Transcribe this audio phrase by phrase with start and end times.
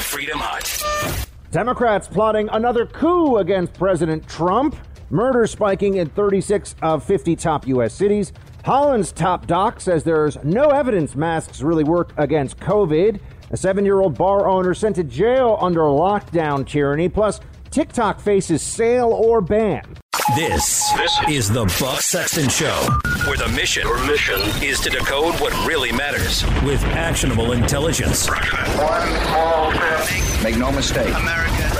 [0.00, 1.26] Freedom Hut.
[1.50, 4.76] Democrats plotting another coup against President Trump.
[5.10, 7.94] Murder spiking in 36 of 50 top U.S.
[7.94, 8.32] cities.
[8.64, 13.20] Holland's top doc says there's no evidence masks really work against COVID.
[13.50, 17.08] A seven year old bar owner sent to jail under lockdown tyranny.
[17.08, 17.40] Plus,
[17.70, 19.96] TikTok faces sale or ban.
[20.36, 22.86] This, this is the Buck Sexton Show,
[23.26, 28.28] where the mission, Your mission is to decode what really matters with actionable intelligence.
[28.28, 30.42] One small step.
[30.44, 31.08] Make no mistake.
[31.14, 31.70] America,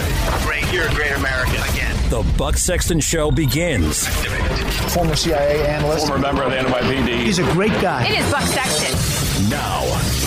[0.44, 0.64] great.
[0.72, 1.94] You're a great American again.
[2.08, 4.06] The Buck Sexton Show begins.
[4.94, 6.06] Former CIA analyst.
[6.06, 7.20] Former member of the NYPD.
[7.24, 8.06] He's a great guy.
[8.06, 9.50] It is Buck Sexton.
[9.50, 10.17] Now.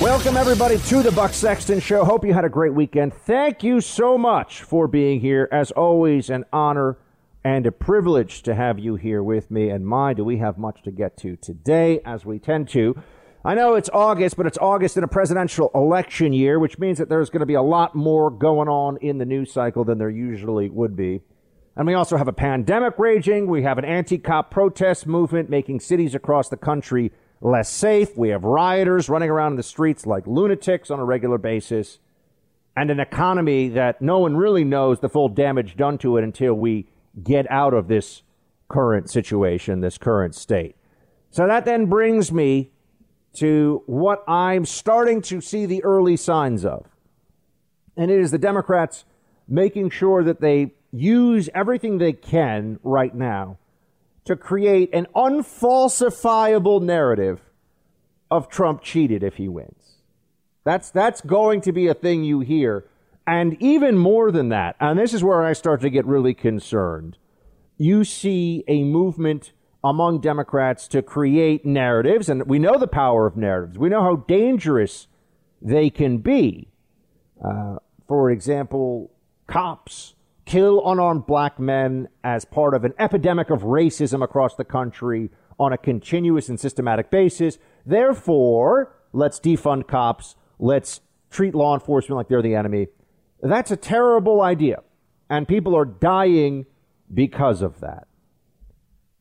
[0.00, 2.04] Welcome, everybody, to the Buck Sexton Show.
[2.04, 3.14] Hope you had a great weekend.
[3.14, 5.48] Thank you so much for being here.
[5.50, 6.98] As always, an honor
[7.42, 9.70] and a privilege to have you here with me.
[9.70, 12.94] And my, do we have much to get to today, as we tend to.
[13.42, 17.08] I know it's August, but it's August in a presidential election year, which means that
[17.08, 20.10] there's going to be a lot more going on in the news cycle than there
[20.10, 21.22] usually would be.
[21.74, 23.46] And we also have a pandemic raging.
[23.46, 28.16] We have an anti cop protest movement making cities across the country less safe.
[28.16, 31.98] We have rioters running around in the streets like lunatics on a regular basis,
[32.76, 36.54] and an economy that no one really knows the full damage done to it until
[36.54, 36.86] we
[37.22, 38.22] get out of this
[38.68, 40.76] current situation, this current state.
[41.30, 42.70] So that then brings me
[43.34, 46.86] to what I'm starting to see the early signs of.
[47.96, 49.04] And it is the Democrats
[49.48, 53.58] making sure that they use everything they can right now
[54.26, 57.40] to create an unfalsifiable narrative
[58.30, 59.96] of Trump cheated if he wins.
[60.64, 62.86] That's that's going to be a thing you hear.
[63.26, 67.18] And even more than that, and this is where I start to get really concerned.
[67.76, 73.36] You see a movement among Democrats to create narratives, and we know the power of
[73.36, 73.78] narratives.
[73.78, 75.06] We know how dangerous
[75.62, 76.68] they can be.
[77.44, 77.76] Uh,
[78.08, 79.12] for example,
[79.46, 80.14] cops
[80.46, 85.72] kill unarmed black men as part of an epidemic of racism across the country on
[85.72, 87.58] a continuous and systematic basis.
[87.84, 90.36] Therefore, let's defund cops.
[90.58, 92.86] Let's treat law enforcement like they're the enemy.
[93.42, 94.82] That's a terrible idea.
[95.28, 96.66] And people are dying
[97.12, 98.06] because of that.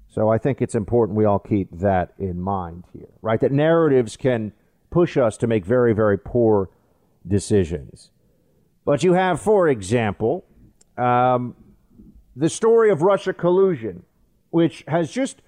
[0.07, 3.39] So I think it's important we all keep that in mind here, right?
[3.39, 4.53] That narratives can
[4.89, 6.69] push us to make very, very poor
[7.27, 8.11] decisions.
[8.85, 10.45] But you have, for example,
[10.97, 11.55] um,
[12.35, 14.03] the story of Russia collusion,
[14.49, 15.41] which has just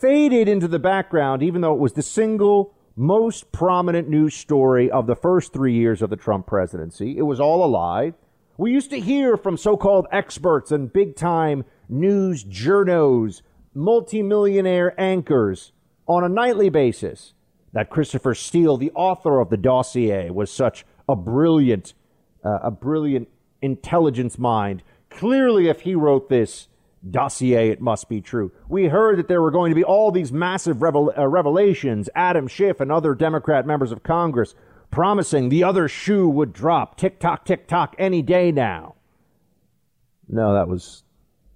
[0.00, 5.06] faded into the background, even though it was the single most prominent news story of
[5.06, 7.16] the first three years of the Trump presidency.
[7.16, 8.12] It was all a lie.
[8.58, 13.42] We used to hear from so called experts and big time news journos,
[13.74, 15.72] multimillionaire anchors
[16.06, 17.32] on a nightly basis
[17.72, 21.94] that Christopher Steele, the author of the dossier, was such a brilliant,
[22.44, 23.28] uh, a brilliant
[23.62, 24.82] intelligence mind.
[25.10, 26.68] Clearly, if he wrote this
[27.08, 28.52] dossier, it must be true.
[28.68, 32.08] We heard that there were going to be all these massive revel- uh, revelations.
[32.14, 34.54] Adam Schiff and other Democrat members of Congress
[34.90, 36.96] promising the other shoe would drop.
[36.96, 38.94] Tick tock, tick tock, any day now.
[40.28, 41.02] No, that was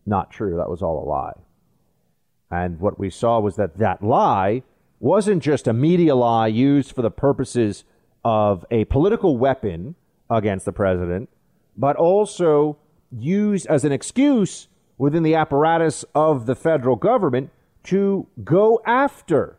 [0.05, 0.57] not true.
[0.57, 1.33] That was all a lie.
[2.51, 4.63] And what we saw was that that lie
[5.01, 7.85] wasn't just a media lie used for the purposes
[8.25, 9.95] of a political weapon
[10.31, 11.29] against the president,
[11.77, 12.79] but also
[13.11, 17.51] used as an excuse within the apparatus of the federal government
[17.85, 19.59] to go after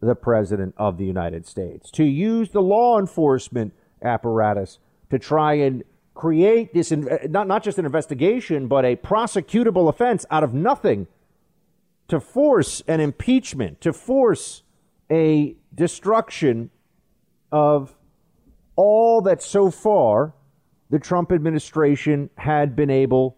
[0.00, 4.78] the President of the United States, to use the law enforcement apparatus
[5.10, 5.82] to try and
[6.14, 11.06] create this, not, not just an investigation, but a prosecutable offense out of nothing
[12.08, 14.62] to force an impeachment, to force
[15.10, 16.70] a destruction
[17.50, 17.96] of
[18.76, 20.34] all that so far
[20.90, 23.36] the Trump administration had been able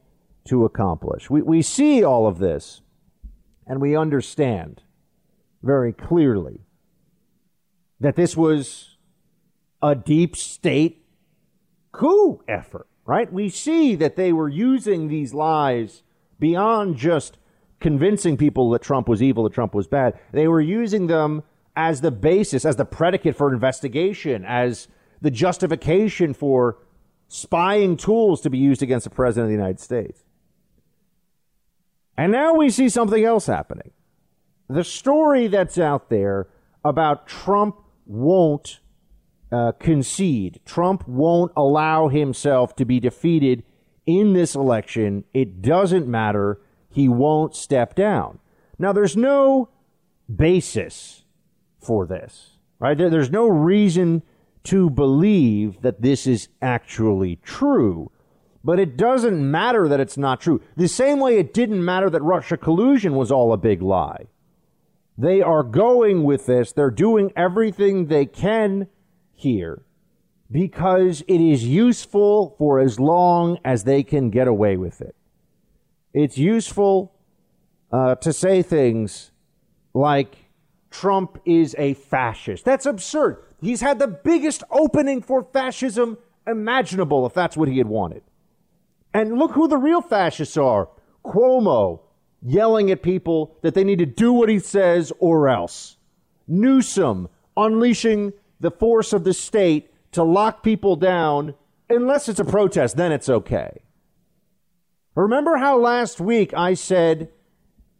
[0.48, 1.30] to accomplish.
[1.30, 2.82] We, we see all of this
[3.66, 4.82] and we understand
[5.62, 6.60] very clearly
[8.00, 8.96] that this was
[9.82, 11.04] a deep state
[11.92, 13.32] coup effort, right?
[13.32, 16.02] We see that they were using these lies
[16.38, 17.38] beyond just
[17.80, 20.18] convincing people that Trump was evil, that Trump was bad.
[20.32, 21.42] They were using them
[21.76, 24.88] as the basis, as the predicate for investigation, as
[25.20, 26.78] the justification for
[27.28, 30.24] spying tools to be used against the President of the United States.
[32.16, 33.92] And now we see something else happening.
[34.68, 36.48] The story that's out there
[36.84, 37.76] about Trump
[38.06, 38.80] won't
[39.50, 43.62] uh, concede, Trump won't allow himself to be defeated
[44.04, 45.24] in this election.
[45.32, 46.60] It doesn't matter.
[46.90, 48.40] He won't step down.
[48.78, 49.70] Now, there's no
[50.34, 51.24] basis
[51.80, 52.96] for this, right?
[52.96, 54.22] There, there's no reason
[54.68, 58.10] to believe that this is actually true.
[58.62, 60.60] But it doesn't matter that it's not true.
[60.76, 64.26] The same way it didn't matter that Russia collusion was all a big lie.
[65.16, 66.72] They are going with this.
[66.72, 68.88] They're doing everything they can
[69.32, 69.82] here
[70.50, 75.16] because it is useful for as long as they can get away with it.
[76.12, 77.14] It's useful
[77.90, 79.30] uh, to say things
[79.94, 80.36] like
[80.90, 82.66] Trump is a fascist.
[82.66, 83.47] That's absurd.
[83.60, 88.22] He's had the biggest opening for fascism imaginable, if that's what he had wanted.
[89.12, 90.88] And look who the real fascists are
[91.24, 92.00] Cuomo
[92.42, 95.96] yelling at people that they need to do what he says or else.
[96.46, 101.54] Newsom unleashing the force of the state to lock people down
[101.90, 103.82] unless it's a protest, then it's okay.
[105.14, 107.30] Remember how last week I said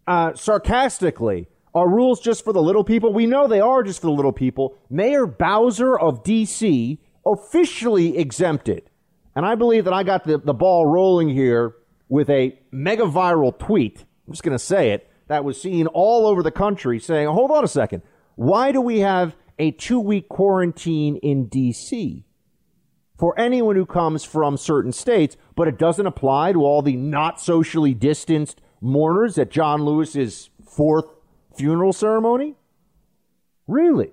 [0.07, 3.13] uh, sarcastically, are rules just for the little people?
[3.13, 4.77] We know they are just for the little people.
[4.91, 7.01] Mayor Bowser of D.C.
[7.27, 8.91] officially exempted.
[9.37, 11.75] And I believe that I got the, the ball rolling here
[12.09, 14.05] with a mega viral tweet.
[14.27, 15.11] I'm just going to say it.
[15.29, 18.03] That was seen all over the country saying, hold on a second.
[18.35, 22.25] Why do we have a two week quarantine in D.C.
[23.19, 27.41] for anyone who comes from certain states, but it doesn't apply to all the not
[27.41, 31.07] socially distanced mourners at John Lewis's fourth
[31.59, 32.55] funeral ceremony?
[33.67, 34.13] Really?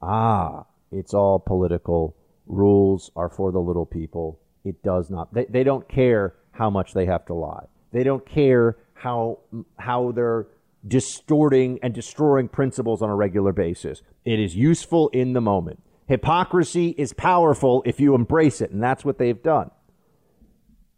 [0.00, 2.16] Ah, it's all political.
[2.46, 4.40] Rules are for the little people.
[4.64, 5.32] It does not.
[5.32, 7.66] They, they don't care how much they have to lie.
[7.92, 9.40] They don't care how
[9.78, 10.46] how they're
[10.86, 14.02] distorting and destroying principles on a regular basis.
[14.24, 15.82] It is useful in the moment.
[16.06, 19.70] Hypocrisy is powerful if you embrace it, and that's what they've done.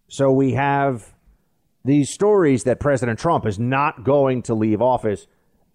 [0.09, 1.15] So we have
[1.87, 5.27] these stories that President Trump is not going to leave office.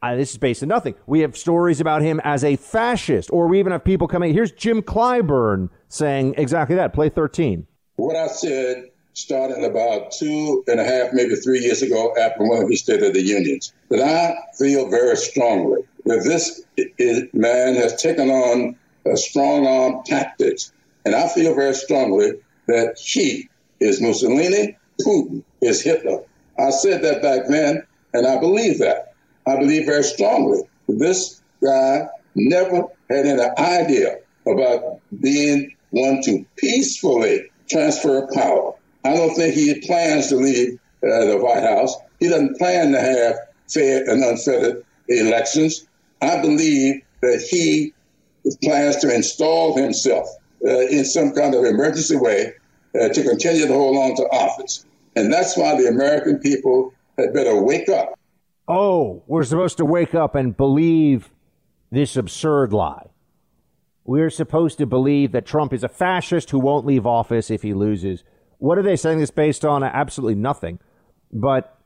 [0.03, 0.95] Uh, this is based on nothing.
[1.05, 4.33] We have stories about him as a fascist, or we even have people coming.
[4.33, 6.93] Here's Jim Clyburn saying exactly that.
[6.93, 7.65] Play 13.
[7.95, 12.63] What I said starting about two and a half, maybe three years ago after one
[12.63, 17.75] of his State of the Unions, that I feel very strongly that this is, man
[17.75, 18.75] has taken on
[19.05, 20.71] a strong arm tactics.
[21.05, 22.33] And I feel very strongly
[22.67, 23.49] that he
[23.79, 26.23] is Mussolini, Putin is Hitler.
[26.59, 27.83] I said that back then,
[28.13, 29.13] and I believe that.
[29.47, 34.17] I believe very strongly this guy never had any idea
[34.47, 38.73] about being one to peacefully transfer power.
[39.03, 41.95] I don't think he plans to leave uh, the White House.
[42.19, 43.35] He doesn't plan to have
[43.67, 45.87] fair and unfettered elections.
[46.21, 47.93] I believe that he
[48.63, 50.27] plans to install himself
[50.65, 52.53] uh, in some kind of emergency way
[52.99, 54.85] uh, to continue to hold on to office.
[55.15, 58.17] And that's why the American people had better wake up.
[58.67, 61.31] Oh, we're supposed to wake up and believe
[61.91, 63.07] this absurd lie.
[64.05, 67.73] We're supposed to believe that Trump is a fascist who won't leave office if he
[67.73, 68.23] loses.
[68.57, 69.83] What are they saying this based on?
[69.83, 70.79] Absolutely nothing.
[71.31, 71.77] But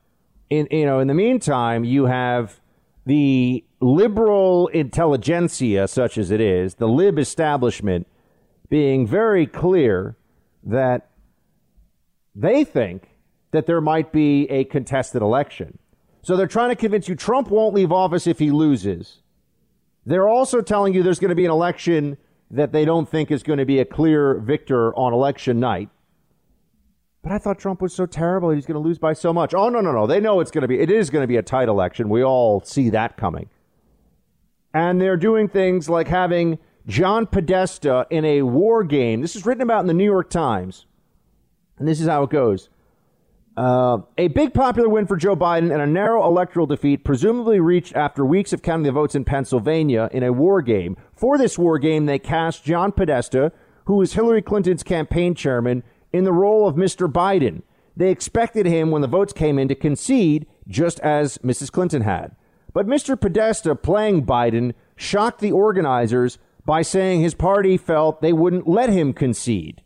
[0.48, 2.60] in you know, in the meantime, you have
[3.04, 8.06] the liberal intelligentsia, such as it is, the lib establishment,
[8.68, 10.16] being very clear
[10.64, 11.10] that
[12.34, 13.08] they think
[13.56, 15.78] that there might be a contested election.
[16.22, 19.22] So they're trying to convince you Trump won't leave office if he loses.
[20.04, 22.18] They're also telling you there's going to be an election
[22.50, 25.88] that they don't think is going to be a clear victor on election night.
[27.22, 29.52] But I thought Trump was so terrible he's going to lose by so much.
[29.52, 30.06] Oh no, no, no.
[30.06, 32.08] They know it's going to be it is going to be a tight election.
[32.08, 33.48] We all see that coming.
[34.72, 39.22] And they're doing things like having John Podesta in a war game.
[39.22, 40.86] This is written about in the New York Times.
[41.78, 42.68] And this is how it goes.
[43.56, 47.96] Uh, a big popular win for Joe Biden and a narrow electoral defeat, presumably reached
[47.96, 50.96] after weeks of counting the votes in Pennsylvania in a war game.
[51.14, 53.52] For this war game, they cast John Podesta,
[53.86, 55.82] who was Hillary Clinton's campaign chairman,
[56.12, 57.10] in the role of Mr.
[57.10, 57.62] Biden.
[57.96, 61.72] They expected him, when the votes came in, to concede, just as Mrs.
[61.72, 62.36] Clinton had.
[62.74, 63.18] But Mr.
[63.18, 69.14] Podesta, playing Biden, shocked the organizers by saying his party felt they wouldn't let him
[69.14, 69.82] concede.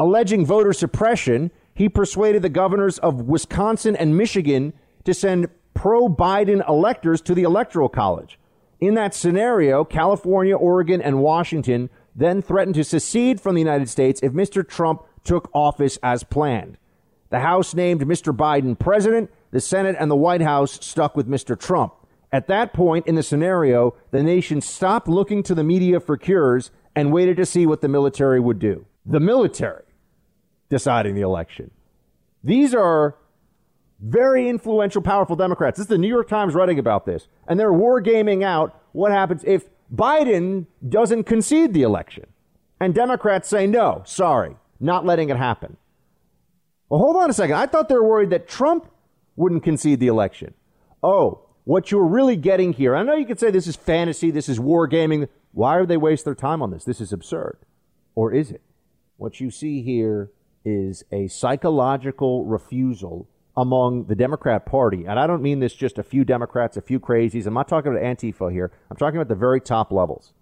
[0.00, 4.72] Alleging voter suppression, he persuaded the governors of Wisconsin and Michigan
[5.04, 8.38] to send pro Biden electors to the Electoral College.
[8.80, 14.20] In that scenario, California, Oregon, and Washington then threatened to secede from the United States
[14.22, 14.66] if Mr.
[14.66, 16.78] Trump took office as planned.
[17.30, 18.36] The House named Mr.
[18.36, 21.58] Biden president, the Senate and the White House stuck with Mr.
[21.58, 21.94] Trump.
[22.30, 26.70] At that point in the scenario, the nation stopped looking to the media for cures
[26.94, 28.86] and waited to see what the military would do.
[29.06, 29.83] The military
[30.70, 31.70] deciding the election.
[32.42, 33.16] These are
[34.00, 35.78] very influential, powerful Democrats.
[35.78, 37.28] This is the New York Times writing about this.
[37.48, 42.26] And they're wargaming out what happens if Biden doesn't concede the election.
[42.80, 45.76] And Democrats say, no, sorry, not letting it happen.
[46.88, 47.56] Well, hold on a second.
[47.56, 48.90] I thought they were worried that Trump
[49.36, 50.54] wouldn't concede the election.
[51.02, 54.48] Oh, what you're really getting here, I know you could say this is fantasy, this
[54.48, 55.28] is wargaming.
[55.52, 56.84] Why are they waste their time on this?
[56.84, 57.58] This is absurd.
[58.14, 58.60] Or is it?
[59.16, 60.30] What you see here
[60.64, 65.04] is a psychological refusal among the Democrat Party.
[65.06, 67.46] And I don't mean this just a few Democrats, a few crazies.
[67.46, 68.72] I'm not talking about Antifa here.
[68.90, 70.32] I'm talking about the very top levels.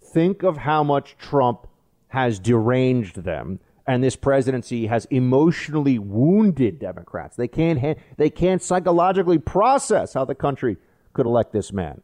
[0.00, 1.66] Think of how much Trump
[2.08, 7.36] has deranged them and this presidency has emotionally wounded Democrats.
[7.36, 10.76] They can't ha- they can't psychologically process how the country
[11.12, 12.00] could elect this man.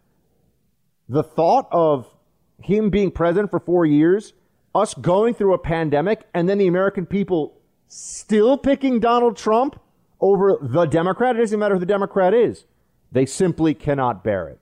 [1.08, 2.08] The thought of
[2.62, 4.32] him being president for 4 years,
[4.78, 9.80] us going through a pandemic and then the American people still picking Donald Trump
[10.20, 12.64] over the Democrat, it doesn't matter who the Democrat is.
[13.12, 14.58] They simply cannot bear it.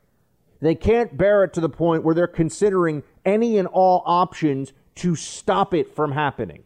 [0.60, 5.14] They can't bear it to the point where they're considering any and all options to
[5.14, 6.64] stop it from happening.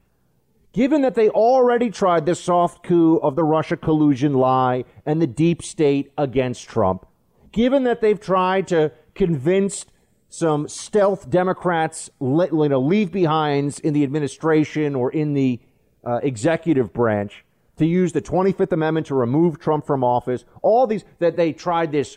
[0.73, 5.27] Given that they already tried the soft coup of the Russia collusion lie and the
[5.27, 7.07] deep state against Trump,
[7.51, 9.87] given that they've tried to convince
[10.31, 15.61] some stealth Democrats, you know, leave behinds in the administration or in the
[16.07, 17.45] uh, executive branch
[17.77, 21.91] to use the 25th Amendment to remove Trump from office, all these, that they tried
[21.91, 22.17] this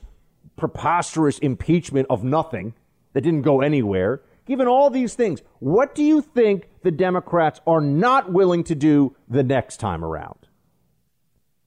[0.55, 2.75] preposterous impeachment of nothing
[3.13, 4.22] that didn't go anywhere.
[4.46, 9.15] Given all these things, what do you think the Democrats are not willing to do
[9.27, 10.48] the next time around?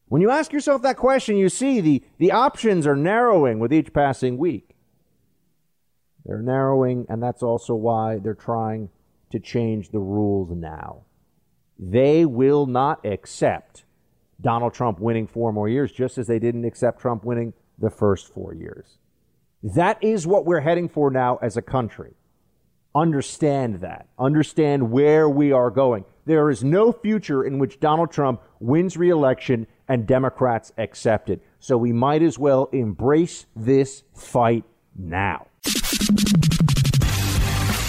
[0.09, 3.93] When you ask yourself that question, you see the, the options are narrowing with each
[3.93, 4.76] passing week.
[6.27, 8.91] They're narrowing, and that's also why they're trying
[9.31, 11.05] to change the rules now.
[11.79, 13.85] They will not accept
[14.41, 18.33] Donald Trump winning four more years, just as they didn't accept Trump winning the first
[18.33, 18.99] four years.
[19.63, 22.15] That is what we're heading for now as a country.
[22.95, 24.09] Understand that.
[24.19, 26.05] Understand where we are going.
[26.25, 31.43] There is no future in which Donald Trump wins reelection and Democrats accept it.
[31.61, 34.65] So we might as well embrace this fight
[34.97, 35.47] now.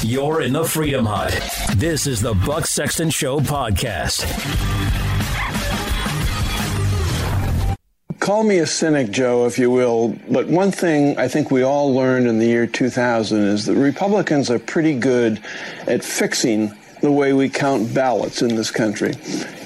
[0.04, 1.38] You're in the Freedom Hut.
[1.76, 4.24] This is the Buck Sexton Show podcast.
[8.20, 11.94] Call me a cynic, Joe, if you will, but one thing I think we all
[11.94, 15.42] learned in the year 2000 is that Republicans are pretty good
[15.88, 19.14] at fixing the way we count ballots in this country.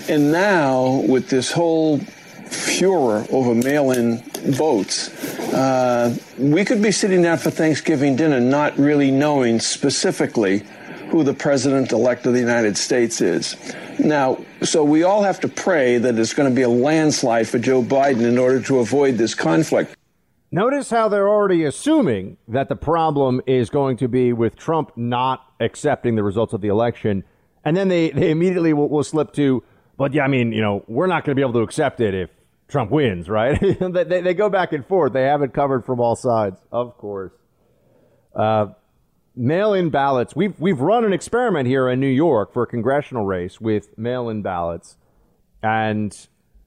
[0.10, 2.02] And now, with this whole
[2.52, 4.18] furor over mail in
[4.52, 5.10] votes,
[5.54, 10.64] uh, we could be sitting down for Thanksgiving dinner not really knowing specifically
[11.10, 13.56] who the president elect of the United States is.
[14.00, 17.60] Now, so we all have to pray that it's going to be a landslide for
[17.60, 19.96] Joe Biden in order to avoid this conflict.
[20.54, 25.46] Notice how they're already assuming that the problem is going to be with Trump not
[25.60, 27.24] accepting the results of the election.
[27.64, 29.64] And then they, they immediately will, will slip to,
[29.98, 32.14] but yeah, I mean, you know, we're not going to be able to accept it
[32.14, 32.30] if
[32.72, 33.60] Trump wins, right?
[33.80, 35.14] they, they go back and forth.
[35.14, 37.34] They have it covered from all sides, of course.
[38.34, 38.68] Uh,
[39.36, 40.36] mail-in ballots.
[40.36, 44.42] We've we've run an experiment here in New York for a congressional race with mail-in
[44.42, 44.98] ballots,
[45.62, 46.16] and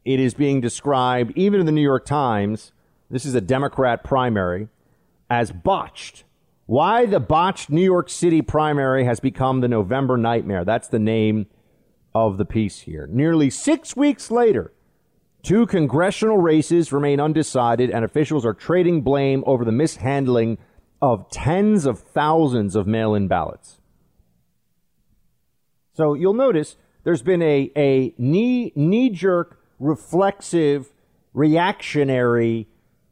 [0.04, 2.72] it is being described even in the New York Times.
[3.10, 4.68] This is a Democrat primary
[5.30, 6.24] as botched.
[6.66, 10.64] Why the botched New York City primary has become the November nightmare.
[10.64, 11.46] That's the name
[12.14, 13.06] of the piece here.
[13.10, 14.72] Nearly six weeks later,
[15.44, 20.58] two congressional races remain undecided, and officials are trading blame over the mishandling
[21.00, 23.78] of tens of thousands of mail in ballots.
[25.92, 30.92] So you'll notice there's been a, a knee, jerk, reflexive,
[31.34, 32.66] reactionary,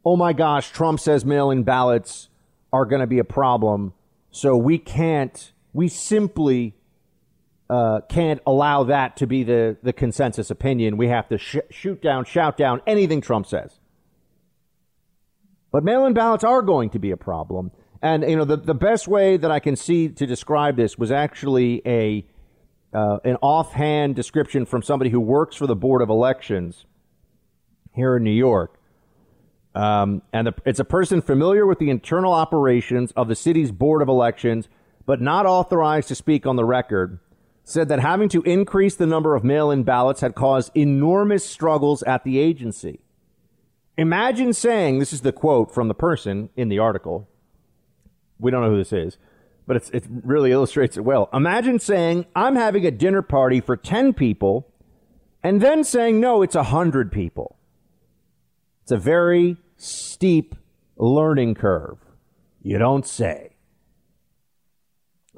[0.04, 2.28] oh my gosh, Trump says mail in ballots
[2.72, 3.92] are going to be a problem.
[4.30, 6.74] So we can't, we simply
[7.70, 10.96] uh, can't allow that to be the, the consensus opinion.
[10.96, 13.78] We have to sh- shoot down, shout down anything Trump says.
[15.70, 17.70] But mail in ballots are going to be a problem.
[18.02, 21.10] And you know, the, the best way that I can see to describe this was
[21.10, 22.26] actually a
[22.92, 26.84] uh, an offhand description from somebody who works for the Board of Elections
[27.94, 28.78] here in New York.
[29.74, 34.02] Um, and the, it's a person familiar with the internal operations of the city's Board
[34.02, 34.68] of Elections,
[35.06, 37.18] but not authorized to speak on the record.
[37.64, 42.02] Said that having to increase the number of mail in ballots had caused enormous struggles
[42.02, 43.00] at the agency.
[43.96, 47.28] Imagine saying, this is the quote from the person in the article
[48.42, 49.16] we don't know who this is,
[49.66, 51.30] but it really illustrates it well.
[51.32, 54.68] Imagine saying, I'm having a dinner party for 10 people,
[55.42, 57.56] and then saying, no, it's 100 people.
[58.82, 60.56] It's a very steep
[60.96, 61.98] learning curve.
[62.62, 63.54] You don't say.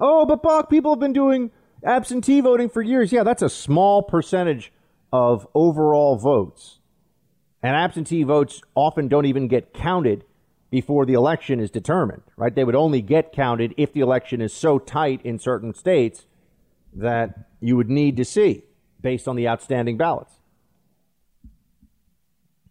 [0.01, 1.51] Oh, but Buck, people have been doing
[1.85, 3.13] absentee voting for years.
[3.13, 4.73] Yeah, that's a small percentage
[5.13, 6.81] of overall votes.
[7.63, 10.25] And absentee votes often don't even get counted
[10.71, 12.55] before the election is determined, right?
[12.55, 16.27] They would only get counted if the election is so tight in certain states
[16.95, 18.65] that you would need to see
[19.01, 20.33] based on the outstanding ballots.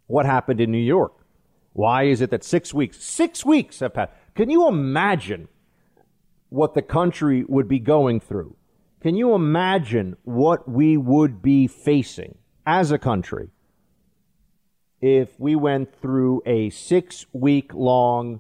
[0.08, 1.14] What happened in New York?
[1.72, 4.12] Why is it that six weeks, six weeks have passed?
[4.36, 5.48] Can you imagine
[6.50, 8.56] what the country would be going through?
[9.04, 13.50] Can you imagine what we would be facing as a country
[15.02, 18.40] if we went through a six week long,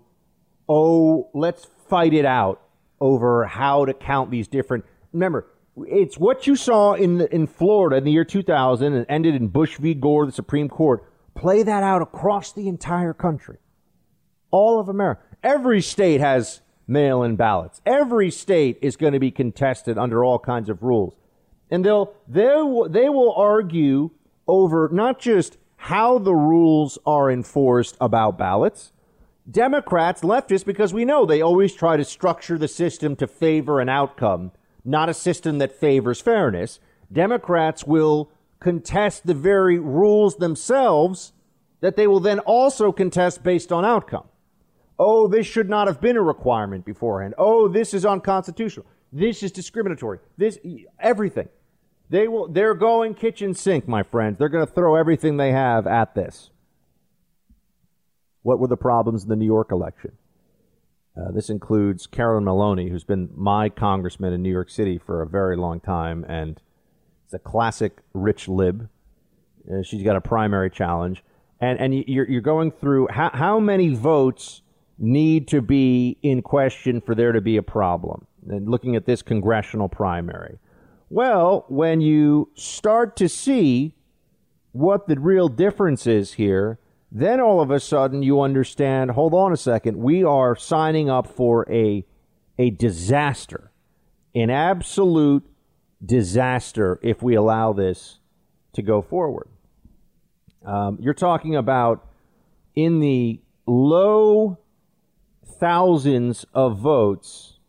[0.69, 2.61] oh, let's fight it out
[3.01, 4.85] over how to count these different.
[5.11, 9.49] Remember, it's what you saw in in Florida in the year 2000 and ended in
[9.49, 9.93] Bush v.
[9.93, 11.03] Gore, the Supreme Court.
[11.35, 13.57] Play that out across the entire country,
[14.49, 15.23] all of America.
[15.43, 17.81] Every state has mail-in ballots.
[17.85, 21.15] Every state is going to be contested under all kinds of rules,
[21.69, 22.55] and they'll they
[22.89, 24.11] they will argue
[24.47, 28.91] over not just how the rules are enforced about ballots.
[29.49, 33.89] Democrats, leftists, because we know they always try to structure the system to favor an
[33.89, 34.51] outcome
[34.85, 36.79] not a system that favors fairness.
[37.11, 41.33] Democrats will contest the very rules themselves
[41.81, 44.25] that they will then also contest based on outcome.
[45.05, 47.33] Oh, this should not have been a requirement beforehand.
[47.37, 48.85] Oh, this is unconstitutional.
[49.11, 50.19] This is discriminatory.
[50.37, 50.57] This
[50.97, 51.49] everything.
[52.09, 54.37] They will they're going kitchen sink, my friends.
[54.37, 56.51] They're going to throw everything they have at this.
[58.43, 60.13] What were the problems in the New York election?
[61.17, 65.27] Uh, this includes Carolyn Maloney, who's been my congressman in New York City for a
[65.27, 66.61] very long time, and
[67.25, 68.87] it's a classic rich lib.
[69.69, 71.25] Uh, she's got a primary challenge,
[71.59, 74.61] and and you're you're going through how how many votes
[74.97, 78.25] need to be in question for there to be a problem.
[78.47, 80.59] And looking at this congressional primary,
[81.09, 83.95] well, when you start to see
[84.71, 86.79] what the real difference is here,
[87.11, 91.27] then all of a sudden you understand, hold on a second, we are signing up
[91.27, 92.05] for a
[92.57, 93.71] a disaster.
[94.35, 95.43] An absolute
[96.03, 98.19] disaster if we allow this
[98.73, 99.47] to go forward.
[100.65, 102.07] Um, you're talking about
[102.75, 104.57] in the low
[105.45, 107.59] thousands of votes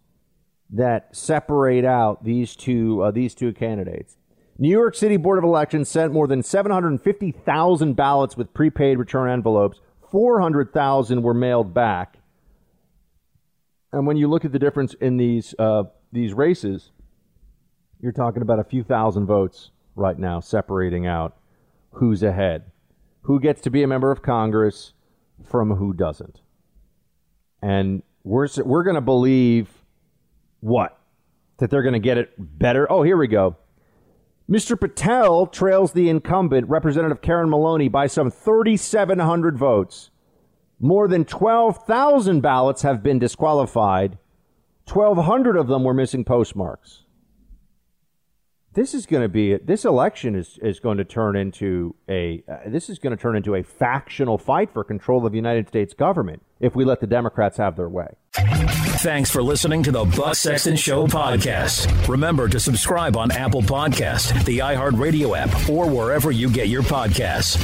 [0.71, 4.17] that separate out these two uh, these two candidates.
[4.59, 9.81] New York City Board of Elections sent more than 750,000 ballots with prepaid return envelopes.
[10.13, 12.19] 400,000 were mailed back.
[13.93, 16.91] And when you look at the difference in these uh, these races,
[18.01, 21.37] you're talking about a few thousand votes right now separating out
[21.93, 22.71] who's ahead,
[23.23, 24.93] who gets to be a member of Congress
[25.45, 26.41] from who doesn't.
[27.65, 29.71] And we're we're going to believe
[30.61, 30.99] what
[31.57, 32.91] that they're going to get it better.
[32.93, 33.57] Oh, here we go.
[34.51, 34.79] Mr.
[34.79, 40.11] Patel trails the incumbent, Representative Carolyn Maloney, by some 3,700 votes.
[40.79, 44.19] More than 12,000 ballots have been disqualified.
[44.93, 47.04] 1,200 of them were missing postmarks
[48.75, 52.57] this is going to be this election is, is going to turn into a uh,
[52.67, 55.95] this is going to turn into a factional fight for control of the United States
[55.95, 58.09] government if we let the Democrats have their way.
[58.35, 62.09] Thanks for listening to the Buck Sexton Show podcast.
[62.09, 67.59] Remember to subscribe on Apple Podcast, the iHeartRadio app, or wherever you get your podcasts.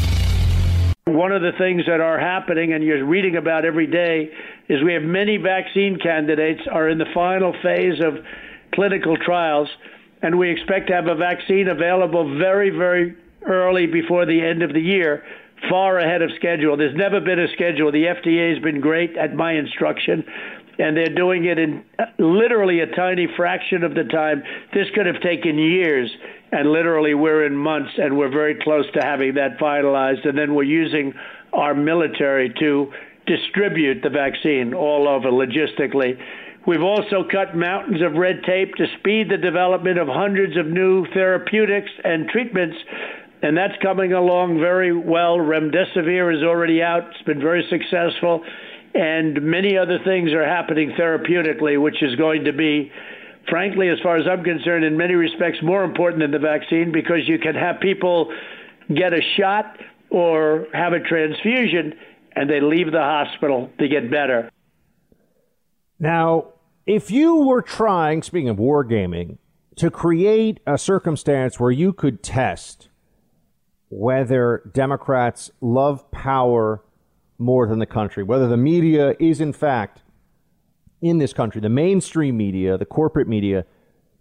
[1.06, 4.30] One of the things that are happening and you're reading about every day
[4.68, 8.24] is we have many vaccine candidates are in the final phase of
[8.72, 9.68] clinical trials
[10.22, 14.72] and we expect to have a vaccine available very, very early before the end of
[14.72, 15.24] the year,
[15.68, 16.76] far ahead of schedule.
[16.76, 17.90] There's never been a schedule.
[17.92, 20.24] The FDA has been great at my instruction,
[20.78, 24.42] and they're doing it in uh, literally a tiny fraction of the time.
[24.74, 26.10] This could have taken years,
[26.52, 30.28] and literally we're in months, and we're very close to having that finalized.
[30.28, 31.14] And then we're using
[31.52, 32.92] our military to
[33.26, 36.18] distribute the vaccine all over logistically.
[36.66, 41.06] We've also cut mountains of red tape to speed the development of hundreds of new
[41.14, 42.76] therapeutics and treatments,
[43.42, 45.38] and that's coming along very well.
[45.38, 48.44] Remdesivir is already out, it's been very successful,
[48.94, 52.92] and many other things are happening therapeutically, which is going to be,
[53.48, 57.26] frankly, as far as I'm concerned, in many respects more important than the vaccine because
[57.26, 58.32] you can have people
[58.94, 59.78] get a shot
[60.10, 61.94] or have a transfusion
[62.36, 64.50] and they leave the hospital to get better.
[66.00, 66.54] Now,
[66.86, 69.36] if you were trying, speaking of wargaming,
[69.76, 72.88] to create a circumstance where you could test
[73.90, 76.82] whether Democrats love power
[77.38, 80.02] more than the country, whether the media is in fact
[81.02, 83.64] in this country, the mainstream media, the corporate media,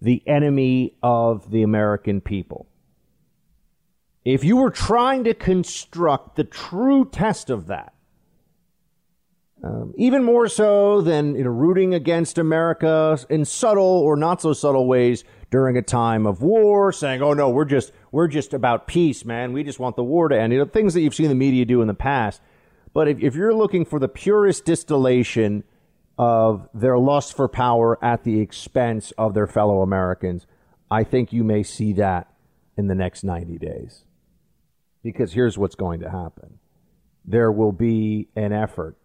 [0.02, 2.68] the enemy of the American people.
[4.26, 7.94] If you were trying to construct the true test of that,
[9.64, 14.54] um, even more so than you know, rooting against America in subtle or not so
[14.54, 18.88] subtle ways during a time of war, saying, "Oh no, we're just we're just about
[18.88, 19.52] peace, man.
[19.52, 21.66] We just want the war to end." You know, things that you've seen the media
[21.66, 22.42] do in the past.
[22.94, 25.64] But if, if you're looking for the purest distillation
[26.18, 30.48] of their lust for power at the expense of their fellow Americans,
[30.92, 32.34] I think you may see that
[32.78, 34.04] in the next 90 days.
[35.04, 36.60] Because here's what's going to happen
[37.26, 38.98] there will be an effort,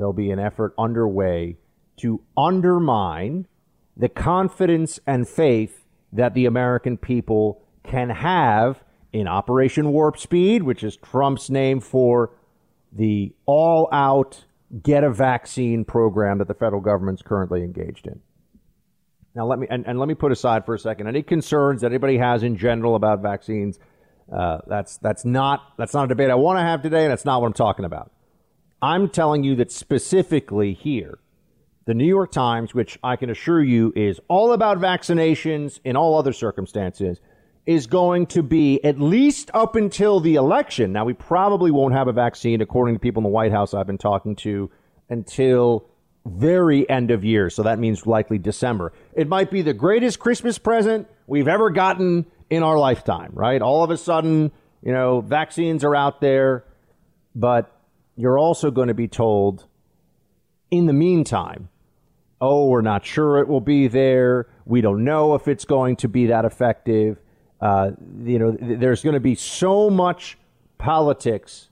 [0.00, 1.58] there'll be an effort underway
[1.98, 3.46] to undermine
[3.98, 8.82] the confidence and faith that the American people can have
[9.12, 12.34] in Operation Warp Speed, which is Trump's name for
[12.90, 14.46] the all out
[14.82, 18.20] get a vaccine program that the federal government's currently engaged in.
[19.34, 21.88] Now, let me, and, and let me put aside for a second any concerns that
[21.88, 23.78] anybody has in general about vaccines.
[24.34, 27.26] Uh, that's, that's, not, that's not a debate I want to have today, and that's
[27.26, 28.12] not what I'm talking about.
[28.82, 31.18] I'm telling you that specifically here,
[31.86, 36.18] the New York Times, which I can assure you is all about vaccinations in all
[36.18, 37.20] other circumstances,
[37.66, 40.92] is going to be at least up until the election.
[40.92, 43.86] Now, we probably won't have a vaccine, according to people in the White House I've
[43.86, 44.70] been talking to,
[45.08, 45.86] until
[46.26, 47.50] very end of year.
[47.50, 48.92] So that means likely December.
[49.14, 53.60] It might be the greatest Christmas present we've ever gotten in our lifetime, right?
[53.60, 56.64] All of a sudden, you know, vaccines are out there,
[57.34, 57.74] but
[58.20, 59.66] you're also going to be told
[60.70, 61.68] in the meantime,
[62.40, 64.46] oh, we're not sure it will be there.
[64.64, 67.18] We don't know if it's going to be that effective.
[67.60, 70.38] Uh, you know, th- there's going to be so much
[70.78, 71.70] politics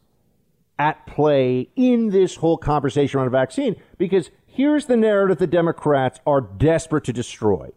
[0.79, 6.19] at play in this whole conversation around a vaccine because here's the narrative the Democrats
[6.27, 7.71] are desperate to destroy.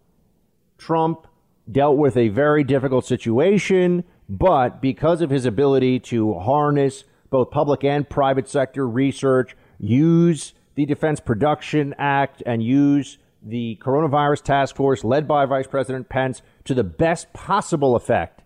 [0.77, 1.27] Trump
[1.71, 7.83] dealt with a very difficult situation, but because of his ability to harness both public
[7.83, 15.03] and private sector research, use the Defense Production Act, and use the coronavirus task force
[15.03, 18.43] led by Vice President Pence to the best possible effect,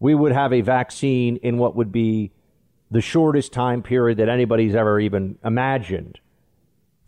[0.00, 2.32] we would have a vaccine in what would be
[2.90, 6.18] the shortest time period that anybody's ever even imagined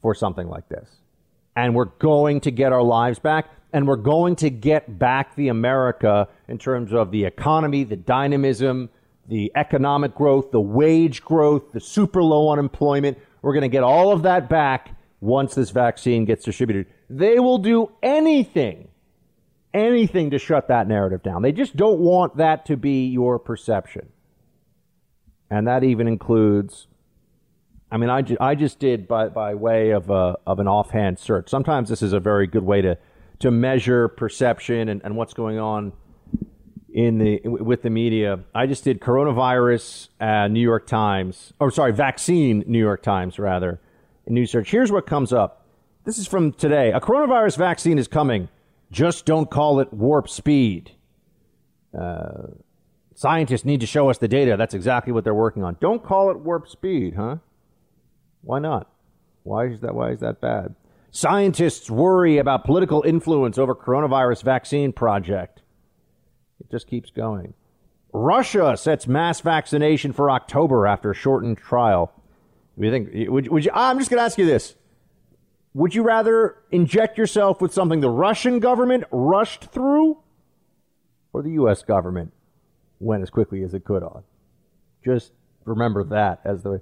[0.03, 0.89] for something like this.
[1.57, 5.49] And we're going to get our lives back, and we're going to get back the
[5.49, 8.91] America in terms of the economy, the dynamism,
[9.31, 13.17] the economic growth, the wage growth, the super low unemployment.
[13.43, 16.87] We're going to get all of that back once this vaccine gets distributed.
[17.09, 18.89] They will do anything,
[19.73, 21.43] anything to shut that narrative down.
[21.43, 24.09] They just don't want that to be your perception.
[25.49, 26.89] And that even includes,
[27.91, 31.21] I mean, I, ju- I just did by, by way of, a, of an offhand
[31.21, 31.49] search.
[31.49, 32.99] Sometimes this is a very good way to,
[33.39, 35.93] to measure perception and, and what's going on
[36.93, 38.41] in the with the media.
[38.55, 43.81] I just did coronavirus uh, New York Times, or sorry, vaccine New York Times rather
[44.27, 44.71] news search.
[44.71, 45.67] Here's what comes up.
[46.05, 46.93] This is from today.
[46.93, 48.49] A coronavirus vaccine is coming.
[48.91, 50.93] Just don't call it warp speed.
[51.99, 52.49] Uh,
[53.15, 54.57] scientists need to show us the data.
[54.57, 55.77] That's exactly what they're working on.
[55.81, 57.37] Don't call it warp speed, huh?
[58.43, 58.91] Why not?
[59.43, 59.95] Why is that?
[59.95, 60.75] Why is that bad?
[61.11, 65.61] Scientists worry about political influence over coronavirus vaccine project.
[66.71, 67.55] Just keeps going.
[68.13, 72.13] Russia sets mass vaccination for October after shortened trial.
[72.77, 73.11] You think?
[73.31, 73.71] Would, would you?
[73.75, 74.75] I'm just going to ask you this:
[75.75, 80.19] Would you rather inject yourself with something the Russian government rushed through,
[81.33, 81.83] or the U.S.
[81.83, 82.33] government
[82.99, 84.23] went as quickly as it could on?
[85.05, 85.33] Just
[85.65, 86.81] remember that as the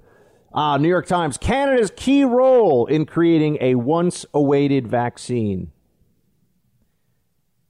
[0.53, 5.71] uh, New York Times: Canada's key role in creating a once-awaited vaccine.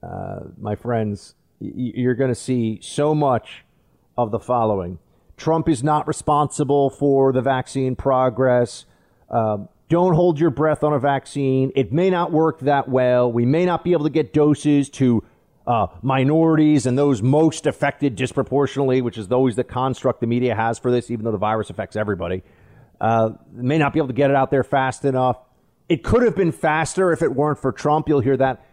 [0.04, 3.66] Uh, my friends, you're going to see so much
[4.18, 5.00] of the following.
[5.38, 8.86] Trump is not responsible for the vaccine progress.
[9.30, 11.72] Uh, don't hold your breath on a vaccine.
[11.76, 13.32] It may not work that well.
[13.32, 15.24] We may not be able to get doses to
[15.66, 20.78] uh, minorities and those most affected disproportionately, which is always the construct the media has
[20.78, 22.44] for this, even though the virus affects everybody.
[23.00, 25.38] Uh, may not be able to get it out there fast enough.
[25.88, 28.10] It could have been faster if it weren't for Trump.
[28.10, 28.66] You'll hear that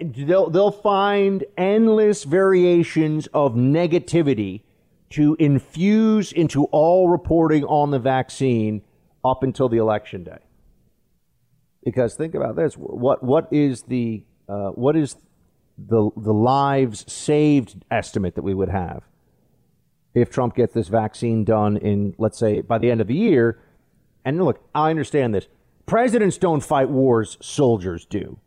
[0.00, 4.62] they'll they'll find endless variations of negativity
[5.10, 8.82] to infuse into all reporting on the vaccine
[9.24, 10.38] up until the election day.
[11.84, 15.16] Because think about this: what what is the uh, what is
[15.78, 19.02] the the lives saved estimate that we would have
[20.12, 23.60] if Trump gets this vaccine done in let's say by the end of the year?
[24.24, 25.48] And look, I understand this
[25.86, 28.38] Presidents don't fight wars, soldiers do.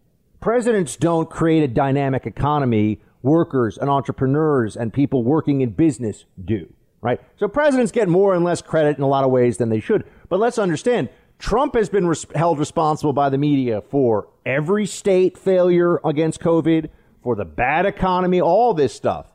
[0.44, 6.68] Presidents don't create a dynamic economy, workers and entrepreneurs and people working in business do,
[7.00, 7.22] right?
[7.38, 10.04] So presidents get more and less credit in a lot of ways than they should.
[10.28, 11.08] But let's understand
[11.40, 16.90] Trump has been res- held responsible by the media for every state failure against COVID,
[17.22, 19.28] for the bad economy, all this stuff.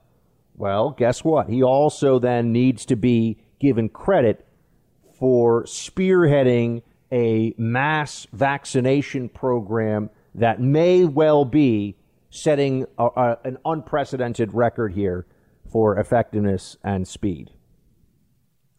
[0.57, 1.49] Well, guess what?
[1.49, 4.47] He also then needs to be given credit
[5.19, 11.97] for spearheading a mass vaccination program that may well be
[12.31, 15.27] setting a, a, an unprecedented record here
[15.71, 17.51] for effectiveness and speed.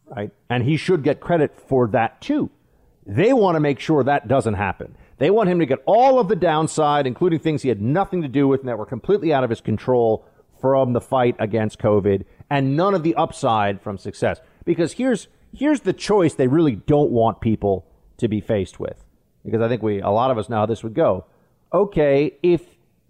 [0.05, 0.31] Right?
[0.49, 2.49] And he should get credit for that too.
[3.05, 4.95] They want to make sure that doesn't happen.
[5.17, 8.27] They want him to get all of the downside, including things he had nothing to
[8.27, 10.25] do with and that were completely out of his control
[10.61, 14.41] from the fight against COVID, and none of the upside from success.
[14.65, 17.85] Because here's here's the choice they really don't want people
[18.17, 19.03] to be faced with.
[19.43, 21.25] Because I think we a lot of us know how this would go.
[21.71, 22.61] Okay, if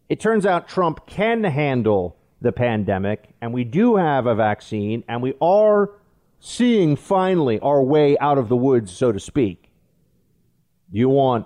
[0.10, 5.22] it turns out Trump can handle the pandemic and we do have a vaccine and
[5.22, 5.92] we are
[6.40, 9.72] seeing finally our way out of the woods, so to speak.
[10.92, 11.46] Do you want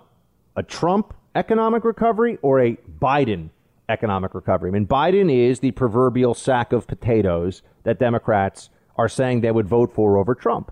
[0.56, 3.50] a Trump economic recovery or a Biden
[3.90, 4.70] economic recovery?
[4.70, 9.68] I mean, Biden is the proverbial sack of potatoes that Democrats are saying they would
[9.68, 10.72] vote for over Trump.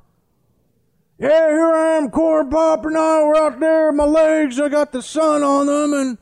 [1.20, 3.92] Yeah, here I am, corn pop, and I we're out there.
[3.92, 6.18] My legs, I got the sun on them, and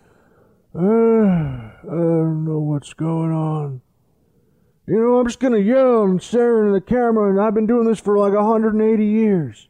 [0.75, 3.81] I don't know what's going on.
[4.87, 7.87] You know, I'm just gonna yell and stare into the camera, and I've been doing
[7.87, 9.67] this for like 180 years,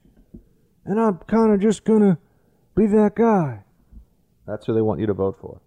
[0.85, 2.17] and I'm kind of just gonna
[2.75, 3.63] be that guy.
[4.47, 5.61] That's who they want you to vote for.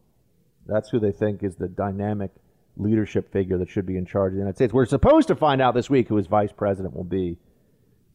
[0.67, 2.31] That's who they think is the dynamic
[2.77, 4.73] leadership figure that should be in charge of the United States.
[4.73, 7.39] We're supposed to find out this week who his vice president will be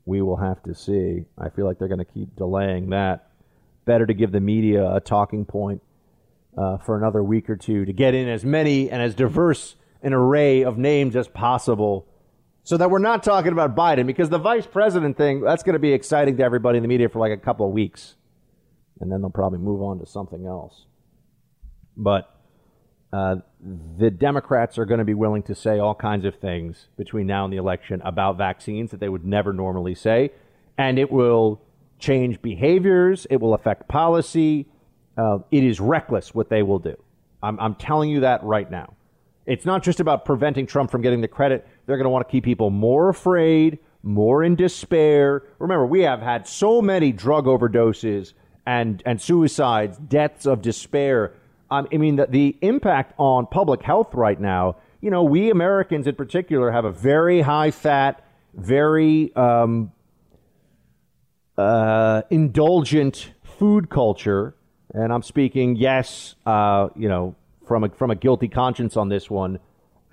[0.08, 1.26] we will have to see.
[1.38, 3.30] I feel like they're going to keep delaying that.
[3.86, 5.82] Better to give the media a talking point
[6.58, 10.14] uh, for another week or two to get in as many and as diverse an
[10.14, 12.08] array of names as possible
[12.64, 15.80] so that we're not talking about Biden because the vice president thing, that's going to
[15.80, 18.16] be exciting to everybody in the media for like a couple of weeks.
[19.00, 20.86] And then they'll probably move on to something else.
[21.96, 22.30] But
[23.14, 23.38] uh,
[23.98, 27.46] the Democrats are going to be willing to say all kinds of things between now
[27.46, 30.32] and the election about vaccines that they would never normally say.
[30.78, 31.62] And it will
[32.00, 34.68] change behaviors, it will affect policy.
[35.18, 36.96] Uh, it is reckless what they will do.
[37.42, 38.94] I'm, I'm telling you that right now.
[39.46, 41.68] It's not just about preventing Trump from getting the credit.
[41.86, 45.44] They're going to want to keep people more afraid, more in despair.
[45.60, 48.34] Remember, we have had so many drug overdoses
[48.66, 51.34] and, and suicides, deaths of despair
[51.70, 56.08] um, I mean, the, the impact on public health right now, you know, we Americans
[56.08, 59.92] in particular have a very high fat, very um,
[61.58, 64.56] uh, indulgent food culture.
[64.94, 67.36] And I'm speaking, yes, uh, you know,
[67.68, 69.60] from a, from a guilty conscience on this one.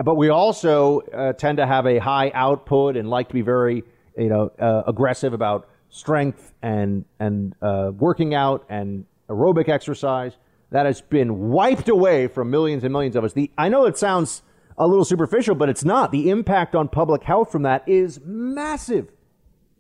[0.05, 3.85] But we also uh, tend to have a high output and like to be very,
[4.19, 10.37] you know, uh, aggressive about strength and and uh, working out and aerobic exercise
[10.71, 13.33] that has been wiped away from millions and millions of us.
[13.33, 14.43] The, I know it sounds
[14.77, 16.11] a little superficial, but it's not.
[16.11, 19.13] The impact on public health from that is massive.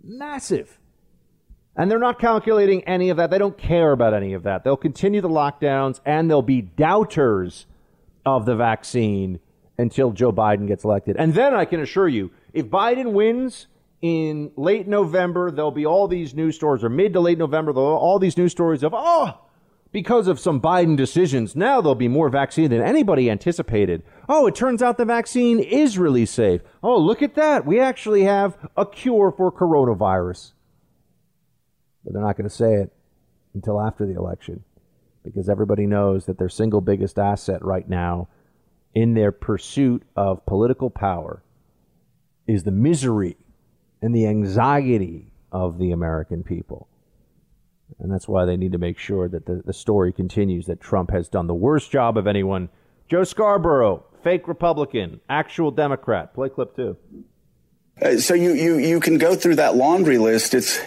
[0.04, 0.78] Massive.
[1.76, 3.30] And they're not calculating any of that.
[3.30, 4.62] They don't care about any of that.
[4.62, 7.66] They'll continue the lockdowns and they'll be doubters
[8.24, 9.40] of the vaccine
[9.76, 11.16] until Joe Biden gets elected.
[11.18, 13.66] And then I can assure you, if Biden wins
[14.00, 17.96] in late November, there'll be all these news stories, or mid to late November, there'll
[17.96, 19.40] all these news stories of, oh,
[19.90, 24.02] because of some Biden decisions, now there'll be more vaccine than anybody anticipated.
[24.28, 26.60] Oh, it turns out the vaccine is really safe.
[26.82, 27.64] Oh, look at that.
[27.64, 30.52] We actually have a cure for coronavirus.
[32.04, 32.92] But they're not going to say it
[33.54, 34.64] until after the election
[35.24, 38.28] because everybody knows that their single biggest asset right now
[38.94, 41.42] in their pursuit of political power
[42.46, 43.36] is the misery
[44.02, 46.88] and the anxiety of the American people.
[47.98, 51.10] And that's why they need to make sure that the, the story continues that Trump
[51.10, 52.68] has done the worst job of anyone.
[53.08, 56.34] Joe Scarborough, fake Republican, actual Democrat.
[56.34, 56.96] Play clip two.
[58.02, 60.54] Uh, so you, you, you can go through that laundry list.
[60.54, 60.78] It's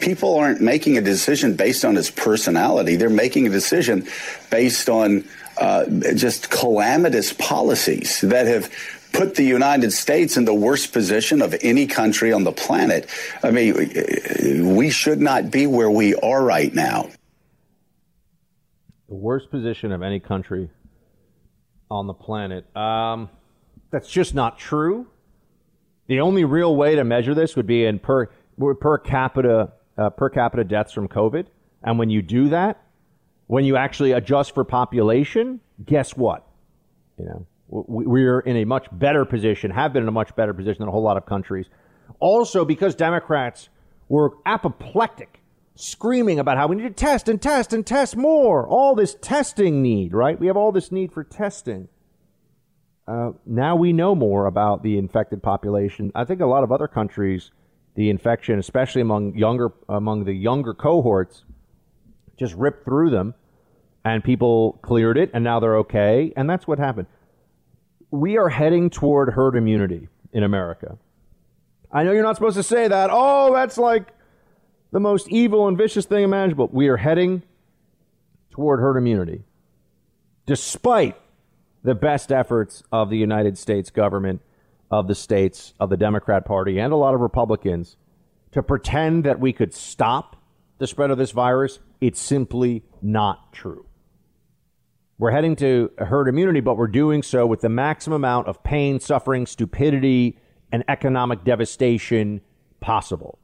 [0.00, 2.96] people aren't making a decision based on his personality.
[2.96, 4.06] They're making a decision
[4.50, 5.24] based on
[5.58, 8.70] uh, just calamitous policies that have
[9.12, 13.08] put the United States in the worst position of any country on the planet.
[13.42, 17.10] I mean, we should not be where we are right now.
[19.08, 20.68] The worst position of any country
[21.90, 22.74] on the planet.
[22.76, 23.30] Um,
[23.90, 25.06] that's just not true.
[26.06, 30.28] The only real way to measure this would be in per per capita uh, per
[30.28, 31.46] capita deaths from COVID,
[31.82, 32.80] and when you do that,
[33.46, 36.46] When you actually adjust for population, guess what?
[37.18, 40.80] You know, we're in a much better position, have been in a much better position
[40.80, 41.66] than a whole lot of countries.
[42.20, 43.68] Also, because Democrats
[44.08, 45.40] were apoplectic,
[45.74, 48.66] screaming about how we need to test and test and test more.
[48.66, 50.38] All this testing need, right?
[50.38, 51.88] We have all this need for testing.
[53.06, 56.10] Uh, now we know more about the infected population.
[56.14, 57.50] I think a lot of other countries,
[57.96, 61.44] the infection, especially among younger among the younger cohorts,
[62.38, 63.34] just ripped through them,
[64.04, 66.32] and people cleared it, and now they're okay.
[66.36, 67.06] And that's what happened.
[68.10, 70.96] We are heading toward herd immunity in America.
[71.92, 73.10] I know you're not supposed to say that.
[73.12, 74.08] Oh, that's like
[74.92, 76.70] the most evil and vicious thing imaginable.
[76.72, 77.42] We are heading
[78.50, 79.42] toward herd immunity,
[80.46, 81.16] despite
[81.84, 84.40] the best efforts of the United States government,
[84.90, 87.96] of the states, of the Democrat Party, and a lot of Republicans
[88.52, 90.36] to pretend that we could stop
[90.78, 91.78] the spread of this virus.
[92.00, 93.86] It's simply not true.
[95.18, 98.98] We're heading to herd immunity, but we're doing so with the maximum amount of pain,
[98.98, 100.38] suffering, stupidity,
[100.72, 102.40] and economic devastation
[102.80, 103.38] possible.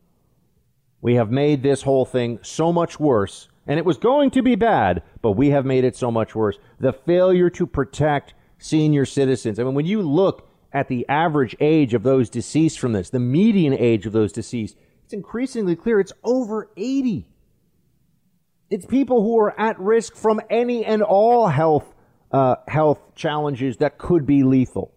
[1.00, 4.56] We have made this whole thing so much worse and it was going to be
[4.56, 6.58] bad, but we have made it so much worse.
[6.80, 9.60] The failure to protect senior citizens.
[9.60, 13.20] I mean, when you look at the average age of those deceased from this, the
[13.20, 17.28] median age of those deceased, it's increasingly clear it's over 80.
[18.70, 21.94] It's people who are at risk from any and all health
[22.32, 24.92] uh, health challenges that could be lethal,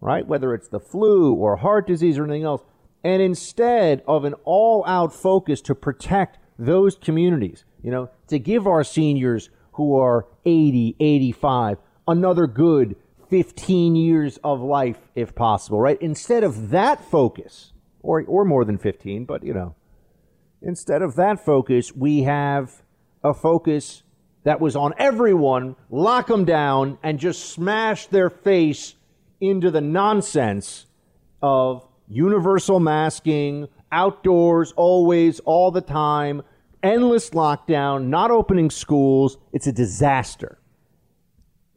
[0.00, 0.24] right?
[0.24, 2.62] Whether it's the flu or heart disease or anything else.
[3.02, 8.66] And instead of an all out focus to protect those communities, you know, to give
[8.66, 12.96] our seniors who are 80, 85 another good
[13.30, 16.00] 15 years of life if possible, right?
[16.02, 19.74] Instead of that focus, or, or more than 15, but you know,
[20.60, 22.82] instead of that focus, we have
[23.24, 24.02] a focus
[24.44, 28.96] that was on everyone, lock them down, and just smash their face
[29.40, 30.86] into the nonsense
[31.40, 36.42] of universal masking, outdoors, always, all the time,
[36.82, 39.38] endless lockdown, not opening schools.
[39.52, 40.58] It's a disaster.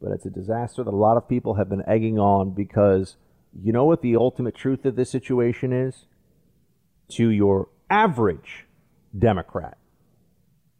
[0.00, 3.16] But it's a disaster that a lot of people have been egging on because
[3.62, 6.06] you know what the ultimate truth of this situation is?
[7.12, 8.66] To your average
[9.16, 9.78] Democrat,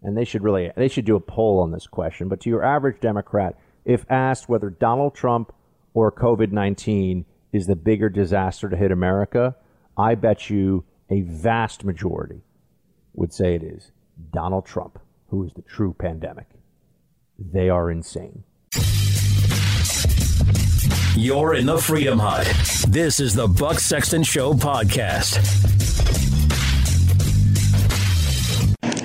[0.02, 2.64] and they should really they should do a poll on this question, but to your
[2.64, 5.52] average Democrat, if asked whether Donald Trump
[5.94, 9.56] or COVID 19 is the bigger disaster to hit America,
[9.96, 12.42] I bet you a vast majority
[13.14, 13.92] would say it is.
[14.32, 14.98] Donald Trump,
[15.28, 16.46] who is the true pandemic.
[17.38, 18.44] They are insane.
[21.16, 22.46] You're in the Freedom Hut.
[22.88, 26.05] This is the Buck Sexton Show podcast.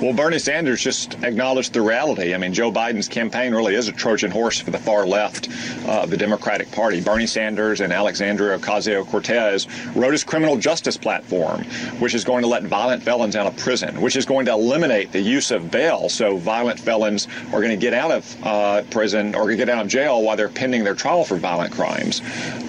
[0.02, 2.34] Well, Bernie Sanders just acknowledged the reality.
[2.34, 5.48] I mean, Joe Biden's campaign really is a Trojan horse for the far left
[5.86, 7.00] uh, of the Democratic Party.
[7.00, 11.62] Bernie Sanders and Alexandria Ocasio Cortez wrote his criminal justice platform,
[12.00, 15.12] which is going to let violent felons out of prison, which is going to eliminate
[15.12, 19.36] the use of bail so violent felons are going to get out of uh, prison
[19.36, 22.22] or get out of jail while they're pending their trial for violent crimes.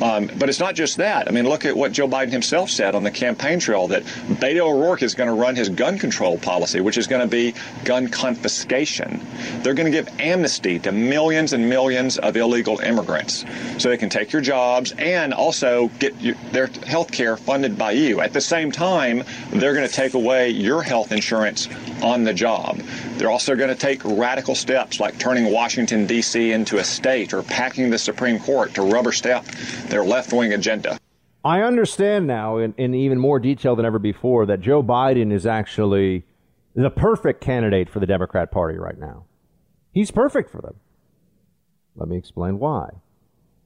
[0.03, 1.27] Um, but it's not just that.
[1.27, 4.67] I mean, look at what Joe Biden himself said on the campaign trail that Beto
[4.67, 7.53] O'Rourke is going to run his gun control policy, which is going to be
[7.85, 9.25] gun confiscation.
[9.61, 13.45] They're going to give amnesty to millions and millions of illegal immigrants
[13.77, 17.91] so they can take your jobs and also get your, their health care funded by
[17.91, 18.21] you.
[18.21, 21.67] At the same time, they're going to take away your health insurance
[22.01, 22.77] on the job.
[23.17, 26.51] They're also going to take radical steps like turning Washington, D.C.
[26.51, 29.45] into a state or packing the Supreme Court to rubber stamp
[29.87, 30.97] their left wing agenda.
[31.45, 35.45] I understand now, in, in even more detail than ever before, that Joe Biden is
[35.45, 36.23] actually
[36.75, 39.25] the perfect candidate for the Democrat Party right now.
[39.91, 40.75] He's perfect for them.
[41.95, 42.89] Let me explain why.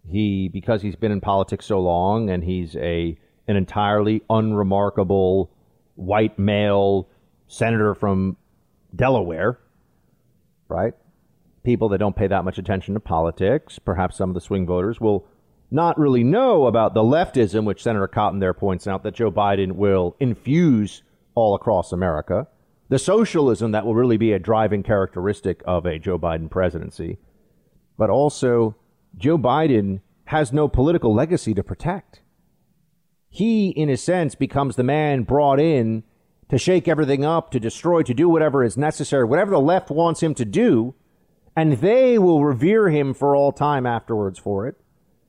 [0.09, 3.17] He, because he's been in politics so long and he's a
[3.49, 5.49] an entirely unremarkable
[5.95, 7.07] white male
[7.47, 8.35] senator from
[8.93, 9.57] Delaware,
[10.67, 10.93] right?
[11.63, 14.99] People that don't pay that much attention to politics, perhaps some of the swing voters
[14.99, 15.25] will
[15.71, 19.73] not really know about the leftism, which Senator Cotton there points out that Joe Biden
[19.73, 21.03] will infuse
[21.35, 22.47] all across America
[22.89, 27.17] the socialism that will really be a driving characteristic of a Joe Biden presidency.
[27.97, 28.75] But also,
[29.17, 32.21] Joe Biden has no political legacy to protect.
[33.29, 36.03] He, in a sense, becomes the man brought in
[36.49, 40.23] to shake everything up, to destroy, to do whatever is necessary, whatever the left wants
[40.23, 40.95] him to do,
[41.55, 44.75] and they will revere him for all time afterwards for it.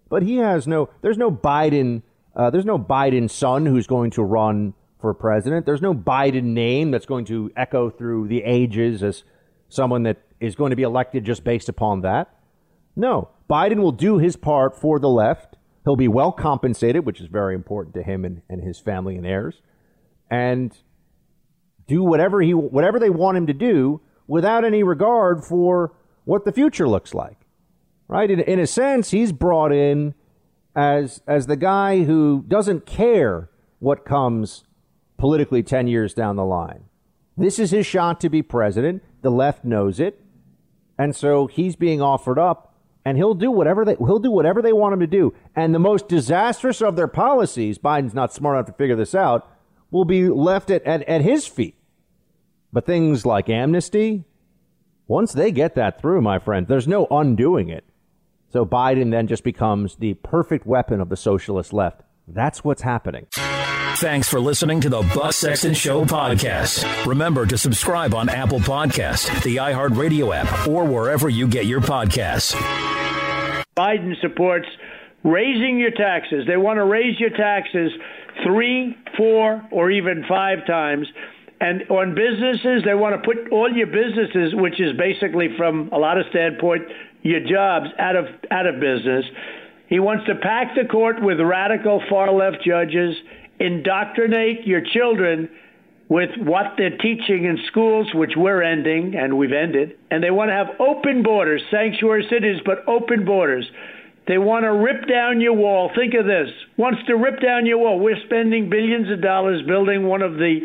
[0.08, 2.02] But he has no, there's no Biden,
[2.36, 5.66] uh, there's no Biden son who's going to run for president.
[5.66, 9.24] There's no Biden name that's going to echo through the ages as
[9.68, 12.34] someone that is going to be elected just based upon that.
[12.96, 15.56] No, Biden will do his part for the left.
[15.84, 19.26] He'll be well compensated, which is very important to him and, and his family and
[19.26, 19.62] heirs,
[20.30, 20.76] and
[21.86, 25.94] do whatever he whatever they want him to do without any regard for
[26.24, 27.38] what the future looks like.
[28.08, 28.30] Right?
[28.30, 30.14] In, in a sense, he's brought in
[30.74, 34.64] as as the guy who doesn't care what comes
[35.18, 36.84] politically 10 years down the line.
[37.36, 39.02] This is his shot to be president.
[39.22, 40.24] The left knows it.
[40.98, 44.72] And so he's being offered up and he'll do whatever they he'll do whatever they
[44.72, 45.34] want him to do.
[45.54, 49.50] And the most disastrous of their policies, Biden's not smart enough to figure this out,
[49.90, 51.76] will be left at, at, at his feet.
[52.72, 54.24] But things like amnesty,
[55.06, 57.84] once they get that through, my friend, there's no undoing it.
[58.50, 62.02] So Biden then just becomes the perfect weapon of the socialist left.
[62.26, 63.26] That's what's happening.
[63.96, 67.06] Thanks for listening to the Buck Sexton Show podcast.
[67.06, 72.54] Remember to subscribe on Apple Podcast, the iHeartRadio app, or wherever you get your podcasts.
[73.76, 74.68] Biden supports
[75.24, 76.46] raising your taxes.
[76.46, 77.90] They want to raise your taxes
[78.44, 81.08] three, four, or even five times.
[81.60, 85.98] And on businesses, they want to put all your businesses, which is basically from a
[85.98, 86.82] lot of standpoint,
[87.22, 89.24] your jobs out of out of business.
[89.88, 93.16] He wants to pack the court with radical far left judges,
[93.60, 95.48] indoctrinate your children
[96.08, 99.98] with what they're teaching in schools, which we're ending and we've ended.
[100.10, 103.66] And they want to have open borders, sanctuary cities, but open borders.
[104.26, 105.90] They want to rip down your wall.
[105.94, 106.48] Think of this.
[106.76, 107.98] Wants to rip down your wall.
[107.98, 110.60] We're spending billions of dollars building one of the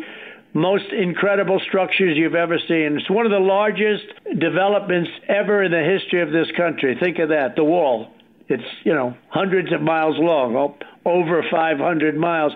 [0.54, 2.96] most incredible structures you've ever seen.
[2.98, 4.04] It's one of the largest
[4.38, 6.96] developments ever in the history of this country.
[7.00, 8.12] Think of that, the wall.
[8.48, 10.76] It's, you know, hundreds of miles long, oh,
[11.08, 12.52] over 500 miles.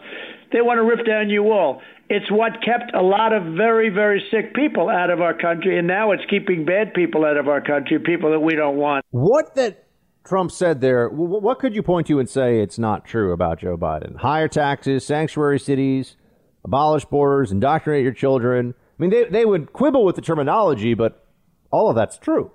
[0.53, 1.83] They want to rip down your wall.
[2.11, 5.87] It's what kept a lot of very, very sick people out of our country, and
[5.87, 9.05] now it's keeping bad people out of our country, people that we don't want.
[9.11, 9.89] What that
[10.25, 13.77] Trump said there, what could you point to and say it's not true about Joe
[13.77, 14.17] Biden?
[14.17, 16.17] Higher taxes, sanctuary cities,
[16.65, 18.75] abolish borders, indoctrinate your children.
[18.77, 21.25] I mean, they, they would quibble with the terminology, but
[21.71, 22.53] all of that's true.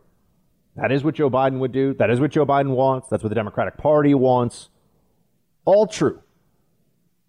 [0.76, 1.94] That is what Joe Biden would do.
[1.94, 3.08] That is what Joe Biden wants.
[3.10, 4.70] That's what the Democratic Party wants.
[5.66, 6.22] All true.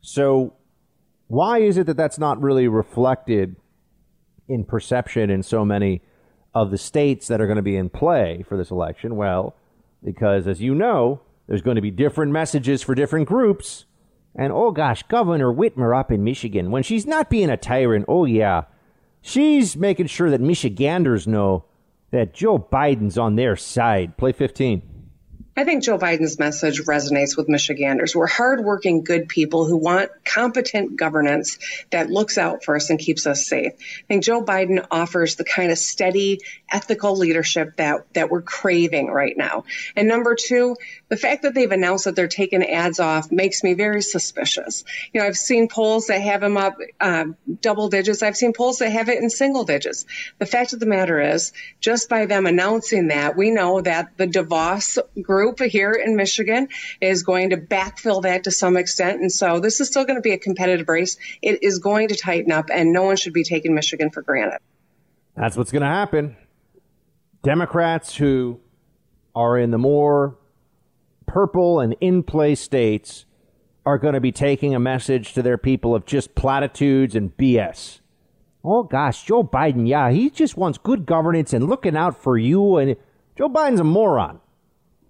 [0.00, 0.54] So,
[1.28, 3.56] why is it that that's not really reflected
[4.48, 6.02] in perception in so many
[6.54, 9.16] of the states that are going to be in play for this election?
[9.16, 9.54] Well,
[10.02, 13.84] because as you know, there's going to be different messages for different groups
[14.34, 18.24] and oh gosh, Governor Whitmer up in Michigan, when she's not being a tyrant, oh
[18.24, 18.64] yeah,
[19.20, 21.64] she's making sure that Michiganders know
[22.14, 24.16] that Joe Biden's on their side.
[24.16, 24.93] Play 15.
[25.56, 28.16] I think Joe Biden's message resonates with Michiganders.
[28.16, 31.58] We're hardworking, good people who want competent governance
[31.90, 33.72] that looks out for us and keeps us safe.
[33.74, 36.40] I think Joe Biden offers the kind of steady,
[36.72, 39.64] ethical leadership that, that we're craving right now.
[39.94, 40.76] And number two,
[41.08, 44.82] the fact that they've announced that they're taking ads off makes me very suspicious.
[45.12, 47.26] You know, I've seen polls that have him up uh,
[47.60, 48.24] double digits.
[48.24, 50.04] I've seen polls that have it in single digits.
[50.40, 54.26] The fact of the matter is, just by them announcing that, we know that the
[54.26, 56.68] DeVos group group here in Michigan
[57.00, 59.20] is going to backfill that to some extent.
[59.20, 61.16] And so this is still going to be a competitive race.
[61.42, 64.58] It is going to tighten up, and no one should be taking Michigan for granted.
[65.36, 66.36] That's what's going to happen.
[67.42, 68.60] Democrats who
[69.34, 70.38] are in the more
[71.26, 73.26] purple and in play states
[73.84, 78.00] are going to be taking a message to their people of just platitudes and BS.
[78.64, 82.78] Oh gosh, Joe Biden, yeah, he just wants good governance and looking out for you.
[82.78, 82.96] And
[83.36, 84.40] Joe Biden's a moron.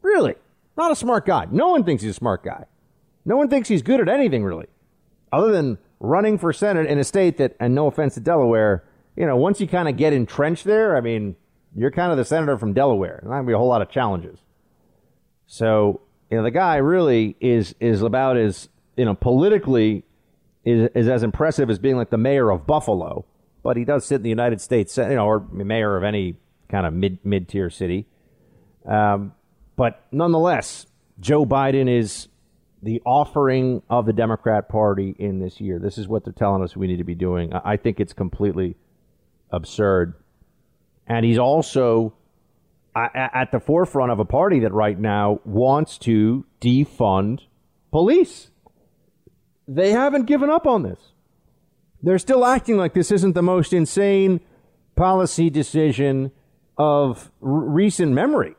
[0.05, 0.35] Really?
[0.77, 1.49] Not a smart guy.
[1.51, 2.67] No one thinks he's a smart guy.
[3.25, 4.67] No one thinks he's good at anything, really,
[5.33, 8.85] other than running for Senate in a state that, and no offense to Delaware,
[9.17, 11.37] you know, once you kind of get entrenched there, I mean,
[11.75, 13.21] you're kind of the senator from Delaware.
[13.23, 14.39] There's not going to be a whole lot of challenges.
[15.47, 20.05] So, you know, the guy really is is about as, you know, politically
[20.65, 23.25] is, is as impressive as being like the mayor of Buffalo,
[23.63, 26.37] but he does sit in the United States, Senate, you know, or mayor of any
[26.69, 28.07] kind of mid mid tier city.
[28.87, 29.33] Um,
[29.77, 30.87] but nonetheless,
[31.21, 32.29] Joe Biden is
[32.83, 35.79] the offering of the Democrat Party in this year.
[35.79, 37.53] This is what they're telling us we need to be doing.
[37.53, 38.77] I think it's completely
[39.51, 40.15] absurd.
[41.07, 42.15] And he's also
[42.95, 47.41] at the forefront of a party that right now wants to defund
[47.91, 48.51] police.
[49.67, 51.01] They haven't given up on this.
[52.03, 54.41] They're still acting like this isn't the most insane
[54.95, 56.31] policy decision
[56.77, 58.55] of r- recent memory.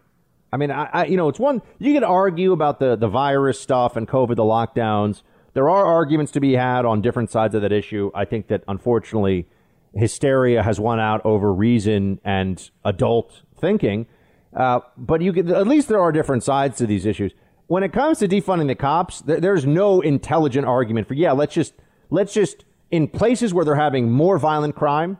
[0.55, 3.59] I mean, I, I, you know, it's one you could argue about the the virus
[3.59, 5.21] stuff and COVID, the lockdowns.
[5.53, 8.09] There are arguments to be had on different sides of that issue.
[8.15, 9.47] I think that unfortunately,
[9.93, 14.07] hysteria has won out over reason and adult thinking.
[14.55, 17.33] Uh, but you get, at least there are different sides to these issues.
[17.67, 21.53] When it comes to defunding the cops, th- there's no intelligent argument for yeah, let's
[21.53, 21.73] just
[22.09, 25.19] let's just in places where they're having more violent crime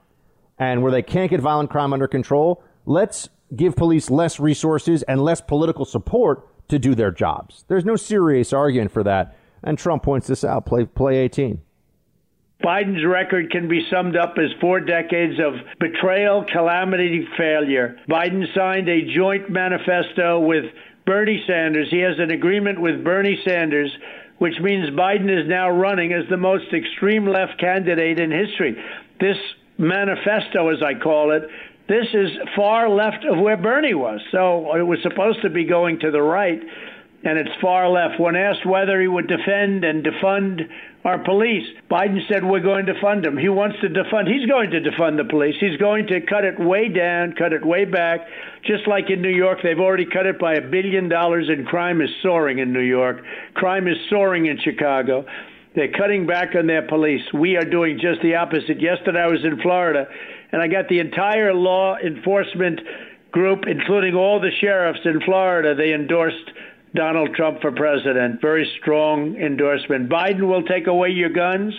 [0.57, 5.21] and where they can't get violent crime under control, let's give police less resources and
[5.21, 7.65] less political support to do their jobs.
[7.67, 9.37] There's no serious argument for that.
[9.63, 10.65] And Trump points this out.
[10.65, 11.61] Play play 18.
[12.63, 17.97] Biden's record can be summed up as four decades of betrayal, calamity, failure.
[18.09, 20.65] Biden signed a joint manifesto with
[21.05, 21.89] Bernie Sanders.
[21.91, 23.91] He has an agreement with Bernie Sanders,
[24.37, 28.75] which means Biden is now running as the most extreme left candidate in history.
[29.19, 29.37] This
[29.77, 31.43] manifesto, as I call it,
[31.88, 34.19] this is far left of where Bernie was.
[34.31, 36.59] So it was supposed to be going to the right,
[37.23, 38.19] and it's far left.
[38.19, 40.61] When asked whether he would defend and defund
[41.03, 43.38] our police, Biden said we're going to fund them.
[43.38, 44.27] He wants to defund.
[44.27, 45.55] He's going to defund the police.
[45.59, 48.21] He's going to cut it way down, cut it way back.
[48.65, 52.01] Just like in New York, they've already cut it by a billion dollars, and crime
[52.01, 53.17] is soaring in New York.
[53.53, 55.25] Crime is soaring in Chicago.
[55.75, 57.21] They're cutting back on their police.
[57.33, 58.81] We are doing just the opposite.
[58.81, 60.07] Yesterday, I was in Florida,
[60.51, 62.81] and I got the entire law enforcement
[63.31, 65.75] group, including all the sheriffs in Florida.
[65.75, 66.51] They endorsed
[66.93, 68.41] Donald Trump for president.
[68.41, 70.09] Very strong endorsement.
[70.09, 71.73] Biden will take away your guns.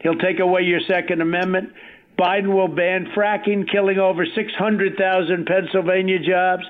[0.00, 1.70] He'll take away your Second Amendment.
[2.18, 6.64] Biden will ban fracking, killing over 600,000 Pennsylvania jobs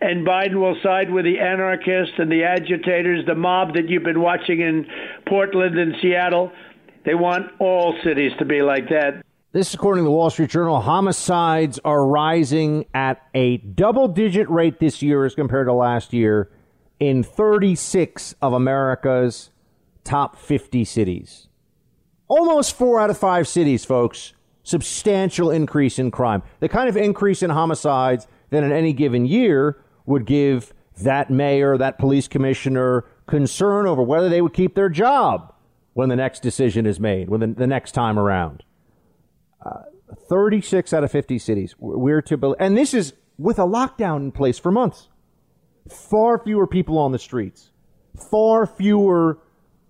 [0.00, 4.20] and Biden will side with the anarchists and the agitators, the mob that you've been
[4.20, 4.86] watching in
[5.26, 6.52] Portland and Seattle.
[7.04, 9.22] They want all cities to be like that.
[9.52, 10.80] This is according to the Wall Street Journal.
[10.80, 16.52] Homicides are rising at a double digit rate this year as compared to last year
[17.00, 19.50] in 36 of America's
[20.04, 21.48] top 50 cities.
[22.28, 24.34] Almost four out of five cities, folks.
[24.62, 26.44] Substantial increase in crime.
[26.60, 30.72] The kind of increase in homicides that in any given year would give
[31.02, 35.52] that mayor, that police commissioner concern over whether they would keep their job
[35.94, 38.62] when the next decision is made, when the, the next time around.
[39.64, 39.82] Uh,
[40.28, 41.74] 36 out of 50 cities.
[41.78, 45.08] We're to, believe, and this is with a lockdown in place for months.
[45.88, 47.70] Far fewer people on the streets,
[48.30, 49.38] far fewer,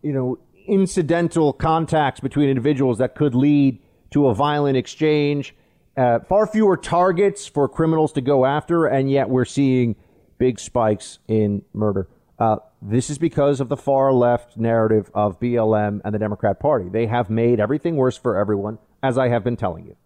[0.02, 5.54] you know, incidental contacts between individuals that could lead to a violent exchange.
[5.96, 9.96] Uh, far fewer targets for criminals to go after, and yet we're seeing
[10.38, 12.08] big spikes in murder.
[12.38, 16.88] Uh, this is because of the far left narrative of BLM and the Democrat Party.
[16.88, 19.96] They have made everything worse for everyone, as I have been telling you.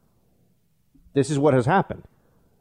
[1.15, 2.05] This is what has happened.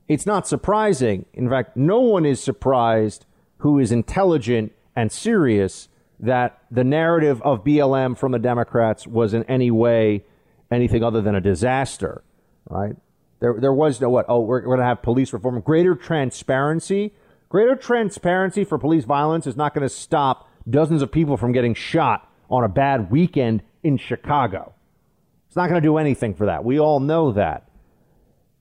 [0.08, 1.26] It's not surprising.
[1.34, 3.26] In fact, no one is surprised
[3.58, 9.44] who is intelligent and serious that the narrative of BLM from the Democrats was in
[9.44, 10.24] any way
[10.70, 12.24] anything other than a disaster,
[12.70, 12.96] right?
[13.40, 14.26] There, there was no what?
[14.28, 17.14] Oh, we're going to have police reform, greater transparency
[17.54, 21.76] Greater transparency for police violence is not going to stop dozens of people from getting
[21.76, 24.74] shot on a bad weekend in Chicago.
[25.54, 26.66] It's not going to do anything for that.
[26.66, 27.70] We all know that.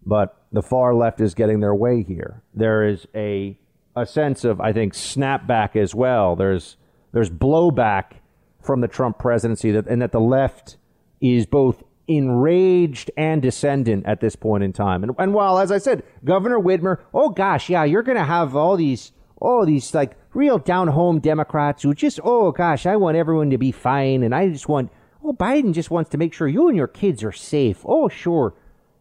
[0.05, 2.43] But the far left is getting their way here.
[2.53, 3.59] There is a
[3.97, 6.37] a sense of, I think, snapback as well.
[6.37, 6.77] There's
[7.13, 8.17] there's blowback
[8.63, 10.77] from the Trump presidency that and that the left
[11.23, 15.03] is both enraged and descendant at this point in time.
[15.03, 18.55] And, and while, as I said, Governor Whitmer, oh gosh, yeah, you're going to have
[18.55, 23.17] all these, all these like real down home Democrats who just, oh gosh, I want
[23.17, 24.23] everyone to be fine.
[24.23, 24.91] And I just want,
[25.25, 27.81] oh, Biden just wants to make sure you and your kids are safe.
[27.85, 28.55] Oh, sure.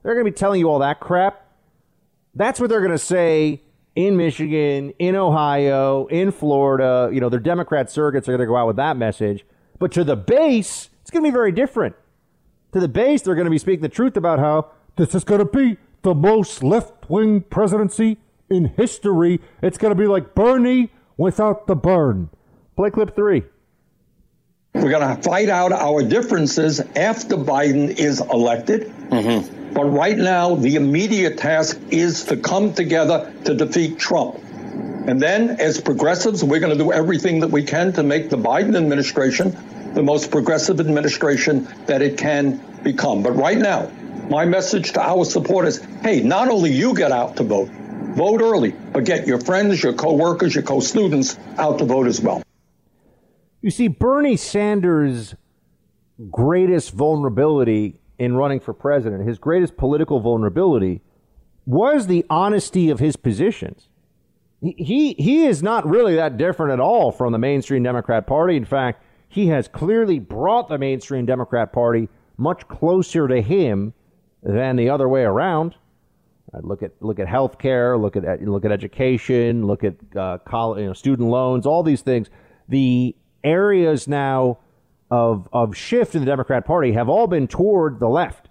[0.04, 1.46] They're going to be telling you all that crap.
[2.34, 3.62] That's what they're going to say
[3.96, 7.10] in Michigan, in Ohio, in Florida.
[7.14, 9.46] You know, their Democrat surrogates are going to go out with that message.
[9.80, 11.96] But to the base, it's going to be very different
[12.72, 15.40] to the base, they're going to be speaking the truth about how this is going
[15.40, 18.18] to be the most left wing presidency
[18.50, 19.40] in history.
[19.62, 22.30] It's going to be like Bernie without the burn.
[22.76, 23.44] Play clip three.
[24.74, 28.88] We're going to fight out our differences after Biden is elected.
[29.10, 29.74] Mm-hmm.
[29.74, 34.38] But right now, the immediate task is to come together to defeat Trump.
[34.38, 38.38] And then, as progressives, we're going to do everything that we can to make the
[38.38, 39.56] Biden administration
[39.94, 43.24] the most progressive administration that it can become.
[43.24, 43.92] But right now,
[44.30, 47.70] my message to our supporters hey, not only you get out to vote,
[48.16, 52.42] vote early, but get your friends, your co-workers, your co-students out to vote as well.
[53.62, 55.36] You see, Bernie Sanders'
[56.30, 61.02] greatest vulnerability in running for president, his greatest political vulnerability,
[61.66, 63.88] was the honesty of his positions.
[64.62, 68.56] He, he is not really that different at all from the mainstream Democrat Party.
[68.56, 73.94] In fact, he has clearly brought the mainstream Democrat Party much closer to him
[74.44, 75.76] than the other way around.
[76.54, 80.82] Uh, look at look at healthcare, look at look at education, look at uh, college,
[80.82, 82.30] you know, student loans, all these things.
[82.68, 84.60] The areas now
[85.10, 88.50] of of shift in the Democrat Party have all been toward the left.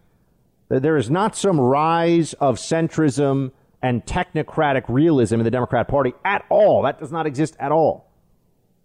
[0.69, 3.51] There is not some rise of centrism
[3.83, 6.83] and technocratic realism in the Democrat Party at all.
[6.83, 8.13] That does not exist at all.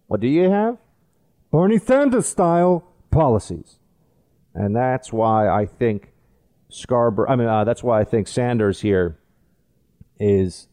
[0.08, 0.78] What do you have?
[1.51, 3.80] Bernie Sanders style policies.
[4.53, 6.12] And that's why I think
[6.70, 9.20] Scarborough, I mean, uh, that's why I think Sanders here
[10.20, 10.68] is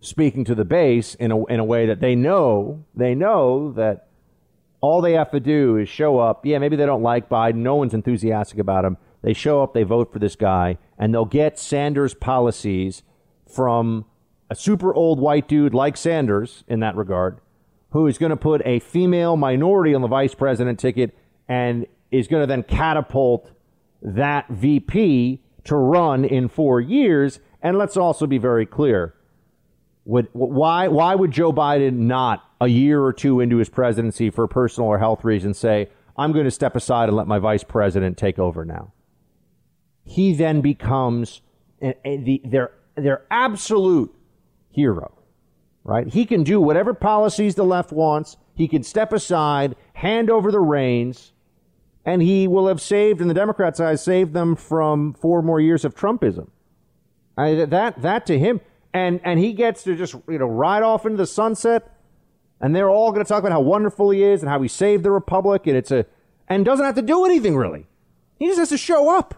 [0.00, 4.08] speaking to the base in a, in a way that they know, they know that
[4.80, 6.44] all they have to do is show up.
[6.44, 7.56] Yeah, maybe they don't like Biden.
[7.56, 8.96] No one's enthusiastic about him.
[9.22, 13.02] They show up, they vote for this guy, and they'll get Sanders policies
[13.46, 14.06] from
[14.48, 17.38] a super old white dude like Sanders in that regard,
[17.90, 21.16] who is going to put a female minority on the vice president ticket
[21.48, 23.50] and is going to then catapult
[24.02, 27.40] that VP to run in four years.
[27.62, 29.14] And let's also be very clear.
[30.10, 34.48] Would, why, why would Joe Biden not, a year or two into his presidency for
[34.48, 38.18] personal or health reasons, say, I'm going to step aside and let my vice president
[38.18, 38.92] take over now?
[40.04, 41.42] He then becomes
[41.80, 44.12] a, a, the, their, their absolute
[44.70, 45.16] hero,
[45.84, 46.08] right?
[46.08, 48.36] He can do whatever policies the left wants.
[48.56, 51.34] He can step aside, hand over the reins,
[52.04, 55.84] and he will have saved, in the Democrats' eyes, saved them from four more years
[55.84, 56.48] of Trumpism.
[57.38, 58.60] I, that that to him,
[58.92, 61.96] and and he gets to just you know ride off into the sunset,
[62.60, 65.04] and they're all going to talk about how wonderful he is and how he saved
[65.04, 66.06] the republic, and it's a
[66.48, 67.86] and doesn't have to do anything really.
[68.38, 69.34] He just has to show up.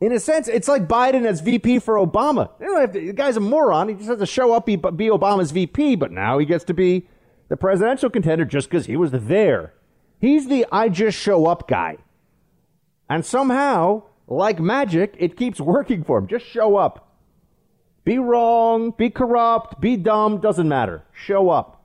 [0.00, 2.50] In a sense, it's like Biden as VP for Obama.
[2.58, 3.88] To, the guy's a moron.
[3.88, 6.74] He just has to show up, be, be Obama's VP, but now he gets to
[6.74, 7.06] be
[7.48, 9.74] the presidential contender just because he was there.
[10.20, 11.98] He's the I just show up guy.
[13.08, 16.26] And somehow, like magic, it keeps working for him.
[16.26, 17.11] Just show up.
[18.04, 21.04] Be wrong, be corrupt, be dumb, doesn't matter.
[21.12, 21.84] Show up.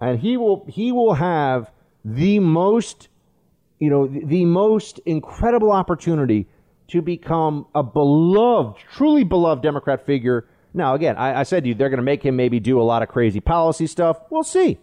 [0.00, 1.70] And he will he will have
[2.04, 3.08] the most
[3.80, 6.46] you know, the most incredible opportunity
[6.88, 10.46] to become a beloved, truly beloved Democrat figure.
[10.74, 12.84] Now, again, I, I said to you, they're going to make him maybe do a
[12.84, 14.20] lot of crazy policy stuff.
[14.28, 14.78] We'll see.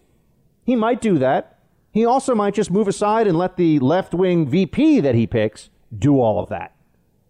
[0.66, 1.60] He might do that.
[1.92, 5.70] He also might just move aside and let the left wing VP that he picks
[5.98, 6.76] do all of that.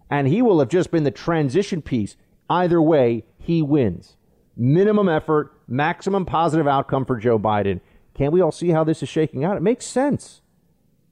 [0.09, 2.15] And he will have just been the transition piece.
[2.49, 4.17] Either way, he wins.
[4.55, 7.79] Minimum effort, maximum positive outcome for Joe Biden.
[8.13, 9.57] Can't we all see how this is shaking out?
[9.57, 10.41] It makes sense.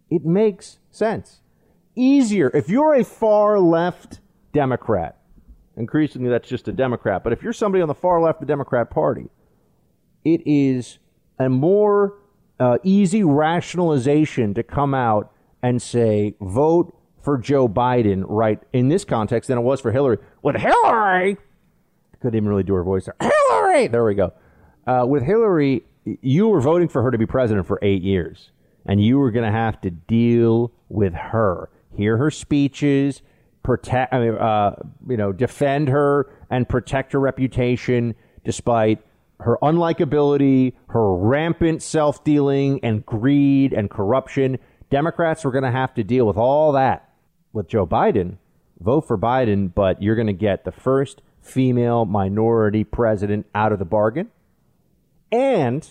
[0.09, 1.41] It makes sense.
[1.95, 2.49] Easier.
[2.53, 4.19] If you're a far left
[4.53, 5.17] Democrat,
[5.77, 8.51] increasingly that's just a Democrat, but if you're somebody on the far left of the
[8.51, 9.29] Democrat Party,
[10.23, 10.97] it is
[11.37, 12.17] a more
[12.59, 15.31] uh, easy rationalization to come out
[15.61, 20.17] and say, vote for Joe Biden, right, in this context than it was for Hillary.
[20.45, 21.37] With Hillary,
[22.21, 23.15] couldn't even really do her voice there.
[23.19, 23.87] Hillary!
[23.87, 24.31] There we go.
[24.85, 28.51] Uh, with Hillary, you were voting for her to be president for eight years,
[28.85, 33.23] and you were going to have to deal with her, hear her speeches,
[33.63, 34.75] protect, I mean, uh,
[35.09, 39.03] you know, defend her and protect her reputation despite
[39.39, 44.59] her unlikability, her rampant self dealing and greed and corruption.
[44.91, 47.09] Democrats were going to have to deal with all that
[47.51, 48.37] with Joe Biden.
[48.79, 53.79] Vote for Biden, but you're going to get the first female minority president out of
[53.79, 54.29] the bargain.
[55.31, 55.87] And,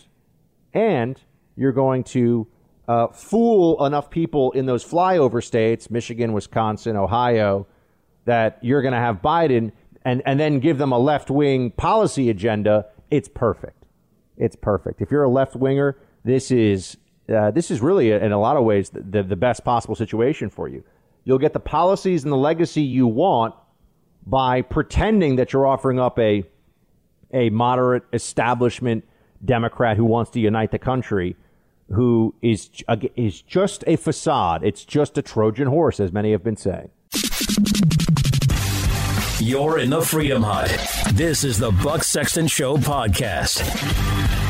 [0.72, 1.20] and
[1.56, 2.46] you're going to
[2.86, 7.66] uh, fool enough people in those flyover states, Michigan, Wisconsin, Ohio,
[8.26, 9.72] that you're going to have Biden
[10.04, 13.84] and, and then give them a left wing policy agenda it's perfect.
[14.36, 15.00] It's perfect.
[15.00, 16.96] If you're a left winger, this is
[17.32, 20.68] uh, this is really, in a lot of ways, the, the best possible situation for
[20.68, 20.84] you.
[21.24, 23.54] You'll get the policies and the legacy you want
[24.26, 26.44] by pretending that you're offering up a
[27.32, 29.04] a moderate establishment
[29.44, 31.36] Democrat who wants to unite the country,
[31.90, 32.70] who is
[33.16, 34.62] is just a facade.
[34.64, 36.90] It's just a Trojan horse, as many have been saying.
[39.40, 40.70] You're in the Freedom Hut.
[41.14, 44.43] This is the Buck Sexton Show podcast.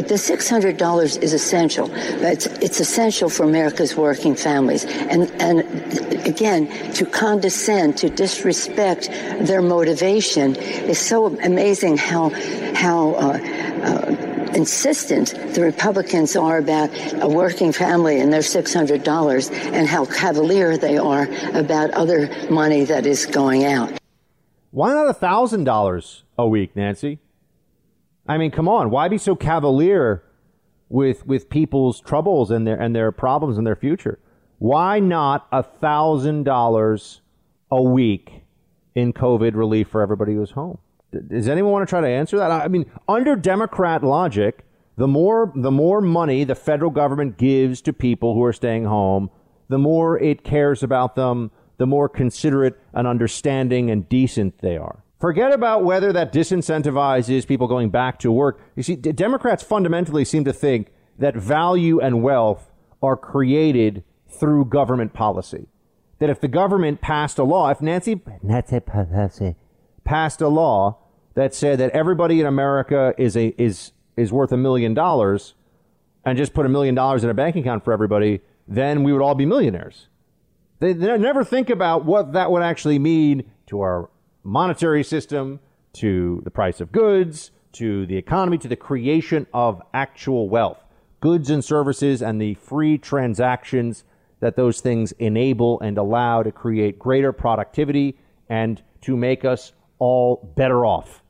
[0.00, 1.90] But the $600 is essential.
[1.92, 4.86] It's, it's essential for America's working families.
[4.86, 5.60] And, and
[6.26, 9.10] again, to condescend, to disrespect
[9.42, 12.30] their motivation is so amazing how,
[12.74, 13.38] how uh,
[13.82, 16.88] uh, insistent the Republicans are about
[17.20, 23.04] a working family and their $600 and how cavalier they are about other money that
[23.04, 23.92] is going out.
[24.70, 27.18] Why not $1,000 a week, Nancy?
[28.30, 28.90] I mean, come on.
[28.90, 30.22] Why be so cavalier
[30.88, 34.20] with with people's troubles and their and their problems and their future?
[34.60, 37.20] Why not a $1,000
[37.72, 38.44] a week
[38.94, 40.78] in COVID relief for everybody who's home?
[41.10, 42.52] Does anyone want to try to answer that?
[42.52, 44.64] I mean, under Democrat logic,
[44.96, 49.28] the more the more money the federal government gives to people who are staying home,
[49.68, 55.02] the more it cares about them, the more considerate and understanding and decent they are.
[55.20, 58.60] Forget about whether that disincentivizes people going back to work.
[58.74, 65.12] You see, Democrats fundamentally seem to think that value and wealth are created through government
[65.12, 65.66] policy.
[66.20, 69.56] That if the government passed a law, if Nancy, Nancy Pelosi
[70.04, 70.98] passed a law
[71.34, 75.54] that said that everybody in America is a is is worth a million dollars,
[76.24, 79.22] and just put a million dollars in a bank account for everybody, then we would
[79.22, 80.08] all be millionaires.
[80.78, 84.10] They, they never think about what that would actually mean to our
[84.42, 85.60] monetary system,
[85.92, 90.82] to the price of goods, to the economy, to the creation of actual wealth,
[91.20, 94.04] goods and services, and the free transactions
[94.40, 98.16] that those things enable and allow to create greater productivity
[98.48, 101.22] and to make us all better off,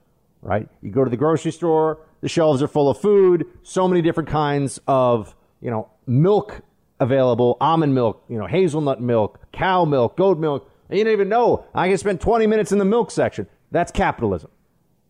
[0.42, 0.68] right?
[0.80, 4.28] You go to the grocery store, the shelves are full of food, so many different
[4.28, 6.62] kinds of, you know, milk
[7.00, 10.69] available, almond milk, you know, hazelnut milk, cow milk, goat milk.
[10.90, 11.64] And you don't even know.
[11.72, 13.46] I can spend 20 minutes in the milk section.
[13.70, 14.50] That's capitalism,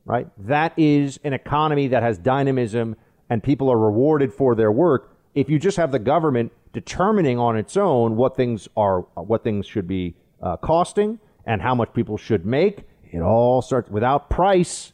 [0.05, 0.29] right?
[0.47, 2.97] That is an economy that has dynamism
[3.31, 5.17] and people are rewarded for their work.
[5.35, 9.67] If you just have the government determining on its own what things are, what things
[9.67, 14.93] should be uh, costing and how much people should make, it all starts without price,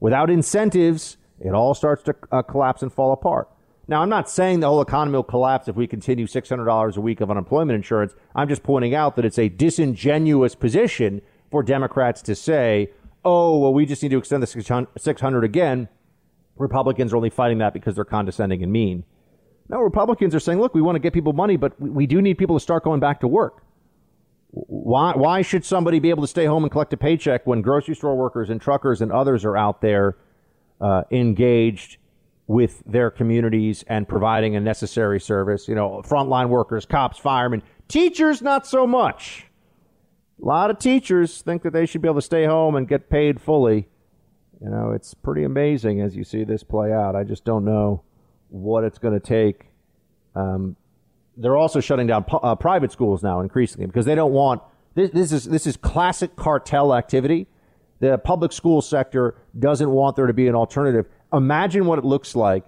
[0.00, 3.48] without incentives, it all starts to uh, collapse and fall apart.
[3.88, 7.20] Now, I'm not saying the whole economy will collapse if we continue $600 a week
[7.20, 8.14] of unemployment insurance.
[8.34, 12.90] I'm just pointing out that it's a disingenuous position for Democrats to say,
[13.24, 15.88] oh, well, we just need to extend the 600 again.
[16.56, 19.04] Republicans are only fighting that because they're condescending and mean.
[19.68, 22.38] No, Republicans are saying, look, we want to get people money, but we do need
[22.38, 23.62] people to start going back to work.
[24.50, 27.94] Why, why should somebody be able to stay home and collect a paycheck when grocery
[27.94, 30.16] store workers and truckers and others are out there
[30.80, 31.98] uh, engaged
[32.46, 35.68] with their communities and providing a necessary service.
[35.68, 39.46] You know, frontline workers, cops, firemen, teachers, not so much.
[40.40, 43.08] A lot of teachers think that they should be able to stay home and get
[43.08, 43.88] paid fully.
[44.62, 47.16] You know, it's pretty amazing as you see this play out.
[47.16, 48.02] I just don't know
[48.48, 49.66] what it's going to take.
[50.34, 50.76] Um,
[51.36, 54.62] they're also shutting down uh, private schools now increasingly because they don't want
[54.94, 57.46] this, this is this is classic cartel activity.
[58.00, 62.34] The public school sector doesn't want there to be an alternative imagine what it looks
[62.34, 62.64] like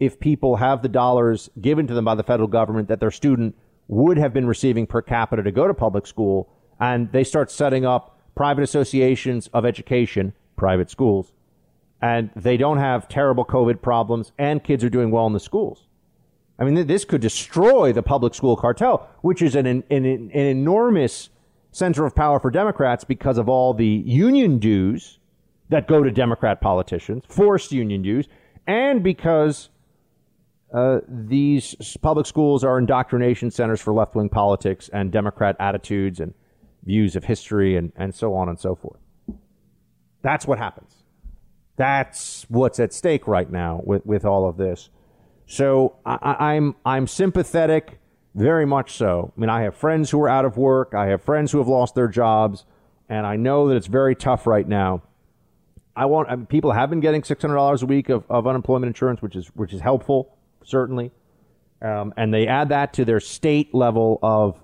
[0.00, 3.56] if people have the dollars given to them by the federal government that their student
[3.88, 6.48] would have been receiving per capita to go to public school,
[6.78, 11.32] and they start setting up private associations of education, private schools,
[12.00, 15.86] and they don't have terrible COVID problems, and kids are doing well in the schools.
[16.58, 21.30] I mean, this could destroy the public school cartel, which is an, an, an enormous
[21.70, 25.17] center of power for Democrats because of all the union dues
[25.68, 28.28] that go to Democrat politicians, forced union dues,
[28.66, 29.70] and because
[30.72, 36.34] uh, these public schools are indoctrination centers for left wing politics and Democrat attitudes and
[36.84, 39.00] views of history and, and so on and so forth.
[40.22, 40.94] That's what happens.
[41.76, 44.90] That's what's at stake right now with, with all of this.
[45.46, 47.98] So I, I'm I'm sympathetic,
[48.34, 49.32] very much so.
[49.34, 50.92] I mean, I have friends who are out of work.
[50.94, 52.66] I have friends who have lost their jobs,
[53.08, 55.02] and I know that it's very tough right now.
[55.98, 58.46] I want I mean, people have been getting six hundred dollars a week of, of
[58.46, 61.10] unemployment insurance, which is which is helpful certainly,
[61.82, 64.60] um, and they add that to their state level of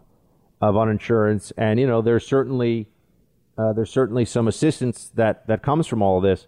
[0.61, 2.89] of uninsurance, and you know there's certainly
[3.59, 6.47] uh, there's certainly some assistance that that comes from all of this.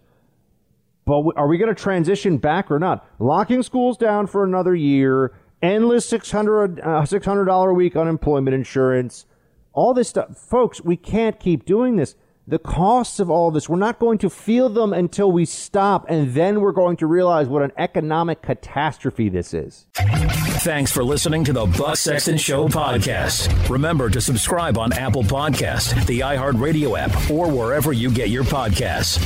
[1.05, 3.05] But are we going to transition back or not?
[3.19, 9.25] Locking schools down for another year, endless 600 uh, $600 a week unemployment insurance,
[9.73, 10.37] all this stuff.
[10.37, 12.15] Folks, we can't keep doing this
[12.47, 13.67] the costs of all this.
[13.67, 17.47] We're not going to feel them until we stop, and then we're going to realize
[17.47, 19.85] what an economic catastrophe this is.
[19.93, 23.69] Thanks for listening to the Buck Sexton Show podcast.
[23.69, 29.21] Remember to subscribe on Apple Podcast, the iHeartRadio app, or wherever you get your podcasts.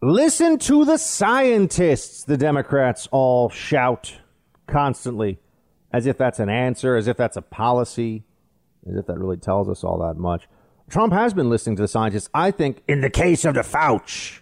[0.00, 4.14] Listen to the scientists, the Democrats all shout
[4.66, 5.38] constantly,
[5.92, 8.24] as if that's an answer, as if that's a policy,
[8.88, 10.48] as if that really tells us all that much.
[10.94, 12.28] Trump has been listening to the scientists.
[12.32, 14.38] I think in the case of the Fauci,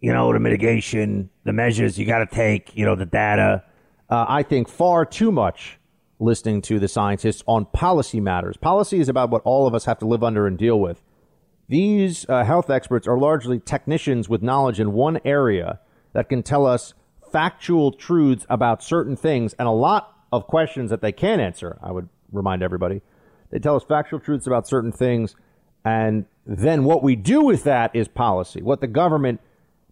[0.00, 3.64] you know, the mitigation, the measures you got to take, you know, the data.
[4.08, 5.80] Uh, I think far too much
[6.20, 8.58] listening to the scientists on policy matters.
[8.58, 11.02] Policy is about what all of us have to live under and deal with.
[11.68, 15.80] These uh, health experts are largely technicians with knowledge in one area
[16.12, 16.94] that can tell us
[17.32, 21.76] factual truths about certain things and a lot of questions that they can answer.
[21.82, 23.02] I would remind everybody
[23.50, 25.34] they tell us factual truths about certain things
[25.84, 28.62] And then what we do with that is policy.
[28.62, 29.40] What the government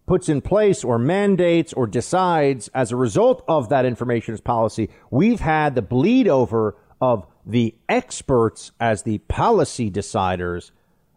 [0.05, 4.89] puts in place or mandates or decides as a result of that information is policy.
[5.11, 10.71] We've had the bleed over of the experts as the policy deciders,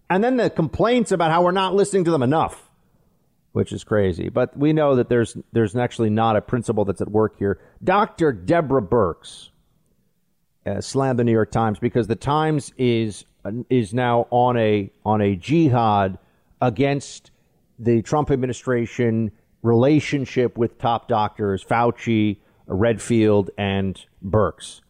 [0.08, 2.70] and then the complaints about how we're not listening to them enough,
[3.52, 4.28] which is crazy.
[4.28, 7.60] But we know that there's there's actually not a principle that's at work here.
[7.82, 8.32] Dr.
[8.32, 9.48] Deborah Birx
[10.66, 13.24] uh, slammed the New York Times because the Times is
[13.68, 16.18] is now on a on a jihad
[16.60, 17.30] against
[17.78, 19.32] the Trump administration
[19.62, 24.80] relationship with top doctors, Fauci, Redfield, and Birx.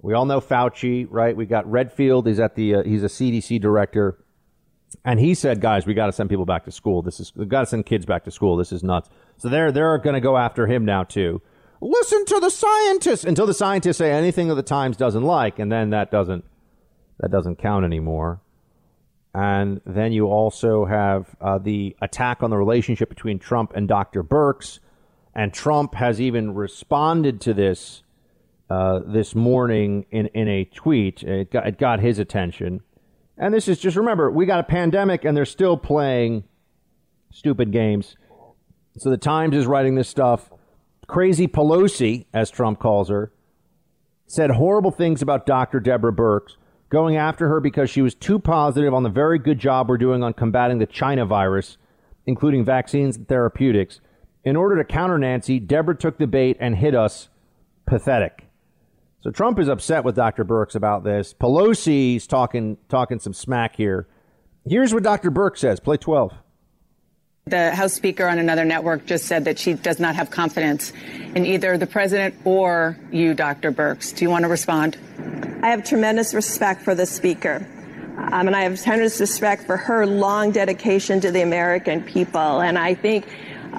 [0.00, 1.34] We all know Fauci, right?
[1.34, 2.26] We got Redfield.
[2.26, 4.18] He's at the uh, he's a CDC director,
[5.04, 7.00] and he said, "Guys, we got to send people back to school.
[7.00, 8.56] This is we got to send kids back to school.
[8.56, 9.08] This is nuts."
[9.38, 11.40] So they're they're going to go after him now too.
[11.86, 15.70] Listen to the scientists until the scientists say anything that the Times doesn't like, and
[15.70, 16.42] then that doesn't
[17.20, 18.40] that doesn't count anymore.
[19.34, 24.24] And then you also have uh, the attack on the relationship between Trump and Dr.
[24.24, 24.78] Birx,
[25.34, 28.02] And Trump has even responded to this
[28.70, 31.22] uh, this morning in, in a tweet.
[31.22, 32.80] It got, it got his attention.
[33.36, 36.44] And this is just remember, we got a pandemic and they're still playing
[37.30, 38.16] stupid games.
[38.96, 40.50] So the Times is writing this stuff.
[41.06, 43.32] Crazy Pelosi, as Trump calls her,
[44.26, 45.80] said horrible things about Dr.
[45.80, 46.56] Deborah Birx
[46.88, 50.22] going after her because she was too positive on the very good job we're doing
[50.22, 51.76] on combating the China virus,
[52.26, 54.00] including vaccines and therapeutics.
[54.44, 57.28] In order to counter Nancy, Deborah took the bait and hit us.
[57.86, 58.46] Pathetic.
[59.22, 60.44] So Trump is upset with Dr.
[60.44, 61.34] Birx about this.
[61.34, 64.06] Pelosi's talking talking some smack here.
[64.66, 65.30] Here's what Dr.
[65.30, 65.80] Birx says.
[65.80, 66.32] Play 12.
[67.46, 70.94] The House Speaker on another network just said that she does not have confidence
[71.34, 73.70] in either the president or you, Dr.
[73.70, 74.16] Birx.
[74.16, 74.96] Do you want to respond?
[75.62, 77.68] I have tremendous respect for the Speaker.
[78.16, 82.62] Um, and I have tremendous respect for her long dedication to the American people.
[82.62, 83.26] And I think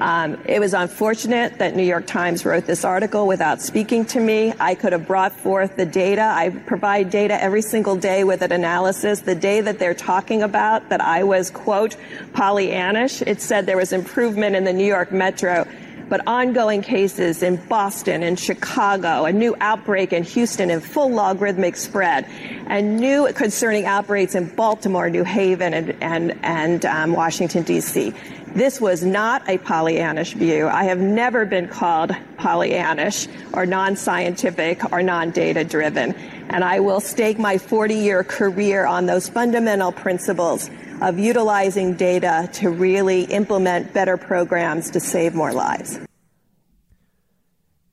[0.02, 4.54] um, it was unfortunate that New York Times wrote this article without speaking to me.
[4.60, 6.22] I could have brought forth the data.
[6.22, 9.22] I provide data every single day with an analysis.
[9.22, 11.96] The day that they're talking about that I was, quote,
[12.34, 15.66] Pollyannish, it said there was improvement in the New York Metro
[16.10, 21.76] but ongoing cases in Boston and Chicago, a new outbreak in Houston in full logarithmic
[21.76, 22.26] spread,
[22.68, 28.14] and new concerning outbreaks in Baltimore, New Haven, and, and, and um, Washington, D.C.
[28.56, 30.70] This was not a Pollyannish view.
[30.70, 36.14] I have never been called Pollyannish or non scientific or non data driven.
[36.47, 40.70] And I will stake my 40 year career on those fundamental principles
[41.01, 45.99] of utilizing data to really implement better programs to save more lives.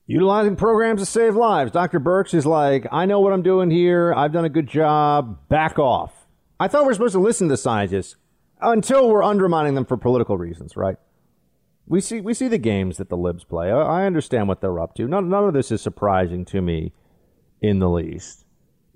[0.07, 1.71] Utilizing programs to save lives.
[1.71, 1.99] Dr.
[1.99, 4.13] Birx is like, I know what I'm doing here.
[4.13, 5.49] I've done a good job.
[5.49, 6.13] Back off.
[6.57, 8.15] I thought we are supposed to listen to scientists
[8.63, 10.97] until we're undermining them for political reasons, right?
[11.85, 13.69] We see we see the games that the libs play.
[13.69, 15.07] I, understand what they're up to.
[15.07, 16.93] None, none of this is surprising to me
[17.61, 18.45] in the least.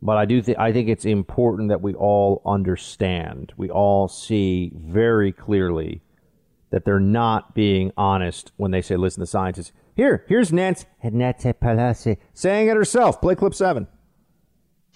[0.02, 3.54] But I do think I think it's important that we all understand.
[3.58, 6.02] We all see very clearly
[6.70, 11.52] that they're not being honest when they say, "Listen to scientists." Here, here's Nancy, Nancy
[11.54, 13.20] Pelosi saying it herself.
[13.20, 13.88] Play clip seven.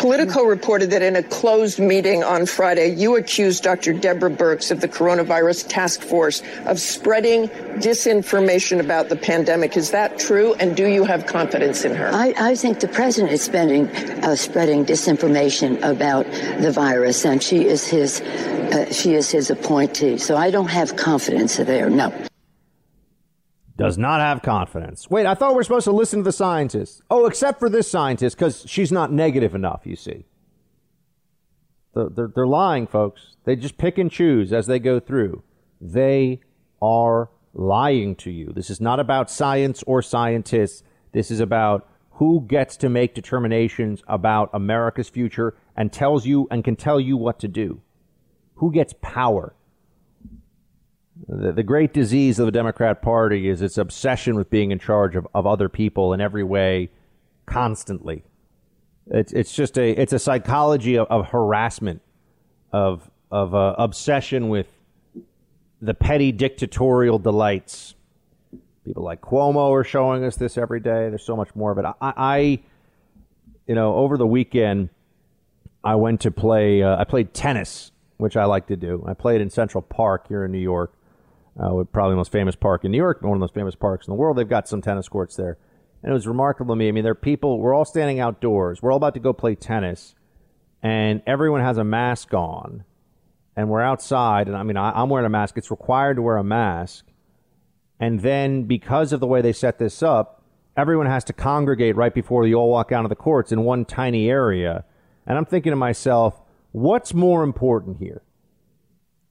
[0.02, 3.94] Politico reported that in a closed meeting on Friday, you accused Dr.
[3.94, 7.48] Deborah Birx of the coronavirus task force of spreading
[7.78, 9.78] disinformation about the pandemic.
[9.78, 10.56] Is that true?
[10.56, 12.10] And do you have confidence in her?
[12.12, 13.90] I, I think the president is spending,
[14.24, 16.26] uh, spreading disinformation about
[16.60, 20.18] the virus, and she is his, uh, she is his appointee.
[20.18, 21.92] So I don't have confidence there.
[21.92, 22.12] No
[23.78, 25.10] does not have confidence.
[25.10, 27.02] Wait, I thought we were supposed to listen to the scientists.
[27.10, 30.26] Oh, except for this scientist, because she's not negative enough, you see.
[31.94, 33.36] They're, they're, lying, folks.
[33.44, 35.44] They just pick and choose as they go through.
[35.80, 36.40] They
[36.82, 38.52] are lying to you.
[38.54, 40.84] This is not about science or scientists.
[41.12, 46.64] This is about who gets to make determinations about America's future and tells you and
[46.64, 47.82] can tell you what to do.
[48.56, 49.54] Who gets power?
[51.28, 55.16] The, the great disease of the Democrat Party is its obsession with being in charge
[55.16, 56.90] of, of other people in every way,
[57.46, 58.24] constantly.
[59.08, 62.02] It's it's just a it's a psychology of, of harassment,
[62.72, 64.68] of of uh, obsession with
[65.82, 67.96] the petty dictatorial delights.
[68.86, 71.10] People like Cuomo are showing us this every day.
[71.10, 71.86] There's so much more of it.
[71.86, 72.60] I, I
[73.68, 74.90] you know, over the weekend,
[75.84, 76.82] I went to play.
[76.82, 79.04] Uh, I played tennis, which I like to do.
[79.08, 80.94] I played in Central Park here in New York
[81.60, 84.08] uh, probably the most famous park in New York, one of the most famous parks
[84.08, 84.38] in the world.
[84.38, 85.58] They've got some tennis courts there.
[86.04, 86.88] And it was remarkable to me.
[86.88, 88.82] I mean, there are people, we're all standing outdoors.
[88.82, 90.16] We're all about to go play tennis,
[90.82, 92.86] and everyone has a mask on.
[93.56, 95.58] and we're outside, and I mean, I, I'm wearing a mask.
[95.58, 97.06] It's required to wear a mask.
[98.00, 100.44] And then because of the way they set this up,
[100.76, 103.86] everyone has to congregate right before you all walk out of the courts in one
[103.86, 104.86] tiny area.
[105.28, 106.42] And I'm thinking to myself,
[106.72, 108.24] what's more important here?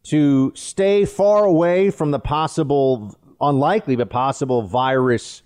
[0.04, 5.42] To stay far away from the possible, unlikely, but possible virus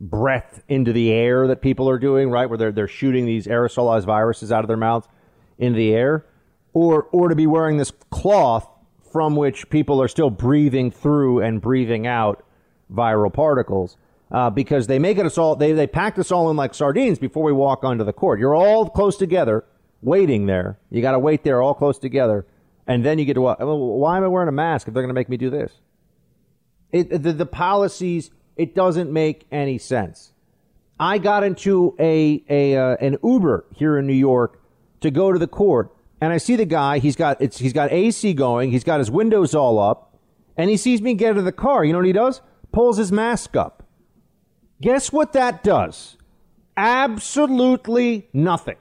[0.00, 2.48] breath into the air that people are doing, right?
[2.48, 5.08] Where they're, they're shooting these aerosolized viruses out of their mouths
[5.58, 6.24] into the air,
[6.72, 8.68] or, or to be wearing this cloth
[9.10, 12.44] from which people are still breathing through and breathing out
[12.92, 13.96] viral particles
[14.30, 17.18] uh, because they make it us all, they, they packed us all in like sardines
[17.18, 18.38] before we walk onto the court.
[18.38, 19.64] You're all close together,
[20.02, 20.78] waiting there.
[20.90, 22.46] You got to wait there all close together.
[22.88, 25.14] And then you get to, why am I wearing a mask if they're going to
[25.14, 25.72] make me do this?
[26.90, 30.32] It, the, the policies, it doesn't make any sense.
[30.98, 34.60] I got into a, a uh, an Uber here in New York
[35.00, 36.98] to go to the court, and I see the guy.
[36.98, 38.72] He's got it's he's got AC going.
[38.72, 40.18] He's got his windows all up,
[40.56, 41.84] and he sees me get into the car.
[41.84, 42.40] You know what he does?
[42.72, 43.82] pulls his mask up.
[44.80, 46.16] Guess what that does?
[46.76, 48.76] Absolutely nothing.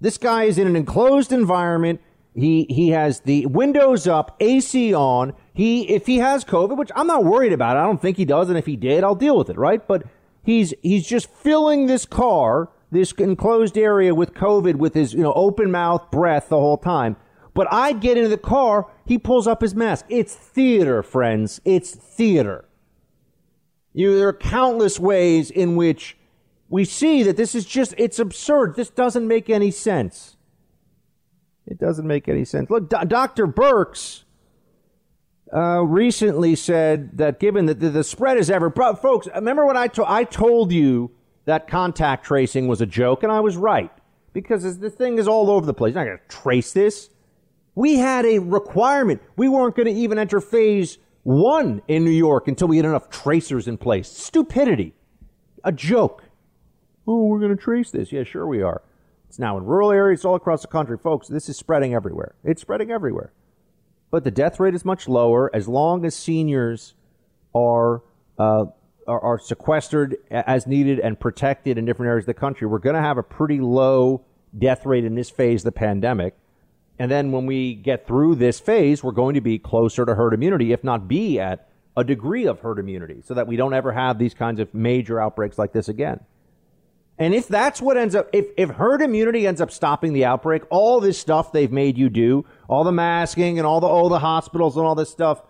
[0.00, 2.00] This guy is in an enclosed environment.
[2.34, 5.34] He he has the windows up, AC on.
[5.52, 7.76] He if he has COVID, which I'm not worried about.
[7.76, 9.86] I don't think he does, and if he did, I'll deal with it, right?
[9.86, 10.04] But
[10.42, 15.32] he's he's just filling this car, this enclosed area with COVID with his, you know,
[15.34, 17.16] open mouth breath the whole time.
[17.52, 20.06] But I get into the car, he pulls up his mask.
[20.08, 21.60] It's theater, friends.
[21.64, 22.64] It's theater.
[23.92, 26.16] You, there are countless ways in which
[26.68, 28.76] we see that this is just, it's absurd.
[28.76, 30.36] This doesn't make any sense.
[31.70, 32.68] It doesn't make any sense.
[32.68, 33.46] Look, Dr.
[33.46, 34.24] Birx
[35.54, 39.76] uh, recently said that given that the, the spread is ever, bro, folks, remember when
[39.76, 41.12] I, I told you
[41.44, 43.90] that contact tracing was a joke, and I was right
[44.32, 45.94] because the thing is all over the place.
[45.94, 47.08] You're not going to trace this.
[47.76, 49.22] We had a requirement.
[49.36, 53.10] We weren't going to even enter phase one in New York until we had enough
[53.10, 54.08] tracers in place.
[54.08, 54.94] Stupidity.
[55.62, 56.24] A joke.
[57.06, 58.12] Oh, we're going to trace this.
[58.12, 58.82] Yeah, sure we are.
[59.30, 60.98] It's now in rural areas all across the country.
[60.98, 62.34] Folks, this is spreading everywhere.
[62.42, 63.32] It's spreading everywhere.
[64.10, 66.94] But the death rate is much lower as long as seniors
[67.54, 68.02] are,
[68.40, 68.64] uh,
[69.06, 72.66] are, are sequestered as needed and protected in different areas of the country.
[72.66, 74.24] We're going to have a pretty low
[74.58, 76.34] death rate in this phase of the pandemic.
[76.98, 80.34] And then when we get through this phase, we're going to be closer to herd
[80.34, 83.92] immunity, if not be at a degree of herd immunity, so that we don't ever
[83.92, 86.18] have these kinds of major outbreaks like this again.
[87.20, 90.62] And if that's what ends up, if, if herd immunity ends up stopping the outbreak,
[90.70, 94.20] all this stuff they've made you do, all the masking and all the, all the
[94.20, 95.42] hospitals and all this stuff,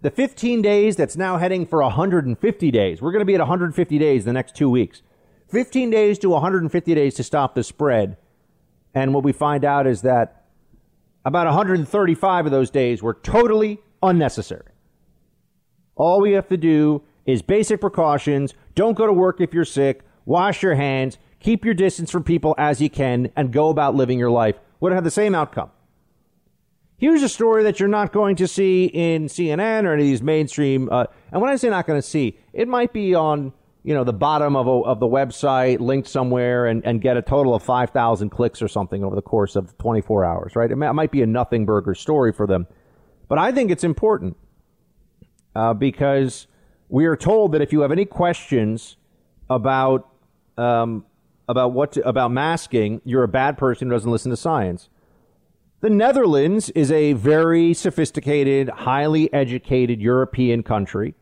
[0.00, 3.98] the 15 days that's now heading for 150 days, we're going to be at 150
[3.98, 5.02] days the next two weeks.
[5.50, 8.16] 15 days to 150 days to stop the spread.
[8.94, 10.46] And what we find out is that
[11.26, 14.72] about 135 of those days were totally unnecessary.
[15.94, 18.54] All we have to do is basic precautions.
[18.74, 20.04] Don't go to work if you're sick.
[20.28, 21.16] Wash your hands.
[21.40, 24.56] Keep your distance from people as you can and go about living your life.
[24.80, 25.70] Would have the same outcome.
[26.98, 30.20] Here's a story that you're not going to see in CNN or any of these
[30.20, 30.90] mainstream.
[30.92, 34.04] Uh, and when I say not going to see, it might be on you know,
[34.04, 37.62] the bottom of, a, of the website linked somewhere and, and get a total of
[37.62, 40.70] 5,000 clicks or something over the course of 24 hours, right?
[40.70, 42.66] It, may, it might be a nothing burger story for them.
[43.28, 44.36] But I think it's important
[45.56, 46.48] uh, because
[46.90, 48.98] we are told that if you have any questions
[49.48, 50.07] about
[50.58, 51.06] um,
[51.48, 54.88] about what to, about masking, you're a bad person who doesn't listen to science.
[55.80, 61.14] The Netherlands is a very sophisticated, highly educated European country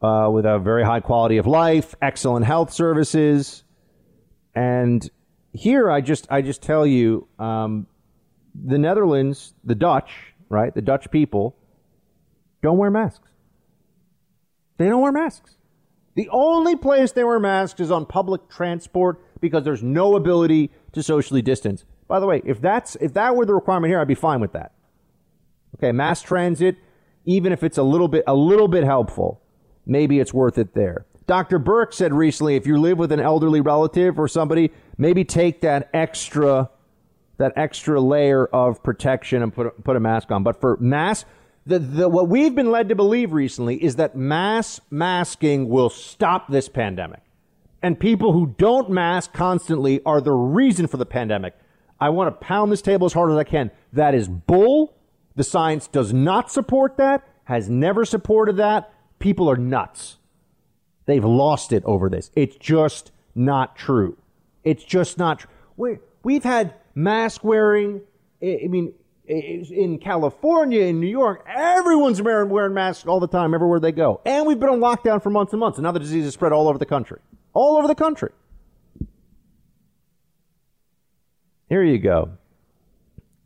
[0.00, 3.64] uh, with a very high quality of life, excellent health services,
[4.54, 5.10] and
[5.52, 7.86] here I just I just tell you, um,
[8.54, 10.12] the Netherlands, the Dutch,
[10.48, 11.56] right, the Dutch people,
[12.62, 13.28] don't wear masks.
[14.76, 15.56] They don't wear masks.
[16.14, 21.02] The only place they wear masks is on public transport because there's no ability to
[21.02, 21.84] socially distance.
[22.06, 24.52] By the way, if that's if that were the requirement here, I'd be fine with
[24.52, 24.72] that.
[25.76, 26.76] Okay, mass transit,
[27.24, 29.42] even if it's a little bit a little bit helpful,
[29.86, 31.06] maybe it's worth it there.
[31.26, 31.58] Dr.
[31.58, 35.88] Birx said recently if you live with an elderly relative or somebody, maybe take that
[35.92, 36.70] extra
[37.38, 40.44] that extra layer of protection and put put a mask on.
[40.44, 41.24] But for mass
[41.66, 46.48] the, the, what we've been led to believe recently is that mass masking will stop
[46.48, 47.20] this pandemic.
[47.82, 51.54] And people who don't mask constantly are the reason for the pandemic.
[52.00, 53.70] I want to pound this table as hard as I can.
[53.92, 54.94] That is bull.
[55.36, 60.18] The science does not support that, has never supported that people are nuts.
[61.06, 62.30] They've lost it over this.
[62.34, 64.16] It's just not true.
[64.62, 65.50] It's just not true.
[65.76, 68.02] We, we've had mask wearing.
[68.42, 68.94] I mean,
[69.26, 74.20] in California, in New York, everyone's wearing, wearing masks all the time, everywhere they go.
[74.26, 76.52] And we've been on lockdown for months and months, and now the disease is spread
[76.52, 77.20] all over the country.
[77.52, 78.32] All over the country.
[81.68, 82.30] Here you go.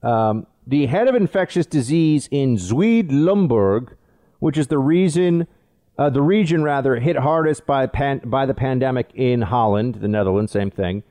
[0.03, 3.97] Um, the head of infectious disease in Zuid-Limburg,
[4.41, 5.47] which is the reason,
[5.97, 10.53] uh, the region rather hit hardest by pan- by the pandemic in Holland, the Netherlands,
[10.53, 11.05] same thing,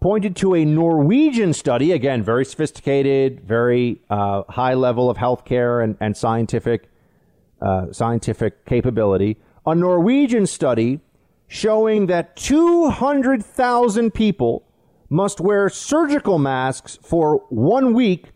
[0.00, 5.96] pointed to a Norwegian study, again very sophisticated, very uh, high level of healthcare and
[6.00, 6.88] and scientific
[7.60, 9.36] uh, scientific capability,
[9.66, 11.00] a Norwegian study
[11.48, 14.64] showing that 200,000 people
[15.08, 18.26] must wear surgical masks for one week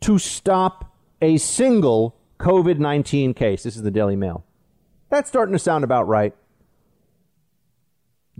[0.00, 3.62] to stop a single COVID 19 case.
[3.62, 4.44] This is the Daily Mail.
[5.10, 6.34] That's starting to sound about right.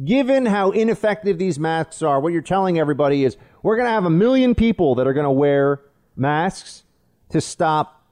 [0.03, 4.07] Given how ineffective these masks are, what you're telling everybody is we're going to have
[4.07, 5.81] a million people that are going to wear
[6.17, 6.85] masks
[7.31, 8.03] to stop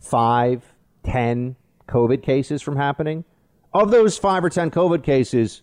[0.00, 0.64] five,
[1.04, 1.56] ten
[1.88, 3.24] COVID cases from happening.
[3.72, 5.62] Of those five or ten COVID cases,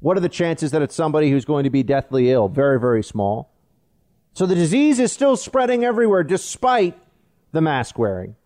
[0.00, 2.48] what are the chances that it's somebody who's going to be deathly ill?
[2.48, 3.52] Very, very small.
[4.32, 6.98] So the disease is still spreading everywhere despite
[7.52, 8.36] the mask wearing.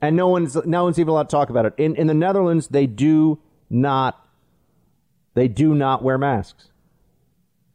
[0.00, 1.74] And no one's no one's even allowed to talk about it.
[1.76, 4.19] In in the Netherlands, they do not
[5.34, 6.70] they do not wear masks.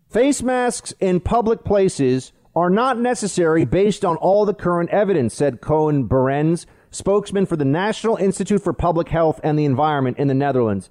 [0.09, 5.61] Face masks in public places are not necessary based on all the current evidence, said
[5.61, 10.33] Coen Berends, spokesman for the National Institute for Public Health and the Environment in the
[10.33, 10.89] Netherlands.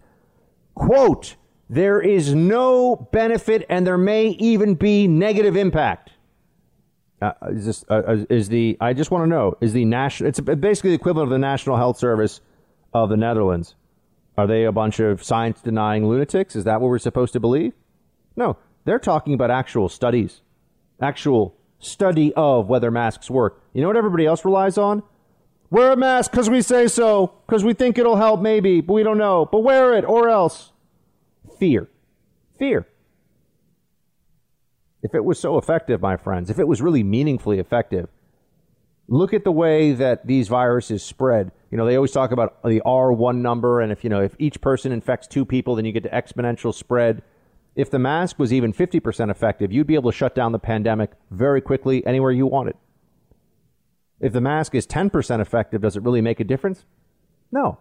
[0.74, 1.36] Quote,
[1.70, 6.10] there is no benefit and there may even be negative impact.
[7.22, 10.28] Uh, is this uh, uh is the I just want to know is the national
[10.28, 12.40] it's basically the equivalent of the National Health Service
[12.92, 13.76] of the Netherlands.
[14.36, 16.56] Are they a bunch of science denying lunatics?
[16.56, 17.72] Is that what we're supposed to believe?
[18.36, 20.40] No, they're talking about actual studies,
[21.00, 23.62] actual study of whether masks work.
[23.72, 25.02] You know what everybody else relies on?
[25.70, 29.02] Wear a mask because we say so, because we think it'll help, maybe, but we
[29.02, 29.48] don't know.
[29.50, 30.72] But wear it or else.
[31.58, 31.88] Fear.
[32.58, 32.86] Fear.
[35.02, 38.08] If it was so effective, my friends, if it was really meaningfully effective,
[39.08, 41.52] look at the way that these viruses spread.
[41.70, 44.60] You know, they always talk about the R1 number, and if you know, if each
[44.60, 47.22] person infects two people, then you get to exponential spread.
[47.76, 51.10] If the mask was even 50% effective, you'd be able to shut down the pandemic
[51.30, 52.76] very quickly anywhere you wanted.
[54.20, 56.84] If the mask is 10% effective, does it really make a difference?
[57.50, 57.78] No.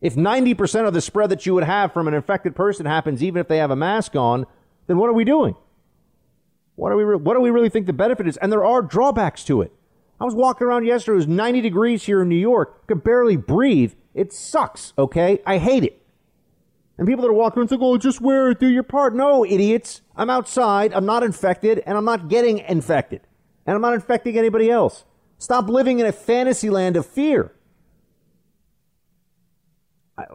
[0.00, 3.40] If 90% of the spread that you would have from an infected person happens even
[3.40, 4.46] if they have a mask on,
[4.88, 5.54] then what are we doing?
[6.74, 8.36] What do we, re- what do we really think the benefit is?
[8.36, 9.72] And there are drawbacks to it.
[10.20, 11.14] I was walking around yesterday.
[11.14, 12.86] It was 90 degrees here in New York.
[12.86, 13.94] Could barely breathe.
[14.14, 15.40] It sucks, okay?
[15.46, 16.02] I hate it.
[16.96, 19.14] And people that are walking around say, oh, just wear it, do your part.
[19.14, 20.02] No, idiots.
[20.16, 20.92] I'm outside.
[20.92, 23.20] I'm not infected, and I'm not getting infected.
[23.66, 25.04] And I'm not infecting anybody else.
[25.38, 27.52] Stop living in a fantasy land of fear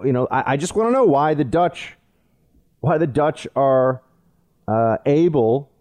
[0.03, 1.95] you know, I, I just want to know why the Dutch,
[2.79, 4.01] why the Dutch are
[4.67, 5.71] uh, able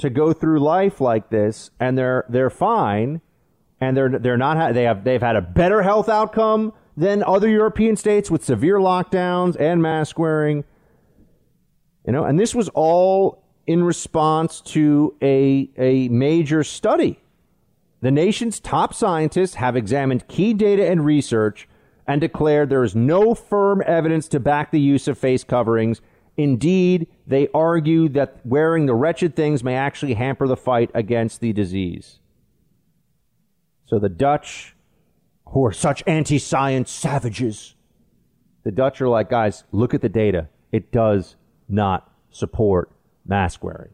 [0.00, 3.20] to go through life like this, and they're they're fine,
[3.80, 7.96] and they're they're not they have they've had a better health outcome than other European
[7.96, 10.64] states with severe lockdowns and mask wearing.
[12.06, 17.20] You know, and this was all in response to a a major study.
[18.00, 21.68] The nation's top scientists have examined key data and research
[22.06, 26.00] and declared there is no firm evidence to back the use of face coverings.
[26.38, 31.52] Indeed, they argue that wearing the wretched things may actually hamper the fight against the
[31.52, 32.18] disease.
[33.86, 34.74] So the Dutch,
[35.46, 37.76] who are such anti science savages,
[38.64, 40.48] the Dutch are like, guys, look at the data.
[40.72, 41.36] It does
[41.68, 42.90] not support
[43.24, 43.92] mask wearing.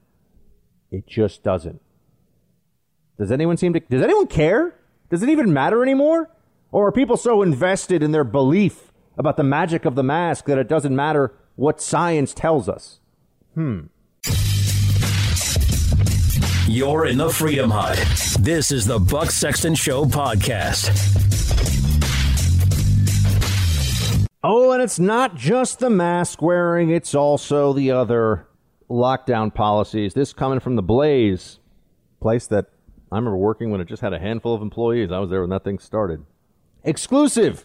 [0.90, 1.82] It just doesn't.
[3.18, 4.74] Does anyone seem to, does anyone care?
[5.10, 6.30] Does it even matter anymore?
[6.72, 10.56] Or are people so invested in their belief about the magic of the mask that
[10.56, 12.98] it doesn't matter what science tells us?
[13.56, 13.86] Hmm.
[16.68, 17.96] You're in the Freedom Hut.
[18.38, 20.90] This is the Buck Sexton Show podcast.
[24.44, 28.46] Oh, and it's not just the mask wearing, it's also the other
[28.90, 30.12] lockdown policies.
[30.12, 31.58] This coming from the Blaze,
[32.20, 32.66] place that
[33.10, 35.10] I remember working when it just had a handful of employees.
[35.10, 36.26] I was there when that thing started.
[36.84, 37.64] Exclusive.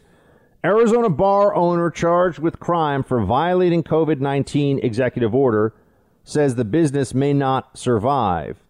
[0.64, 5.74] Arizona bar owner charged with crime for violating COVID 19 executive order
[6.24, 8.64] says the business may not survive.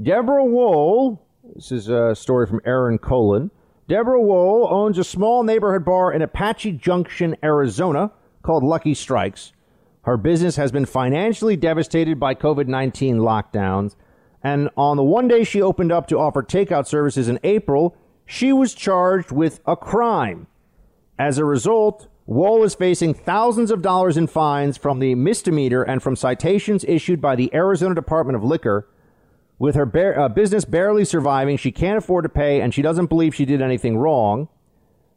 [0.00, 1.20] Deborah Wool,
[1.54, 3.50] this is a story from Aaron Colen.
[3.88, 8.12] Deborah Wool owns a small neighborhood bar in Apache Junction, Arizona
[8.42, 9.52] called Lucky Strikes.
[10.02, 13.94] Her business has been financially devastated by COVID 19 lockdowns
[14.42, 18.52] And on the one day she opened up to offer takeout services in April, she
[18.52, 20.46] was charged with a crime.
[21.18, 26.02] As a result, Wall is facing thousands of dollars in fines from the misdemeanor and
[26.02, 28.86] from citations issued by the Arizona Department of Liquor.
[29.58, 33.06] With her bar- uh, business barely surviving, she can't afford to pay, and she doesn't
[33.06, 34.48] believe she did anything wrong.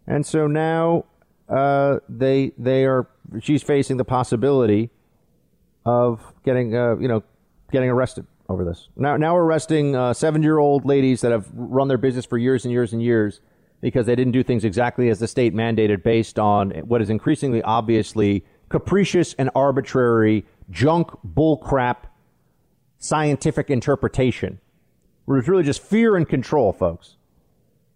[0.07, 1.03] And so now
[1.49, 3.09] uh, they they are
[3.41, 4.89] she's facing the possibility
[5.85, 7.23] of getting uh, you know
[7.73, 8.87] getting arrested over this.
[8.95, 12.37] Now now we're arresting uh, seven year old ladies that have run their business for
[12.37, 13.41] years and years and years
[13.81, 17.61] because they didn't do things exactly as the state mandated based on what is increasingly
[17.63, 21.97] obviously capricious and arbitrary junk bullcrap
[22.97, 24.59] scientific interpretation.
[25.25, 27.17] Where it's really just fear and control, folks.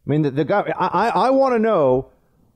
[0.06, 2.10] I mean, the, the guy, I, I want to know,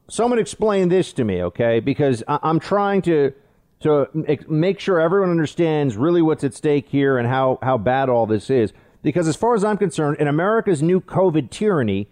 [0.09, 1.79] someone explain this to me, okay?
[1.79, 3.33] Because I, I'm trying to,
[3.81, 4.07] to
[4.47, 8.49] make sure everyone understands really what's at stake here and how, how bad all this
[8.49, 8.73] is.
[9.01, 12.09] Because as far as I'm concerned, in America's new COVID tyranny,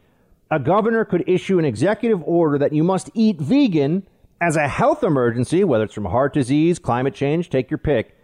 [0.49, 4.07] a governor could issue an executive order that you must eat vegan
[4.39, 8.15] as a health emergency, whether it's from heart disease, climate change, take your pick.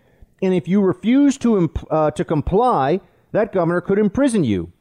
[0.41, 3.01] And if you refuse to, imp- uh, to comply,
[3.31, 4.71] that governor could imprison you.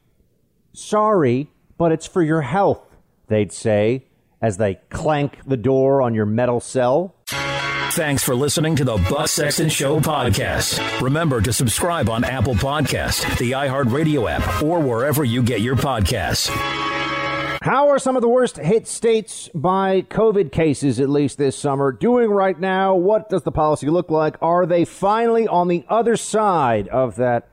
[0.73, 2.97] Sorry, but it's for your health,
[3.27, 4.05] they'd say
[4.41, 7.15] as they clank the door on your metal cell.
[7.95, 10.99] Thanks for listening to the Buck Sexton Show podcast.
[10.99, 16.49] Remember to subscribe on Apple Podcast, the iHeartRadio app, or wherever you get your podcasts.
[17.61, 21.91] How are some of the worst hit states by COVID cases, at least this summer,
[21.91, 22.95] doing right now?
[22.95, 24.37] What does the policy look like?
[24.41, 27.47] Are they finally on the other side of that,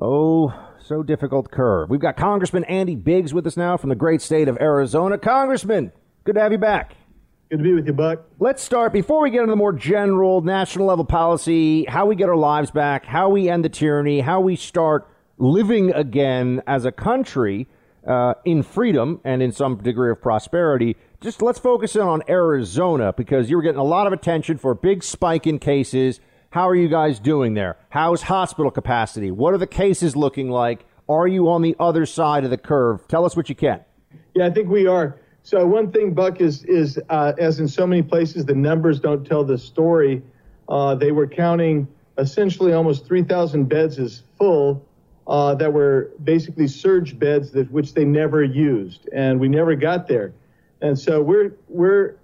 [0.00, 1.90] oh, so difficult curve?
[1.90, 5.18] We've got Congressman Andy Biggs with us now from the great state of Arizona.
[5.18, 5.90] Congressman,
[6.22, 6.94] good to have you back.
[7.48, 8.24] Good to be with you, Buck.
[8.40, 12.28] Let's start before we get into the more general national level policy, how we get
[12.28, 15.08] our lives back, how we end the tyranny, how we start
[15.38, 17.68] living again as a country
[18.04, 20.96] uh, in freedom and in some degree of prosperity.
[21.20, 24.72] Just let's focus in on Arizona because you were getting a lot of attention for
[24.72, 26.18] a big spike in cases.
[26.50, 27.76] How are you guys doing there?
[27.90, 29.30] How's hospital capacity?
[29.30, 30.84] What are the cases looking like?
[31.08, 33.06] Are you on the other side of the curve?
[33.06, 33.84] Tell us what you can.
[34.34, 35.20] Yeah, I think we are.
[35.46, 39.24] So one thing, Buck, is is uh, as in so many places, the numbers don't
[39.24, 40.20] tell the story.
[40.68, 41.86] Uh, they were counting
[42.18, 44.84] essentially almost 3,000 beds as full
[45.28, 50.08] uh, that were basically surge beds that which they never used, and we never got
[50.08, 50.32] there.
[50.80, 52.16] And so we're we're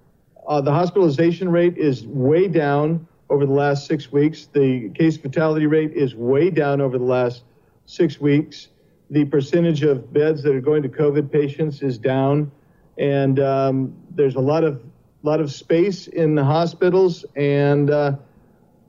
[0.49, 4.49] uh, the hospitalization rate is way down over the last six weeks.
[4.53, 7.45] The case fatality rate is way down over the last
[7.87, 8.67] six weeks.
[9.11, 12.51] The percentage of beds that are going to COVID patients is down,
[12.99, 14.83] and um, there's a lot of
[15.23, 17.25] lot of space in the hospitals.
[17.37, 18.17] And uh,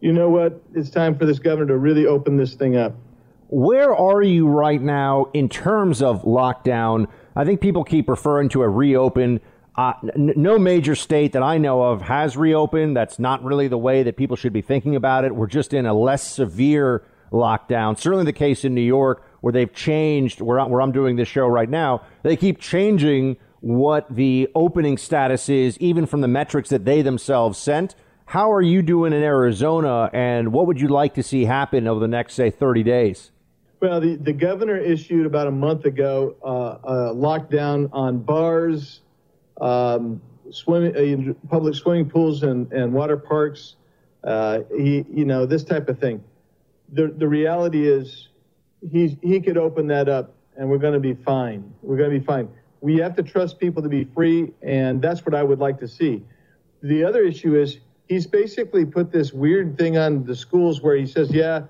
[0.01, 0.61] you know what?
[0.73, 2.95] It's time for this governor to really open this thing up.
[3.49, 7.07] Where are you right now in terms of lockdown?
[7.35, 9.41] I think people keep referring to a reopen.
[9.75, 12.97] Uh, n- no major state that I know of has reopened.
[12.97, 15.35] That's not really the way that people should be thinking about it.
[15.35, 17.97] We're just in a less severe lockdown.
[17.97, 21.47] Certainly the case in New York, where they've changed, where, where I'm doing this show
[21.47, 26.84] right now, they keep changing what the opening status is, even from the metrics that
[26.84, 27.95] they themselves sent.
[28.26, 32.02] How are you doing in Arizona, and what would you like to see happen over
[32.02, 33.31] the next, say, 30 days?
[33.80, 38.99] Well, the, the governor issued about a month ago uh, a lockdown on bars,
[39.61, 40.22] um,
[40.52, 43.77] swimming, uh, public swimming pools, and, and water parks.
[44.26, 46.22] Uh, he, you know, this type of thing.
[46.91, 48.27] The, the reality is,
[48.91, 51.73] he, he could open that up, and we're going to be fine.
[51.81, 52.49] We're going to be fine.
[52.84, 55.88] We have to trust people to be free, and that's what I would like to
[55.88, 56.22] see.
[56.81, 57.80] The other issue is
[58.10, 61.64] he's basically put this weird thing on the schools where he says, yeah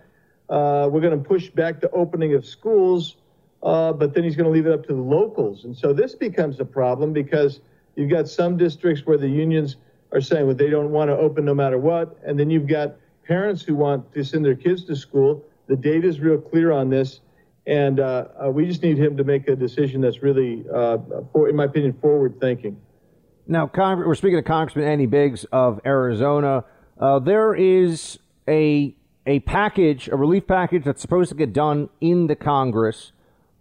[0.49, 3.15] uh, we're going to push back the opening of schools,
[3.63, 5.63] uh, but then he's going to leave it up to the locals.
[5.63, 7.59] And so this becomes a problem because
[7.95, 9.77] you've got some districts where the unions
[10.11, 12.17] are saying well, they don't want to open no matter what.
[12.25, 12.95] And then you've got
[13.25, 15.43] parents who want to send their kids to school.
[15.67, 17.21] The data is real clear on this.
[17.65, 20.97] And uh, uh we just need him to make a decision that's really, uh,
[21.31, 22.79] for, in my opinion, forward thinking.
[23.47, 26.65] Now, Cong- we're speaking to Congressman Andy Biggs of Arizona.
[26.99, 28.95] Uh, there is a
[29.25, 33.13] a package, a relief package that's supposed to get done in the Congress,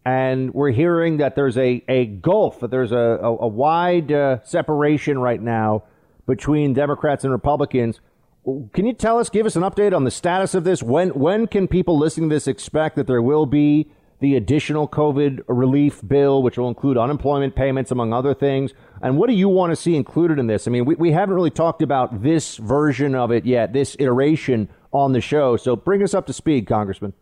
[0.05, 4.43] and we're hearing that there's a, a gulf, that there's a, a, a wide uh,
[4.43, 5.85] separation right now
[6.27, 8.01] between Democrats and Republicans.
[8.45, 10.83] Can you tell us, give us an update on the status of this?
[10.83, 13.89] When when can people listening to this expect that there will be
[14.19, 18.73] the additional COVID relief bill, which will include unemployment payments, among other things?
[19.01, 20.67] And what do you want to see included in this?
[20.67, 24.69] I mean, we, we haven't really talked about this version of it yet, this iteration
[24.93, 25.57] on the show.
[25.57, 27.13] So bring us up to speed, Congressman.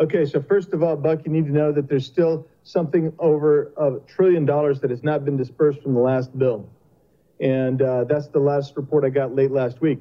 [0.00, 3.72] Okay, so first of all, Buck, you need to know that there's still something over
[3.76, 6.68] a trillion dollars that has not been dispersed from the last bill.
[7.40, 10.00] And uh, that's the last report I got late last week.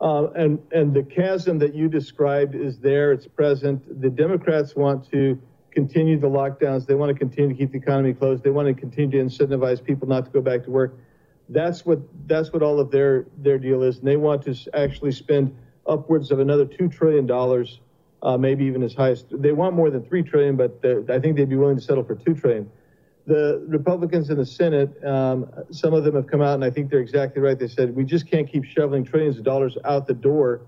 [0.00, 4.00] Uh, and, and the chasm that you described is there, it's present.
[4.00, 5.40] The Democrats want to
[5.70, 6.86] continue the lockdowns.
[6.86, 8.42] They want to continue to keep the economy closed.
[8.42, 10.98] They want to continue to incentivize people not to go back to work.
[11.48, 15.12] That's what that's what all of their their deal is, and they want to actually
[15.12, 15.54] spend
[15.86, 17.80] upwards of another two trillion dollars,
[18.22, 21.36] uh, maybe even as high as they want more than three trillion, but I think
[21.36, 22.68] they'd be willing to settle for two trillion.
[23.26, 26.90] The Republicans in the Senate, um, some of them have come out, and I think
[26.90, 27.58] they're exactly right.
[27.58, 30.60] They said we just can't keep shoveling trillions of dollars out the door,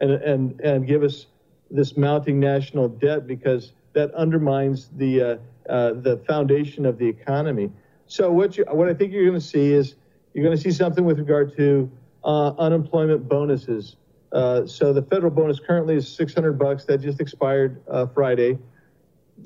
[0.00, 1.26] and and and give us
[1.70, 5.36] this mounting national debt because that undermines the uh,
[5.68, 7.70] uh, the foundation of the economy.
[8.06, 9.94] So what you what I think you're going to see is
[10.34, 11.90] you're going to see something with regard to
[12.24, 13.96] uh, unemployment bonuses.
[14.32, 16.84] Uh, so the federal bonus currently is 600 bucks.
[16.84, 18.58] That just expired uh, Friday.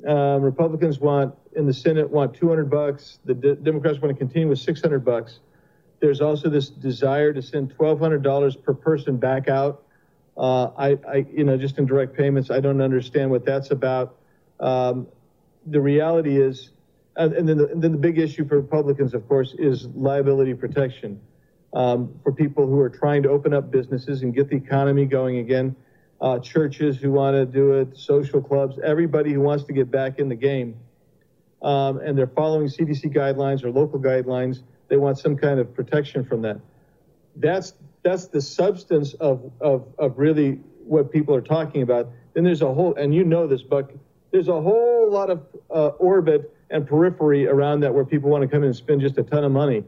[0.05, 3.19] Um, Republicans want in the Senate want 200 bucks.
[3.25, 5.39] The D- Democrats want to continue with 600 bucks.
[5.99, 9.83] There's also this desire to send $1,200 per person back out.
[10.37, 12.51] Uh, I, I, you know, just in direct payments.
[12.51, 14.15] I don't understand what that's about.
[14.59, 15.07] Um,
[15.65, 16.69] the reality is,
[17.15, 20.53] and, and, then the, and then the big issue for Republicans, of course, is liability
[20.53, 21.19] protection
[21.73, 25.39] um, for people who are trying to open up businesses and get the economy going
[25.39, 25.75] again.
[26.21, 30.19] Uh, churches who want to do it, social clubs, everybody who wants to get back
[30.19, 30.75] in the game,
[31.61, 34.61] um, and they're following CDC guidelines or local guidelines.
[34.87, 36.59] They want some kind of protection from that.
[37.35, 37.73] That's
[38.03, 42.09] that's the substance of of, of really what people are talking about.
[42.33, 43.91] Then there's a whole, and you know this, Buck
[44.31, 48.47] there's a whole lot of uh, orbit and periphery around that where people want to
[48.47, 49.83] come in and spend just a ton of money.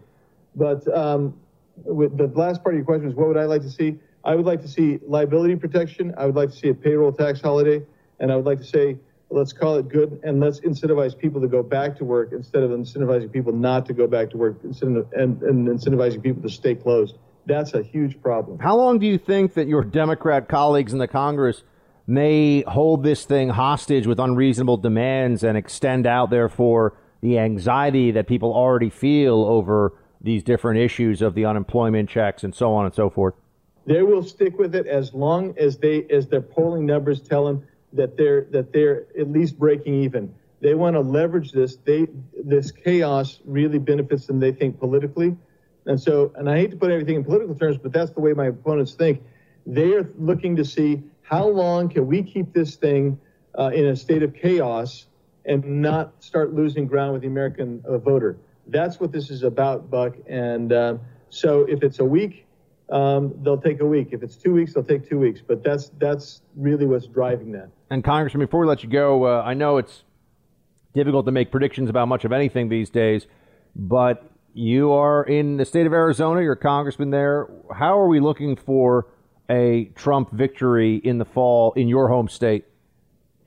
[0.56, 1.40] But um,
[1.76, 4.00] with the last part of your question is what would I like to see?
[4.24, 6.14] I would like to see liability protection.
[6.18, 7.86] I would like to see a payroll tax holiday.
[8.20, 8.98] And I would like to say,
[9.30, 12.72] let's call it good and let's incentivize people to go back to work instead of
[12.72, 14.74] incentivizing people not to go back to work and,
[15.14, 17.16] and incentivizing people to stay closed.
[17.46, 18.60] That's a huge problem.
[18.60, 21.64] How long do you think that your Democrat colleagues in the Congress
[22.06, 28.28] may hold this thing hostage with unreasonable demands and extend out, therefore, the anxiety that
[28.28, 32.94] people already feel over these different issues of the unemployment checks and so on and
[32.94, 33.36] so forth?
[33.86, 37.64] They will stick with it as long as they as their polling numbers tell them
[37.94, 40.34] that they're that they're at least breaking even.
[40.62, 41.78] They want to leverage this.
[41.78, 42.08] They
[42.44, 44.40] this chaos really benefits them.
[44.40, 45.36] They think politically,
[45.86, 48.34] and so and I hate to put everything in political terms, but that's the way
[48.34, 49.24] my opponents think.
[49.66, 53.20] They are looking to see how long can we keep this thing
[53.58, 55.06] uh, in a state of chaos
[55.46, 58.38] and not start losing ground with the American uh, voter?
[58.68, 60.16] That's what this is about, Buck.
[60.28, 60.98] And uh,
[61.30, 62.46] so if it's a week,
[62.92, 64.10] um, they'll take a week.
[64.12, 65.42] If it's two weeks, they'll take two weeks.
[65.46, 67.70] But that's that's really what's driving that.
[67.90, 70.04] And Congressman, before we let you go, uh, I know it's
[70.94, 73.28] difficult to make predictions about much of anything these days,
[73.76, 76.42] but you are in the state of Arizona.
[76.42, 77.48] You're a congressman there.
[77.74, 79.08] How are we looking for
[79.50, 82.66] a Trump victory in the fall in your home state?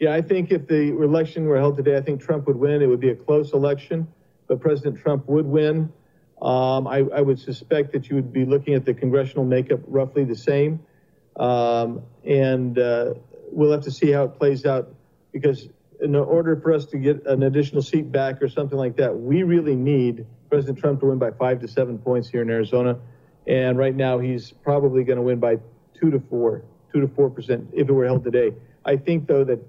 [0.01, 2.83] Yeah, I think if the election were held today, I think Trump would win.
[2.83, 4.09] It would be a close election,
[4.49, 5.93] but President Trump would win.
[6.43, 10.25] Um, I, I, would suspect that you would be looking at the congressional makeup roughly
[10.25, 10.81] the same.
[11.37, 13.15] Um, and uh,
[13.53, 14.93] we'll have to see how it plays out
[15.33, 15.69] because
[16.01, 19.45] in order for us to get an additional seat back or something like that, we
[19.45, 22.99] really need President Trump to win by five to seven points here in Arizona.
[23.47, 25.59] And right now, he's probably going to win by
[25.95, 28.53] two to four, two to four percent if it were held today.
[28.85, 29.61] I think though that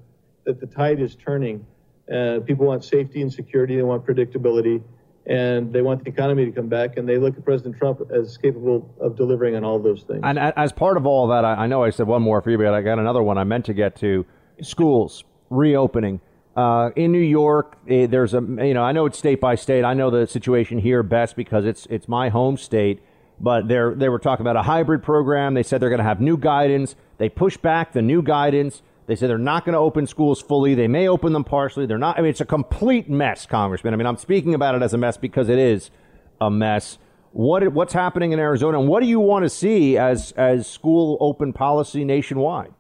[0.46, 1.66] that the tide is turning.
[2.12, 3.76] Uh, people want safety and security.
[3.76, 4.84] They want predictability,
[5.26, 6.98] and they want the economy to come back.
[6.98, 10.22] And they look at President Trump as capable of delivering on all those things.
[10.24, 12.74] And as part of all that, I, know I said one more for you, but
[12.74, 14.26] I got another one I meant to get to:
[14.62, 16.22] schools reopening.
[16.56, 19.84] Uh, in New York, eh, there's a you know I know it's state by state.
[19.84, 23.02] I know the situation here best because it's it's my home state
[23.40, 25.54] but they they were talking about a hybrid program.
[25.54, 26.96] They said they're going to have new guidance.
[27.18, 28.82] They pushed back the new guidance.
[29.06, 30.76] They said they're not going to open schools fully.
[30.76, 31.86] They may open them partially.
[31.86, 32.18] They're not.
[32.18, 33.94] I mean, it's a complete mess, Congressman.
[33.94, 35.92] I mean, I'm speaking about it as a mess because it is
[36.40, 36.98] a mess.
[37.32, 41.18] What what's happening in Arizona, and what do you want to see as as school
[41.20, 42.74] open policy nationwide?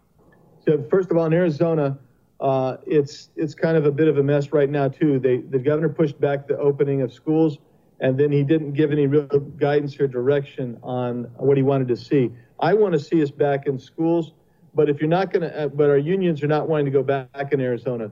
[0.65, 1.97] So first of all, in Arizona,
[2.39, 5.19] uh, it's it's kind of a bit of a mess right now too.
[5.19, 7.57] They the governor pushed back the opening of schools
[8.03, 9.25] and then he didn't give any real
[9.57, 12.29] guidance or direction on what he wanted to see.
[12.59, 14.33] I want to see us back in schools,
[14.75, 17.03] but if you're not going to, uh, but our unions are not wanting to go
[17.03, 18.11] back in Arizona.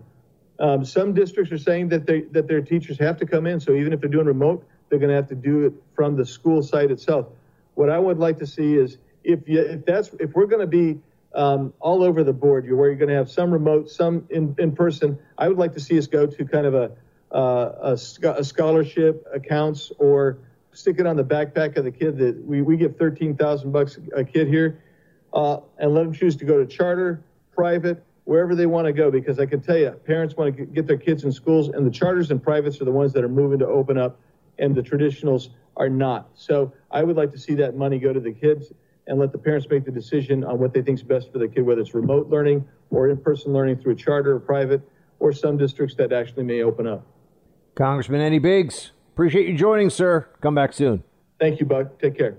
[0.60, 3.74] Um, some districts are saying that they that their teachers have to come in, so
[3.74, 6.62] even if they're doing remote, they're going to have to do it from the school
[6.62, 7.28] site itself.
[7.76, 10.68] What I would like to see is if you, if that's if we're going to
[10.68, 11.00] be
[11.34, 14.74] um, all over the board, where you're going to have some remote, some in, in
[14.74, 15.18] person.
[15.38, 16.92] I would like to see us go to kind of a,
[17.32, 20.40] uh, a, a, scholarship accounts or
[20.74, 24.24] stick it on the backpack of the kid that we, we give 13,000 bucks a
[24.24, 24.82] kid here
[25.34, 29.12] uh, and let them choose to go to charter, private, wherever they want to go.
[29.12, 31.92] Because I can tell you, parents want to get their kids in schools and the
[31.92, 34.20] charters and privates are the ones that are moving to open up
[34.60, 36.30] and the traditionals are not.
[36.36, 38.72] So I would like to see that money go to the kids
[39.08, 41.48] and let the parents make the decision on what they think is best for the
[41.48, 44.82] kid, whether it's remote learning or in-person learning through a charter or private,
[45.20, 47.06] or some districts that actually may open up.
[47.76, 50.28] Congressman Andy Biggs, appreciate you joining, sir.
[50.42, 51.04] Come back soon.
[51.40, 52.00] Thank you, Buck.
[52.00, 52.38] Take care.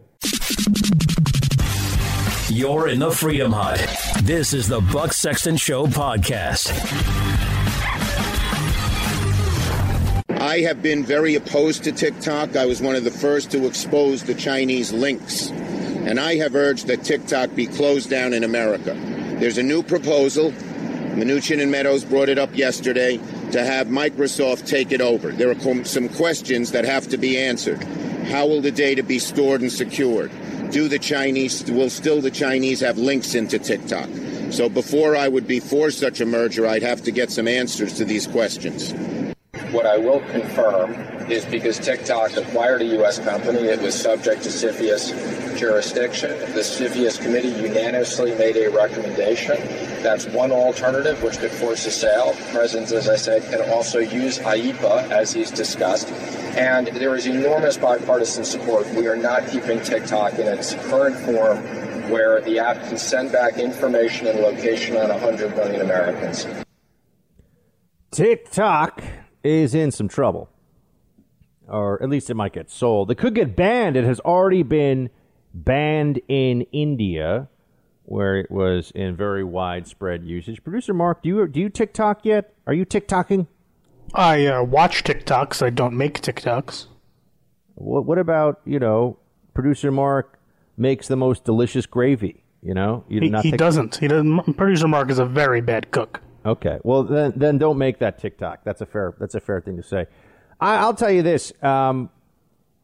[2.54, 3.80] You're in the Freedom Hut.
[4.24, 6.70] This is the Buck Sexton Show podcast.
[10.28, 12.54] I have been very opposed to TikTok.
[12.54, 15.48] I was one of the first to expose the Chinese links.
[15.48, 18.92] And I have urged that TikTok be closed down in America.
[19.40, 20.50] There's a new proposal.
[20.50, 23.18] Mnuchin and Meadows brought it up yesterday
[23.52, 25.32] to have Microsoft take it over.
[25.32, 27.82] There are some questions that have to be answered.
[28.24, 30.30] How will the data be stored and secured?
[30.72, 34.08] Do the Chinese, will still the Chinese have links into TikTok?
[34.50, 37.92] So before I would be for such a merger, I'd have to get some answers
[37.98, 38.94] to these questions.
[39.70, 40.94] What I will confirm
[41.32, 43.18] is because TikTok acquired a U.S.
[43.18, 46.30] company, it was subject to CFIUS jurisdiction.
[46.52, 49.56] The CFIUS committee unanimously made a recommendation.
[50.02, 52.34] That's one alternative which could force a sale.
[52.50, 56.08] Presidents, as I said, can also use IEEPA, as he's discussed.
[56.56, 58.86] And there is enormous bipartisan support.
[58.90, 61.58] We are not keeping TikTok in its current form
[62.10, 66.46] where the app can send back information and location on 100 million Americans.
[68.10, 69.02] TikTok
[69.42, 70.51] is in some trouble.
[71.72, 73.10] Or at least it might get sold.
[73.10, 73.96] It could get banned.
[73.96, 75.08] It has already been
[75.54, 77.48] banned in India,
[78.04, 80.62] where it was in very widespread usage.
[80.62, 82.52] Producer Mark, do you do you TikTok yet?
[82.66, 83.46] Are you TikToking?
[84.14, 85.62] I uh, watch TikToks.
[85.64, 86.88] I don't make TikToks.
[87.74, 89.18] What What about you know?
[89.54, 90.38] Producer Mark
[90.76, 92.44] makes the most delicious gravy.
[92.62, 93.96] You know, you he, he doesn't.
[93.96, 94.56] He doesn't.
[94.56, 96.20] Producer Mark is a very bad cook.
[96.44, 96.78] Okay.
[96.82, 98.60] Well, then then don't make that TikTok.
[98.64, 100.06] That's a fair that's a fair thing to say.
[100.62, 101.52] I, will tell you this.
[101.62, 102.08] Um,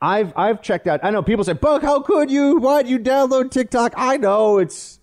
[0.00, 1.00] I've I've checked out.
[1.02, 2.58] I know people say, "Buck, how could you?
[2.58, 4.98] Why'd you download TikTok?" I know it's,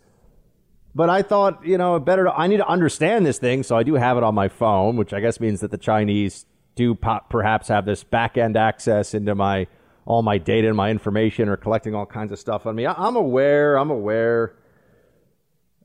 [0.93, 2.25] but I thought you know better.
[2.25, 4.97] To, I need to understand this thing, so I do have it on my phone,
[4.97, 6.45] which I guess means that the Chinese
[6.75, 9.67] do pop, perhaps have this back end access into my
[10.05, 12.85] all my data and my information, or collecting all kinds of stuff on me.
[12.85, 13.77] I, I'm aware.
[13.77, 14.55] I'm aware.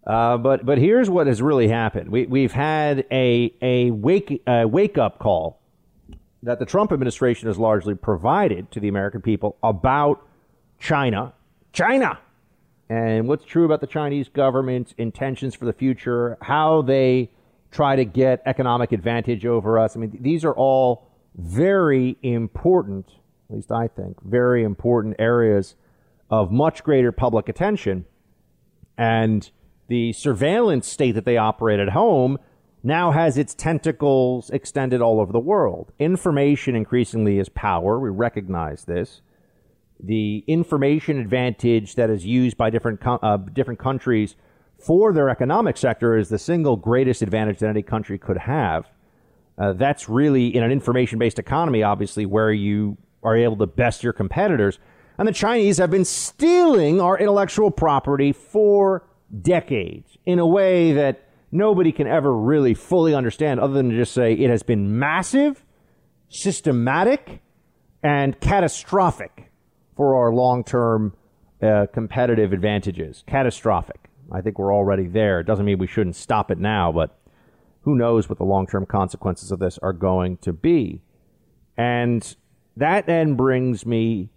[0.05, 2.11] Uh, but but here's what has really happened.
[2.11, 5.60] We we've had a a wake a wake up call
[6.43, 10.27] that the Trump administration has largely provided to the American people about
[10.79, 11.35] China,
[11.73, 12.19] China,
[12.89, 17.31] and what's true about the Chinese government's intentions for the future, how they
[17.71, 19.97] try to get economic advantage over us.
[19.97, 21.07] I mean, these are all
[21.37, 23.07] very important,
[23.49, 25.77] at least I think, very important areas
[26.31, 28.07] of much greater public attention.
[28.99, 29.49] And
[29.89, 32.39] the surveillance state that they operate at home
[32.83, 35.93] now has its tentacles extended all over the world.
[35.99, 37.99] Information increasingly is power.
[37.99, 39.21] We recognize this.
[40.03, 44.35] The information advantage that is used by different uh, different countries
[44.79, 48.89] for their economic sector is the single greatest advantage that any country could have.
[49.59, 54.03] Uh, that's really in an information based economy, obviously, where you are able to best
[54.03, 54.79] your competitors.
[55.19, 59.07] And the Chinese have been stealing our intellectual property for
[59.43, 64.13] decades in a way that nobody can ever really fully understand other than to just
[64.13, 65.65] say it has been massive,
[66.29, 67.41] systematic,
[68.03, 69.51] and catastrophic
[69.97, 71.15] for our long term
[71.63, 73.25] uh, competitive advantages.
[73.27, 74.09] Catastrophic.
[74.33, 75.41] I think we're already there.
[75.41, 77.19] It doesn't mean we shouldn't stop it now, but
[77.83, 81.03] who knows what the long term consequences of this are going to be.
[81.77, 82.37] And
[82.77, 84.31] that then brings me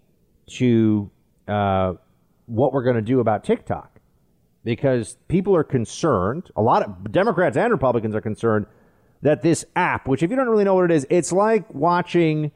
[0.57, 1.11] to
[1.48, 1.94] uh,
[2.45, 3.93] what we're going to do about TikTok
[4.64, 6.52] because people are concerned.
[6.56, 8.65] A lot of Democrats and Republicans are concerned
[9.22, 12.52] that this app, which if you don't really know what it is, it's like watching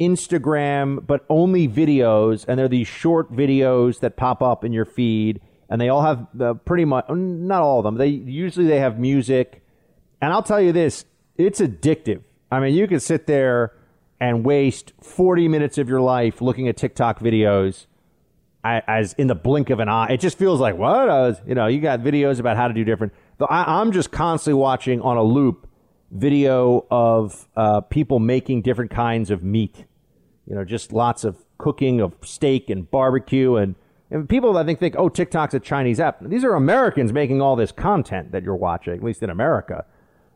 [0.00, 5.40] Instagram, but only videos, and they're these short videos that pop up in your feed,
[5.68, 7.96] and they all have uh, pretty much not all of them.
[7.96, 9.62] They usually they have music,
[10.20, 11.04] and I'll tell you this:
[11.36, 12.22] it's addictive.
[12.50, 13.72] I mean, you can sit there
[14.20, 17.86] and waste 40 minutes of your life looking at TikTok videos
[18.64, 20.08] as in the blink of an eye.
[20.08, 21.66] It just feels like what I was, you know.
[21.66, 23.12] You got videos about how to do different.
[23.48, 25.68] I, am just constantly watching on a loop
[26.10, 29.84] video of uh, people making different kinds of meat.
[30.48, 33.74] You know, just lots of cooking of steak and barbecue and
[34.10, 36.18] And people, I think, think, oh, TikTok's a Chinese app.
[36.20, 39.84] These are Americans making all this content that you're watching, at least in America.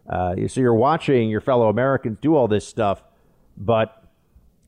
[0.09, 3.03] Uh, so you're watching your fellow Americans do all this stuff,
[3.57, 4.05] but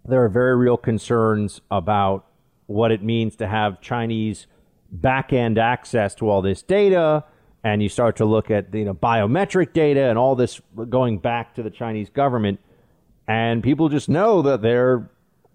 [0.05, 2.27] there are very real concerns about
[2.67, 4.47] what it means to have Chinese
[4.91, 7.25] back end access to all this data.
[7.65, 11.55] And you start to look at you know biometric data and all this going back
[11.55, 12.59] to the Chinese government,
[13.29, 15.09] and people just know that they're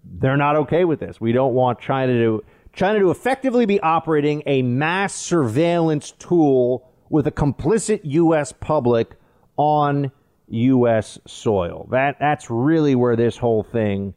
[0.04, 1.20] they're not okay with this.
[1.20, 7.26] We don't want China to China to effectively be operating a mass surveillance tool with
[7.26, 8.52] a complicit U.S.
[8.52, 9.16] public
[9.56, 10.10] on
[10.48, 11.18] U.S.
[11.26, 11.88] soil.
[11.90, 14.14] That that's really where this whole thing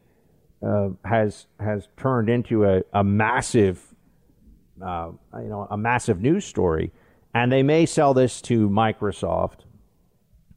[0.66, 3.94] uh, has has turned into a, a massive,
[4.84, 6.92] uh, you know, a massive news story,
[7.34, 9.60] and they may sell this to Microsoft.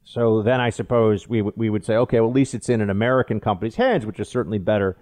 [0.04, 2.82] So then I suppose we w- we would say, okay, well at least it's in
[2.82, 4.96] an American company's hands, which is certainly better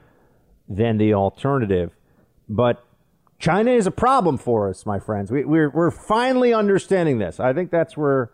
[0.69, 1.91] than the alternative.
[2.47, 2.85] But
[3.39, 5.29] China is a problem for us, my friends.
[5.29, 7.41] We, we're we're finally understanding this.
[7.41, 8.31] I think that's where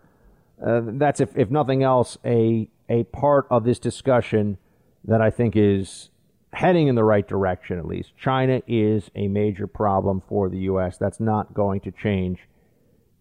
[0.64, 4.58] uh, that's if if nothing else a a part of this discussion
[5.04, 6.10] that I think is
[6.52, 7.78] heading in the right direction.
[7.78, 10.96] At least China is a major problem for the U.S.
[10.96, 12.40] That's not going to change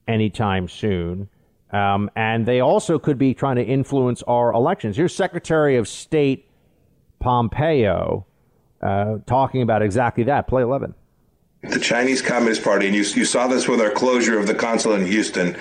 [0.08, 1.30] anytime soon.
[1.72, 4.98] Um, and they also could be trying to influence our elections.
[4.98, 6.50] Here's Secretary of State
[7.20, 8.26] Pompeo
[8.82, 10.48] uh, talking about exactly that.
[10.48, 10.96] Play 11.
[11.62, 15.02] The Chinese Communist Party, and you, you saw this with our closure of the consulate
[15.02, 15.58] in Houston,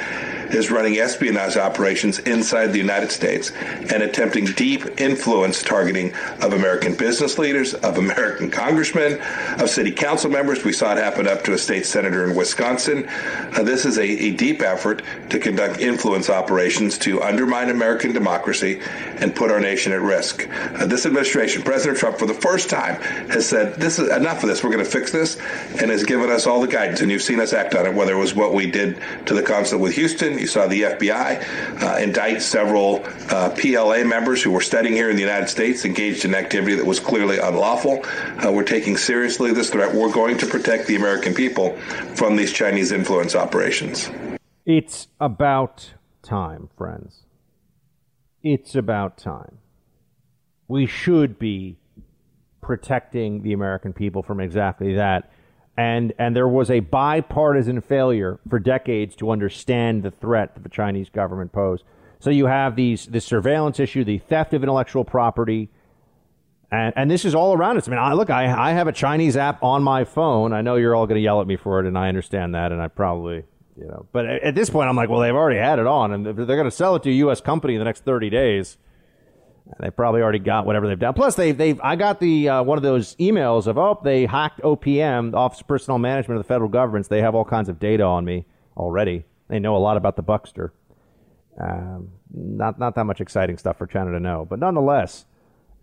[0.51, 6.95] is running espionage operations inside the United States and attempting deep influence targeting of American
[6.95, 9.21] business leaders, of American congressmen,
[9.61, 10.65] of city council members.
[10.65, 13.07] We saw it happen up to a state senator in Wisconsin.
[13.09, 18.81] Uh, this is a, a, deep effort to conduct influence operations to undermine American democracy
[19.17, 20.49] and put our nation at risk.
[20.49, 23.01] Uh, this administration, President Trump, for the first time,
[23.31, 24.63] has said, "This is enough of this.
[24.63, 25.39] We're going to fix this,"
[25.81, 27.01] and has given us all the guidance.
[27.01, 29.43] And you've seen us act on it, whether it was what we did to the
[29.43, 30.39] consulate with Houston.
[30.39, 35.17] You saw the FBI uh, indict several uh, PLA members who were studying here in
[35.17, 38.05] the United States, engaged in activity that was clearly unlawful.
[38.05, 39.95] Uh, we're taking seriously this threat.
[39.95, 41.77] We're going to protect the American people
[42.15, 44.11] from these Chinese influence operations.
[44.65, 47.25] It's about time, friends.
[48.43, 49.59] It's about time.
[50.69, 51.79] We should be
[52.61, 55.31] protecting the American people from exactly that
[55.79, 60.69] and and there was a bipartisan failure for decades to understand the threat that the
[60.69, 61.85] Chinese government posed.
[62.19, 65.71] So you have these this surveillance issue, the theft of intellectual property,
[66.73, 67.87] and and this is all around us.
[67.87, 70.53] I mean, I, look, I I have a Chinese app on my phone.
[70.53, 72.73] I know you're all going to yell at me for it, and I understand that,
[72.73, 73.45] and I probably
[73.77, 76.27] you know, but at this point, I'm like, well, they've already had it on, and
[76.27, 77.41] they're going to sell it to a U.S.
[77.41, 78.79] company in the next 30 days.
[79.81, 81.15] They probably already got whatever they've done.
[81.15, 84.61] Plus, they they I got the uh, one of those emails of oh they hacked
[84.63, 87.09] OPM, the Office of Personnel Management of the federal government.
[87.09, 88.47] They have all kinds of data on me
[88.77, 89.25] already.
[89.49, 90.73] They know a lot about the Buckster.
[91.61, 95.27] Um, not not that much exciting stuff for China to know, but nonetheless.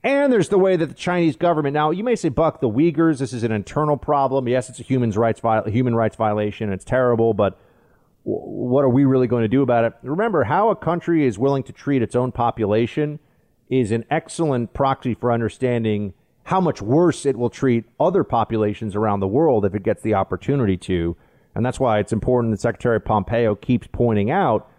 [0.04, 1.90] And there's the way that the Chinese government now.
[1.90, 3.18] You may say, Buck, the Uyghurs.
[3.20, 4.48] This is an internal problem.
[4.48, 6.72] Yes, it's a human rights viol- human rights violation.
[6.72, 7.58] It's terrible, but
[8.24, 9.94] w- what are we really going to do about it?
[10.04, 13.18] Remember how a country is willing to treat its own population
[13.70, 16.14] is an excellent proxy for understanding
[16.44, 20.14] how much worse it will treat other populations around the world if it gets the
[20.14, 21.16] opportunity to.
[21.56, 24.70] And that's why it's important that Secretary Pompeo keeps pointing out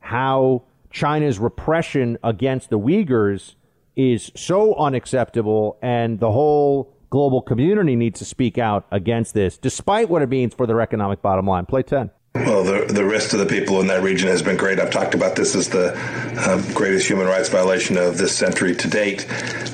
[0.00, 3.54] how China's repression against the Uyghurs
[3.96, 10.10] is so unacceptable and the whole global community needs to speak out against this, despite
[10.10, 11.64] what it means for their economic bottom line.
[11.64, 12.10] Play 10.
[12.34, 14.80] Well, the, the rest of the people in that region has been great.
[14.80, 15.94] I've talked about this as the
[16.36, 19.24] uh, greatest human rights violation of this century to date.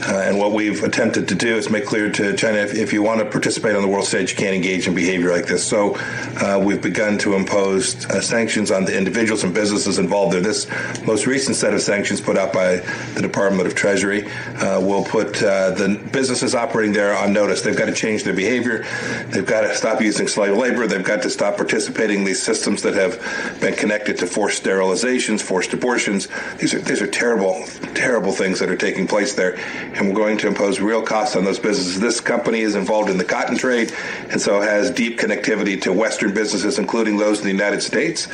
[0.06, 3.02] Uh, and what we've attempted to do is make clear to China if, if, you
[3.02, 5.66] want to participate on the world stage, you can't engage in behavior like this.
[5.66, 10.42] So uh, we've begun to impose uh, sanctions on the individuals and businesses involved in
[10.42, 10.66] this
[11.06, 12.76] most recent set of sanctions put out by
[13.14, 14.26] the Department of Treasury
[14.58, 17.62] uh, will put uh, the businesses operating there on notice.
[17.62, 18.84] They've got to change their behavior.
[19.28, 20.86] They've got to stop using slave labor.
[20.86, 23.14] They've got to stop participating in these systems that have
[23.60, 26.26] been connected to forced sterilizations, forced abortions.
[26.58, 27.64] These are these are terrible,
[27.94, 29.54] terrible things that are taking place there,
[29.94, 32.00] and we're going to impose real costs on those businesses.
[32.00, 33.92] This company is involved in the cotton trade,
[34.30, 38.28] and so has deep connectivity to Western businesses, including those in the United States.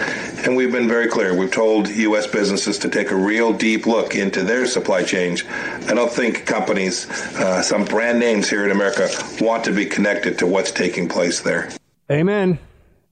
[0.45, 1.37] And we've been very clear.
[1.37, 2.27] We've told U.S.
[2.27, 5.45] businesses to take a real deep look into their supply chains.
[5.91, 7.07] I don't think companies,
[7.37, 9.09] uh, some brand names here in America,
[9.41, 11.69] want to be connected to what's taking place there.
[12.11, 12.59] Amen.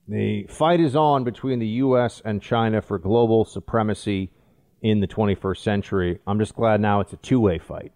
[0.07, 2.21] The fight is on between the U.S.
[2.23, 4.31] and China for global supremacy
[4.81, 6.19] in the 21st century.
[6.27, 7.91] I'm just glad now it's a two way fight.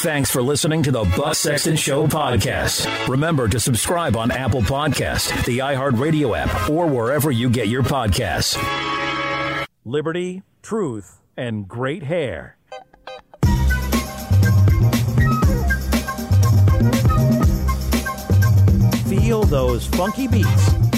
[0.00, 3.08] Thanks for listening to the Buck Sexton Show podcast.
[3.08, 8.56] Remember to subscribe on Apple Podcast, the iHeartRadio app, or wherever you get your podcasts.
[9.84, 12.56] Liberty, truth, and great hair.
[19.06, 20.89] Feel those funky beats.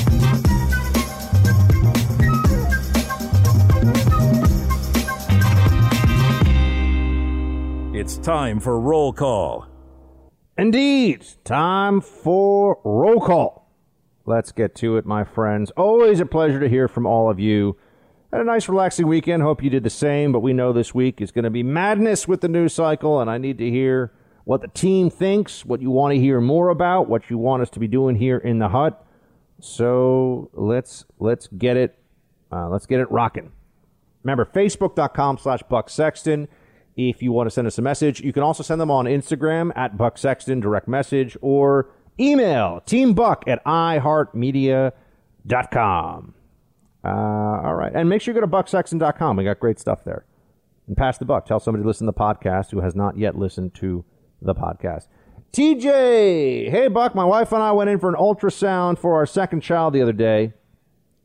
[8.03, 9.69] It's time for roll call.
[10.59, 13.71] Indeed, time for roll call.
[14.27, 15.71] Let's get to it, my friends.
[15.77, 17.77] Always a pleasure to hear from all of you.
[18.33, 19.45] Had a nice, relaxing weekend.
[19.45, 22.27] Hope you did the same, but we know this week is going to be madness
[22.27, 24.13] with the news cycle, and I need to hear
[24.43, 27.71] what the team thinks, what you want to hear more about, what you want us
[27.71, 29.07] to be doing here in the hut.
[29.61, 31.97] So let's let's get it
[32.51, 33.53] uh, let's get it rocking.
[34.25, 36.49] Remember, facebook.com slash Buck Sexton
[36.97, 38.21] if you want to send us a message.
[38.21, 41.91] You can also send them on Instagram at Buck Sexton, direct message, or
[42.21, 46.35] email teambuck at iheartmedia.com.
[47.05, 47.93] Uh, all right.
[47.95, 49.37] And make sure you go to bucksexton.com.
[49.37, 50.25] We got great stuff there.
[50.87, 51.47] And pass the buck.
[51.47, 54.05] Tell somebody to listen to the podcast who has not yet listened to
[54.41, 55.07] the podcast.
[55.53, 59.61] TJ, hey Buck, my wife and I went in for an ultrasound for our second
[59.61, 60.55] child the other day.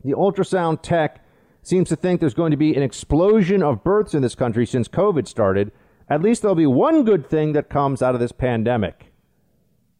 [0.04, 1.24] The ultrasound tech
[1.68, 4.88] seems to think there's going to be an explosion of births in this country since
[4.88, 5.72] COVID started.
[6.10, 9.12] At least there'll be one good thing that comes out of this pandemic.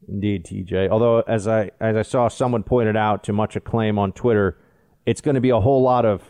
[0.08, 0.90] Indeed, TJ.
[0.90, 4.58] Although, as I as I saw someone pointed out to much acclaim on Twitter,
[5.06, 6.24] it's going to be a whole lot of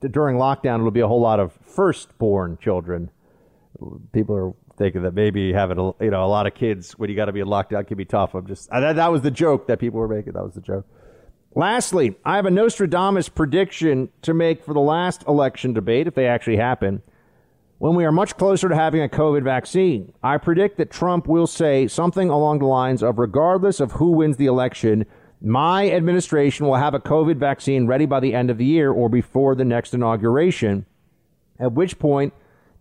[0.00, 0.80] during lockdown.
[0.80, 3.10] It'll be a whole lot of firstborn children.
[4.12, 7.16] People are thinking that maybe having a, you know a lot of kids when you
[7.16, 8.34] got to be in lockdown can be tough.
[8.34, 10.34] I'm just that, that was the joke that people were making.
[10.34, 10.86] That was the joke.
[11.56, 16.26] Lastly, I have a Nostradamus prediction to make for the last election debate, if they
[16.26, 17.02] actually happen,
[17.78, 20.12] when we are much closer to having a COVID vaccine.
[20.20, 24.36] I predict that Trump will say something along the lines of regardless of who wins
[24.36, 25.06] the election,
[25.40, 29.08] my administration will have a COVID vaccine ready by the end of the year or
[29.08, 30.86] before the next inauguration,
[31.60, 32.32] at which point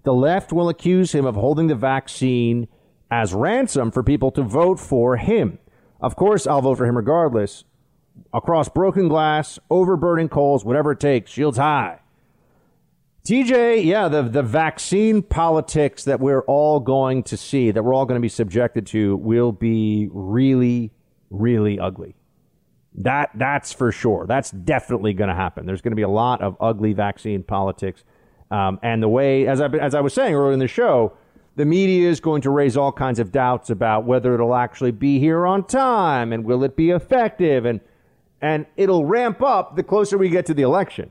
[0.03, 2.67] the left will accuse him of holding the vaccine
[3.11, 5.59] as ransom for people to vote for him.
[6.01, 7.65] Of course, I'll vote for him regardless
[8.33, 11.99] across broken glass, over burning coals, whatever it takes, shields high.
[13.25, 18.05] TJ, yeah, the, the vaccine politics that we're all going to see, that we're all
[18.05, 20.91] going to be subjected to, will be really,
[21.29, 22.15] really ugly.
[22.95, 24.25] That that's for sure.
[24.27, 25.65] That's definitely going to happen.
[25.65, 28.03] There's going to be a lot of ugly vaccine politics,
[28.51, 31.13] um, and the way, as I as I was saying earlier in the show,
[31.55, 35.17] the media is going to raise all kinds of doubts about whether it'll actually be
[35.17, 37.79] here on time and will it be effective and
[38.43, 41.09] and it'll ramp up the closer we get to the election.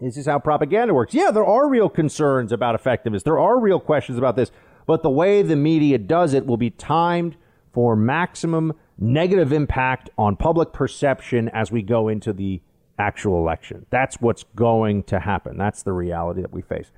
[0.00, 1.14] This is how propaganda works.
[1.14, 3.22] Yeah, there are real concerns about effectiveness.
[3.22, 4.50] There are real questions about this,
[4.86, 7.36] but the way the media does it will be timed
[7.72, 12.60] for maximum negative impact on public perception as we go into the
[12.98, 13.86] actual election.
[13.90, 15.56] That's what's going to happen.
[15.56, 16.90] That's the reality that we face.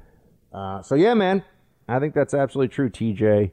[0.54, 1.44] Uh, so yeah, man,
[1.86, 3.50] I think that's absolutely true, TJ,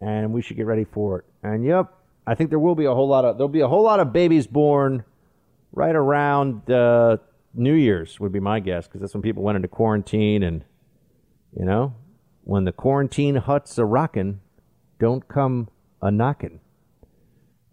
[0.00, 1.24] and we should get ready for it.
[1.42, 1.92] And yep,
[2.26, 4.14] I think there will be a whole lot of there'll be a whole lot of
[4.14, 5.04] babies born
[5.72, 7.18] right around uh,
[7.54, 10.64] New Year's would be my guess because that's when people went into quarantine and
[11.56, 11.94] you know
[12.44, 14.40] when the quarantine huts are rocking,
[14.98, 15.68] don't come
[16.02, 16.60] a knocking.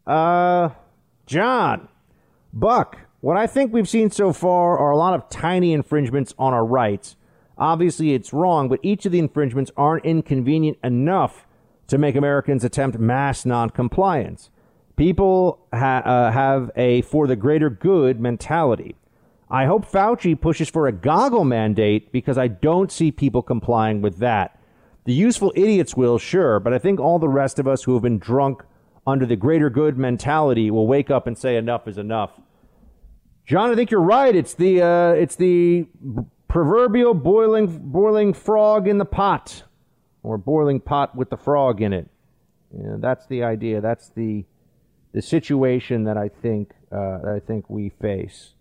[0.06, 0.69] Uh,
[1.26, 1.90] John,
[2.53, 6.53] Buck, what I think we've seen so far are a lot of tiny infringements on
[6.53, 7.15] our rights.
[7.57, 11.48] Obviously, it's wrong, but each of the infringements aren't inconvenient enough
[11.88, 14.49] to make Americans attempt mass noncompliance.
[14.98, 18.95] People ha- uh, have a for the greater good mentality.
[19.49, 24.18] I hope Fauci pushes for a goggle mandate because I don't see people complying with
[24.18, 24.60] that.
[25.06, 28.03] The useful idiots will, sure, but I think all the rest of us who have
[28.03, 28.64] been drunk
[29.06, 32.41] under the greater good mentality will wake up and say enough is enough.
[33.45, 34.36] John, I think you're right.
[34.36, 35.88] It's the uh, it's the
[36.49, 39.64] proverbial boiling boiling frog in the pot,
[40.24, 42.10] or boiling pot with the frog in it.
[42.78, 43.80] Yeah, that's the idea.
[43.80, 44.44] That's the
[45.18, 48.53] the situation that I think uh, that I think we face,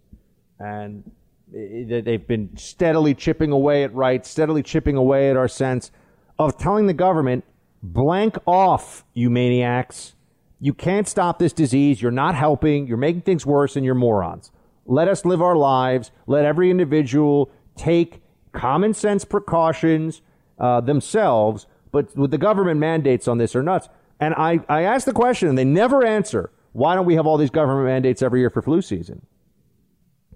[0.59, 1.05] and
[1.53, 5.91] that they've been steadily chipping away at rights, steadily chipping away at our sense
[6.39, 7.45] of telling the government,
[7.83, 10.15] blank off, you maniacs.
[10.59, 12.01] You can't stop this disease.
[12.01, 12.87] You're not helping.
[12.87, 14.51] You're making things worse, and you're morons.
[14.87, 16.11] Let us live our lives.
[16.27, 18.23] Let every individual take
[18.53, 20.23] common sense precautions
[20.59, 21.67] uh, themselves.
[21.93, 23.91] But with the government mandates on this are nuts.
[24.21, 27.39] And I, I ask the question, and they never answer why don't we have all
[27.39, 29.25] these government mandates every year for flu season?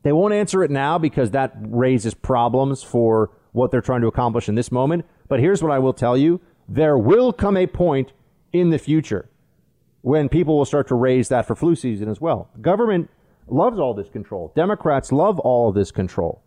[0.02, 4.48] They won't answer it now because that raises problems for what they're trying to accomplish
[4.48, 5.04] in this moment.
[5.28, 8.12] But here's what I will tell you there will come a point
[8.52, 9.28] in the future
[10.02, 12.48] when people will start to raise that for flu season as well.
[12.60, 13.10] Government
[13.46, 14.52] loves all this control.
[14.56, 16.42] Democrats love all this control.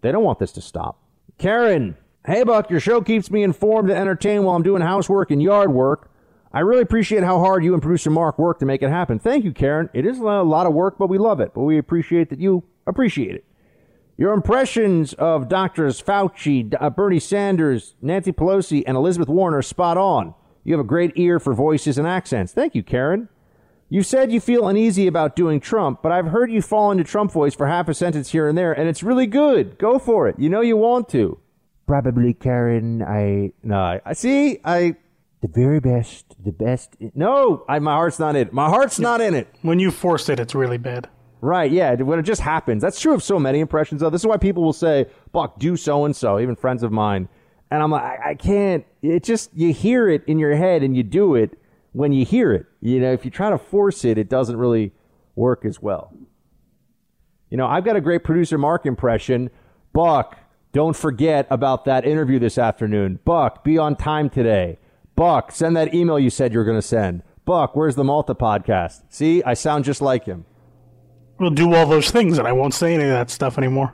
[0.00, 1.02] They don't want this to stop.
[1.36, 1.96] Karen,
[2.26, 5.72] hey Buck, your show keeps me informed and entertained while I'm doing housework and yard
[5.72, 6.10] work.
[6.54, 9.18] I really appreciate how hard you and producer Mark work to make it happen.
[9.18, 9.90] Thank you, Karen.
[9.92, 11.52] It is a lot of work, but we love it.
[11.52, 13.44] But we appreciate that you appreciate it.
[14.16, 19.98] Your impressions of Doctors Fauci, uh, Bernie Sanders, Nancy Pelosi, and Elizabeth Warren are spot
[19.98, 20.32] on.
[20.62, 22.52] You have a great ear for voices and accents.
[22.52, 23.28] Thank you, Karen.
[23.88, 27.32] You said you feel uneasy about doing Trump, but I've heard you fall into Trump
[27.32, 29.76] voice for half a sentence here and there, and it's really good.
[29.76, 30.38] Go for it.
[30.38, 31.38] You know you want to.
[31.88, 33.02] Probably, Karen.
[33.02, 34.00] I no.
[34.04, 34.60] I see.
[34.64, 34.96] I
[35.44, 36.42] the very best.
[36.42, 36.96] The best.
[37.14, 38.52] No, I, my heart's not in it.
[38.54, 39.46] My heart's not in it.
[39.60, 41.06] When you force it, it's really bad.
[41.42, 42.80] Right, yeah, when it just happens.
[42.80, 44.08] That's true of so many impressions, though.
[44.08, 47.28] This is why people will say, Buck, do so and so, even friends of mine.
[47.70, 48.86] And I'm like, I, I can't.
[49.02, 51.58] It just, you hear it in your head and you do it
[51.92, 52.64] when you hear it.
[52.80, 54.92] You know, if you try to force it, it doesn't really
[55.34, 56.10] work as well.
[57.50, 59.50] You know, I've got a great producer Mark impression.
[59.92, 60.38] Buck,
[60.72, 63.18] don't forget about that interview this afternoon.
[63.26, 64.78] Buck, be on time today.
[65.16, 67.22] Buck, send that email you said you were going to send.
[67.44, 69.02] Buck, where's the Malta podcast?
[69.10, 70.44] See, I sound just like him.
[71.38, 73.92] We'll do all those things, and I won't say any of that stuff anymore.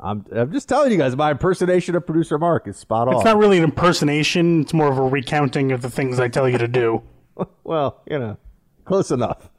[0.00, 3.16] I'm, I'm just telling you guys, my impersonation of producer Mark is spot on.
[3.16, 6.48] It's not really an impersonation; it's more of a recounting of the things I tell
[6.48, 7.02] you to do.
[7.64, 8.36] well, you know,
[8.84, 9.50] close enough.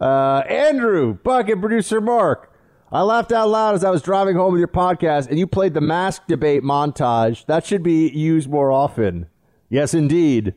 [0.00, 2.52] Uh, Andrew, Buck, and producer Mark.
[2.92, 5.74] I laughed out loud as I was driving home with your podcast, and you played
[5.74, 7.44] the mask debate montage.
[7.46, 9.26] That should be used more often.
[9.68, 10.54] Yes, indeed.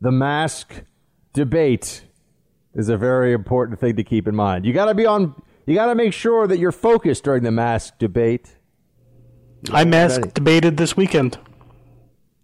[0.00, 0.82] The mask
[1.32, 2.04] debate
[2.74, 4.64] is a very important thing to keep in mind.
[4.64, 5.34] You got to be on.
[5.66, 8.56] You got to make sure that you're focused during the mask debate.
[9.72, 11.38] I mask debated this weekend.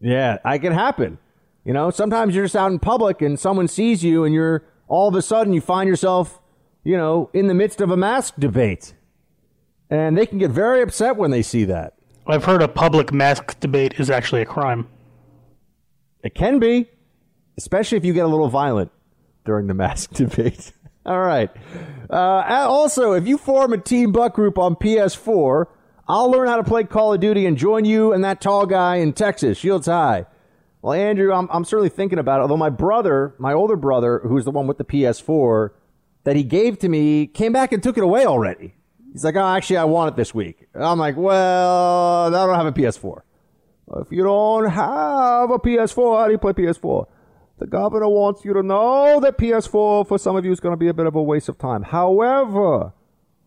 [0.01, 1.19] Yeah, it can happen.
[1.65, 5.09] You know, sometimes you're just out in public and someone sees you, and you're all
[5.09, 6.41] of a sudden you find yourself,
[6.85, 8.95] you know, in the midst of a mask debate,
[9.91, 11.95] and they can get very upset when they see that.
[12.27, 14.87] I've heard a public mask debate is actually a crime.
[16.23, 16.89] It can be,
[17.57, 18.91] especially if you get a little violent
[19.45, 20.73] during the mask debate.
[21.07, 21.51] All right.
[22.11, 25.67] Uh, also, if you form a Team Buck group on PS4,
[26.09, 28.97] I'll learn how to play Call of Duty and join you and that tall guy
[28.97, 30.27] in Texas, Shields High.
[30.83, 32.43] Well, Andrew, I'm, I'm certainly thinking about it.
[32.43, 35.71] Although my brother, my older brother, who's the one with the PS4
[36.25, 38.75] that he gave to me, came back and took it away already.
[39.13, 40.69] He's like, oh, actually, I want it this week.
[40.75, 43.23] I'm like, well, I don't have a PS4.
[43.95, 47.07] If you don't have a PS4, how do you play PS4?
[47.59, 50.77] The governor wants you to know that PS4 for some of you is going to
[50.77, 51.83] be a bit of a waste of time.
[51.85, 52.93] However,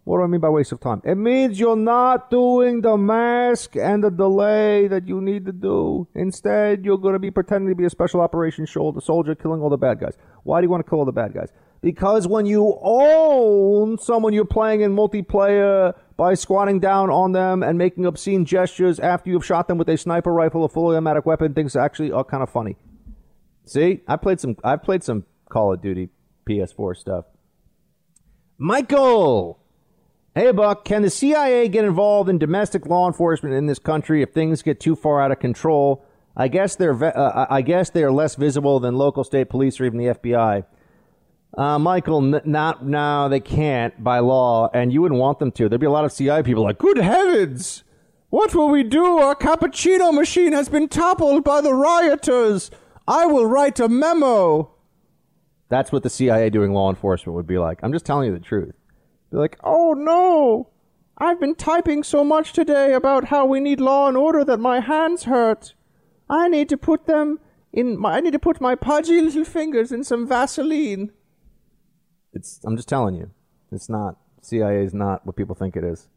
[0.05, 1.01] what do I mean by waste of time?
[1.03, 6.07] It means you're not doing the mask and the delay that you need to do.
[6.15, 9.77] Instead, you're going to be pretending to be a special operations soldier killing all the
[9.77, 10.17] bad guys.
[10.43, 11.49] Why do you want to kill all the bad guys?
[11.81, 17.77] Because when you own someone you're playing in multiplayer by squatting down on them and
[17.77, 21.53] making obscene gestures after you've shot them with a sniper rifle, a fully automatic weapon,
[21.53, 22.75] things actually are kind of funny.
[23.65, 24.57] See, I played some.
[24.63, 26.09] I played some Call of Duty
[26.49, 27.25] PS4 stuff.
[28.57, 29.59] Michael,
[30.35, 34.31] hey Buck, can the CIA get involved in domestic law enforcement in this country if
[34.31, 36.03] things get too far out of control?
[36.35, 37.01] I guess they're.
[37.03, 40.65] Uh, I guess they are less visible than local state police or even the FBI.
[41.57, 43.27] Uh, Michael, n- not now.
[43.27, 45.67] They can't by law, and you wouldn't want them to.
[45.67, 47.83] There'd be a lot of CIA people like, "Good heavens,
[48.29, 49.17] what will we do?
[49.17, 52.69] Our cappuccino machine has been toppled by the rioters."
[53.09, 54.69] I will write a memo.
[55.67, 57.79] That's what the CIA doing law enforcement would be like.
[57.81, 58.75] I'm just telling you the truth.
[59.31, 60.69] Be like, oh no,
[61.17, 64.79] I've been typing so much today about how we need law and order that my
[64.79, 65.73] hands hurt.
[66.29, 67.39] I need to put them
[67.73, 67.99] in.
[67.99, 71.11] My, I need to put my pudgy little fingers in some Vaseline.
[72.39, 72.61] It's.
[72.63, 73.29] I'm just telling you,
[73.71, 74.15] it's not.
[74.41, 76.07] CIA is not what people think it is.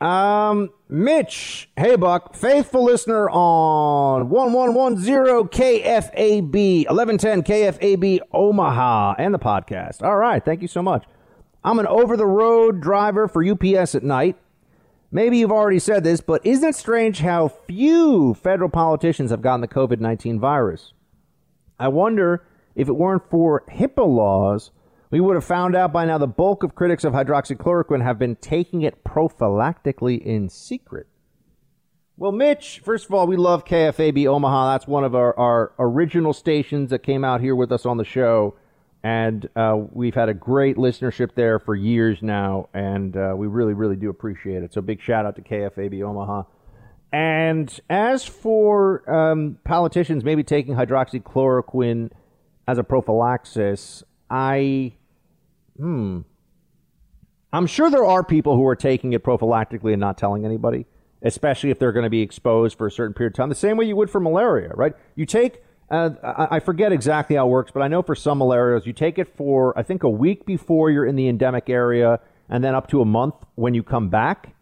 [0.00, 10.02] Um, Mitch, hey Buck, faithful listener on 1110 KFAB, 1110 KFAB Omaha, and the podcast.
[10.02, 11.04] All right, thank you so much.
[11.64, 14.36] I'm an over the road driver for UPS at night.
[15.12, 19.60] Maybe you've already said this, but isn't it strange how few federal politicians have gotten
[19.60, 20.92] the COVID 19 virus?
[21.78, 22.44] I wonder
[22.74, 24.72] if it weren't for HIPAA laws
[25.10, 28.36] we would have found out by now the bulk of critics of hydroxychloroquine have been
[28.36, 31.06] taking it prophylactically in secret.
[32.18, 34.72] Well, Mitch, first of all, we love KFAB Omaha.
[34.72, 38.04] That's one of our, our original stations that came out here with us on the
[38.04, 38.56] show.
[39.04, 42.70] And uh, we've had a great listenership there for years now.
[42.72, 44.72] And uh, we really, really do appreciate it.
[44.72, 46.44] So big shout out to KFAB Omaha.
[47.12, 52.10] And as for um, politicians maybe taking hydroxychloroquine
[52.66, 54.92] as a prophylaxis, I,
[55.76, 56.20] hmm,
[57.52, 60.86] I'm sure there are people who are taking it prophylactically and not telling anybody,
[61.22, 63.76] especially if they're going to be exposed for a certain period of time, the same
[63.76, 64.94] way you would for malaria, right?
[65.14, 68.86] You take, uh, I forget exactly how it works, but I know for some malarias,
[68.86, 72.62] you take it for, I think, a week before you're in the endemic area and
[72.62, 74.54] then up to a month when you come back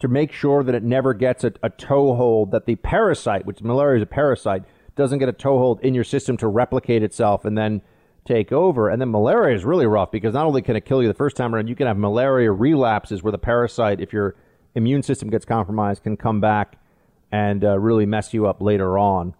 [0.00, 3.98] to make sure that it never gets a, a toehold, that the parasite, which malaria
[3.98, 4.64] is a parasite,
[4.96, 7.80] doesn't get a toehold in your system to replicate itself and then
[8.24, 8.88] take over.
[8.88, 11.36] And then malaria is really rough because not only can it kill you the first
[11.36, 14.36] time around, you can have malaria relapses where the parasite, if your
[14.74, 16.78] immune system gets compromised, can come back
[17.30, 19.34] and uh, really mess you up later on.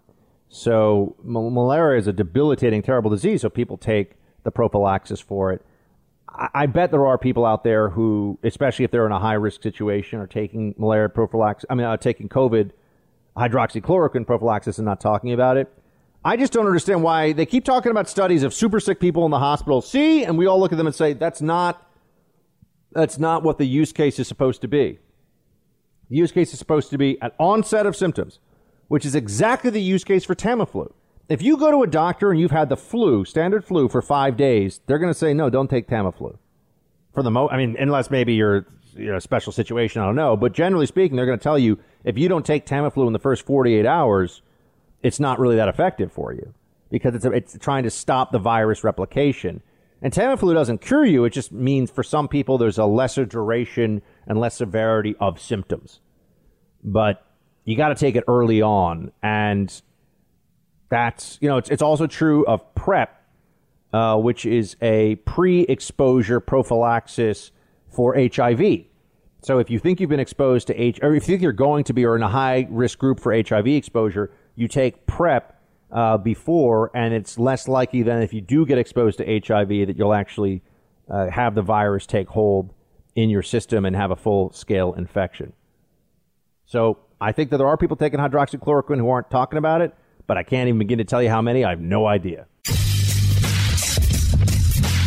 [0.49, 3.41] So ma- malaria is a debilitating, terrible disease.
[3.41, 4.13] So people take
[4.43, 5.65] the prophylaxis for it.
[6.29, 9.33] I, I bet there are people out there who, especially if they're in a high
[9.33, 11.65] risk situation, are taking malaria prophylaxis.
[11.69, 12.71] I mean, uh, taking COVID
[13.35, 15.73] hydroxychloroquine prophylaxis and not talking about it.
[16.25, 19.31] I just don't understand why they keep talking about studies of super sick people in
[19.31, 19.79] the hospital.
[19.83, 21.87] See, and we all look at them and say that's not
[22.93, 24.97] that's not what the use case is supposed to be.
[26.09, 28.39] The use case is supposed to be at onset of symptoms,
[28.87, 30.91] which is exactly the use case for Tamiflu.
[31.29, 34.35] If you go to a doctor and you've had the flu, standard flu, for five
[34.35, 36.37] days, they're going to say no, don't take Tamiflu.
[37.13, 38.65] For the mo, I mean, unless maybe you're
[38.95, 40.35] you know, a special situation, I don't know.
[40.35, 43.19] But generally speaking, they're going to tell you if you don't take Tamiflu in the
[43.19, 44.41] first 48 hours,
[45.03, 46.53] it's not really that effective for you
[46.89, 49.61] because it's, it's trying to stop the virus replication.
[50.01, 51.25] And Tamiflu doesn't cure you.
[51.25, 55.99] It just means for some people there's a lesser duration and less severity of symptoms.
[56.83, 57.25] But
[57.63, 59.11] you got to take it early on.
[59.23, 59.69] And
[60.89, 63.09] that's, you know, it's, it's also true of PrEP,
[63.93, 67.51] uh, which is a pre exposure prophylaxis
[67.89, 68.85] for HIV.
[69.41, 71.83] So if you think you've been exposed to H, or if you think you're going
[71.85, 75.55] to be, or in a high risk group for HIV exposure, you take PrEP
[75.91, 79.95] uh, before, and it's less likely than if you do get exposed to HIV that
[79.97, 80.61] you'll actually
[81.09, 82.73] uh, have the virus take hold
[83.15, 85.53] in your system and have a full scale infection.
[86.65, 89.93] So I think that there are people taking hydroxychloroquine who aren't talking about it,
[90.27, 91.63] but I can't even begin to tell you how many.
[91.63, 92.47] I have no idea.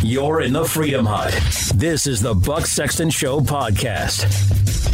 [0.01, 1.33] You're in the Freedom Hut.
[1.75, 4.88] This is the Buck Sexton Show podcast.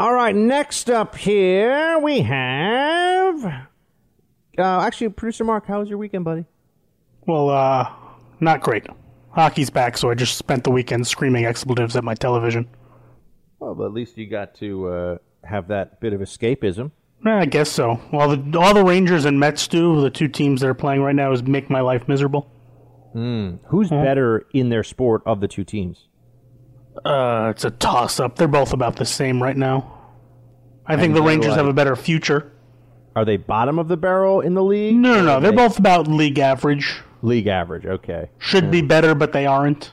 [0.00, 3.44] All right, next up here we have.
[3.44, 3.60] Uh,
[4.56, 6.46] actually, producer Mark, how was your weekend, buddy?
[7.26, 7.92] Well, uh,
[8.40, 8.86] not great.
[9.32, 12.66] Hockey's back, so I just spent the weekend screaming expletives at my television.
[13.58, 16.92] Well, but at least you got to uh, have that bit of escapism.
[17.26, 18.00] Eh, I guess so.
[18.10, 21.14] All the all the Rangers and Mets do, the two teams that are playing right
[21.14, 22.50] now, is make my life miserable.
[23.14, 23.58] Mm.
[23.66, 26.06] Who's better in their sport of the two teams?
[27.04, 28.36] Uh, it's a toss up.
[28.36, 29.98] They're both about the same right now.
[30.86, 32.52] I think And the they're Rangers have like- a better future.
[33.16, 34.94] Are they bottom of the barrel in the league?
[34.96, 35.32] No, no, Or no.
[35.36, 37.00] are They're they- both about league average.
[37.22, 37.86] league average.
[37.86, 38.30] Okay.
[38.38, 39.92] Should be better, but they aren't.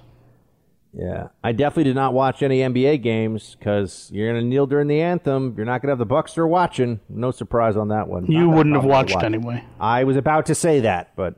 [0.93, 5.01] Yeah, I definitely did not watch any NBA games because you're gonna kneel during the
[5.01, 5.53] anthem.
[5.55, 7.01] You're not gonna have the Bucks there watching.
[7.09, 8.25] No surprise on that one.
[8.31, 9.25] You wouldn't have probably watched watched.
[9.25, 9.63] anyway.
[9.79, 11.35] I was about to say that, but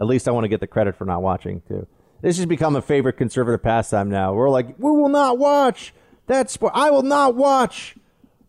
[0.00, 1.86] at least I want to get the credit for not watching too.
[2.22, 4.32] This has become a favorite conservative pastime now.
[4.32, 5.92] We're like, we will not watch
[6.26, 6.72] that sport.
[6.74, 7.96] I will not watch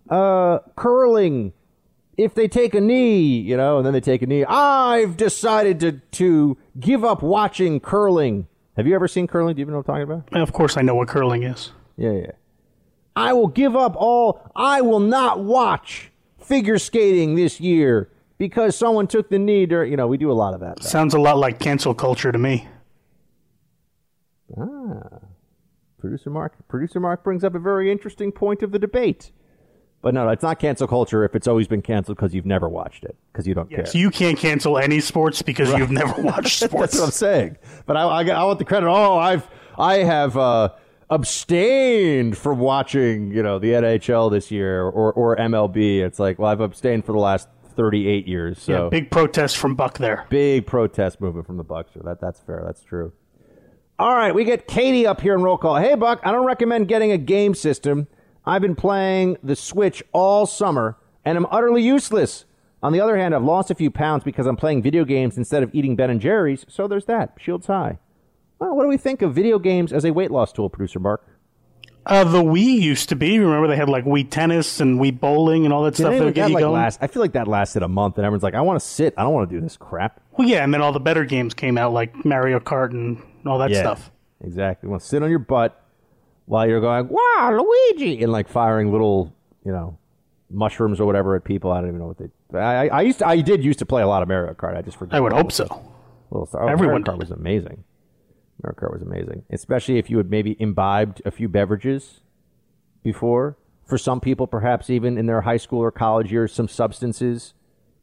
[0.10, 1.54] uh, curling
[2.18, 4.44] if they take a knee, you know, and then they take a knee.
[4.46, 8.48] I've decided to to give up watching curling.
[8.76, 9.56] Have you ever seen curling?
[9.56, 10.42] Do you even know what I'm talking about?
[10.42, 11.72] Of course, I know what curling is.
[11.98, 12.32] Yeah, yeah.
[13.16, 14.50] I will give up all.
[14.56, 19.66] I will not watch figure skating this year because someone took the knee.
[19.66, 20.84] During, you know, we do a lot of that.
[20.84, 22.68] Sounds a lot like cancel culture to me.
[24.56, 25.20] Ah,
[26.00, 26.54] producer Mark.
[26.68, 29.32] Producer Mark brings up a very interesting point of the debate.
[30.02, 33.04] But no, it's not cancel culture if it's always been canceled because you've never watched
[33.04, 33.86] it because you don't care.
[33.88, 35.80] So you can't cancel any sports because Right.
[35.80, 36.92] you've never watched sports.
[36.94, 37.58] That's what I'm saying.
[37.88, 38.88] But I, I, I want the credit.
[38.88, 40.70] Oh, I've I have uh,
[41.10, 46.00] abstained from watching, you know, the NHL this year or or MLB.
[46.02, 48.62] It's like, well, I've abstained for the last 38 years.
[48.62, 50.26] So yeah, big protest from Buck there.
[50.30, 51.92] big protest movement from the Bucks.
[51.94, 52.64] So that that's fair.
[52.66, 53.14] That's true.
[54.00, 55.78] All right, we get Katie up here in roll call.
[55.78, 58.08] Hey, Buck, I don't recommend getting a game system.
[58.46, 62.46] I've been playing the Switch all summer and I'm utterly useless.
[62.84, 65.64] On the other hand, I've lost a few pounds because I'm playing video games instead
[65.64, 66.64] of eating Ben and Jerry's.
[66.70, 67.34] So there's that.
[67.40, 67.98] Shields high.
[68.60, 71.26] Well, what do we think of video games as a weight loss tool, producer Mark?
[72.06, 73.40] Uh, the Wii used to be.
[73.40, 76.24] Remember they had like Wii tennis and Wii bowling and all that Did stuff that
[76.24, 76.74] would get you like, going.
[76.74, 77.00] last?
[77.02, 79.14] I feel like that lasted a month, and everyone's like, "I want to sit.
[79.18, 81.54] I don't want to do this crap." Well, yeah, and then all the better games
[81.54, 84.12] came out like Mario Kart and all that Yeah, stuff.
[84.44, 84.88] Exactly.
[84.88, 85.84] You want to sit on your butt,
[86.48, 89.34] while you're going, wow, Luigi, and like firing little,
[89.66, 89.98] you know,
[90.50, 91.72] mushrooms or whatever at people.
[91.72, 92.58] I don't even know what they.
[92.58, 94.76] I, I used to, I did used to play a lot of Mario Kart.
[94.76, 95.14] I just forget.
[95.16, 95.66] I would hope so.
[96.32, 97.84] Little, oh, Everyone Mario Kart was amazing.
[98.64, 102.22] Mario Kart was amazing, especially if you had maybe imbibed a few beverages
[103.04, 103.58] before.
[103.86, 107.54] For some people, perhaps even in their high school or college years, some substances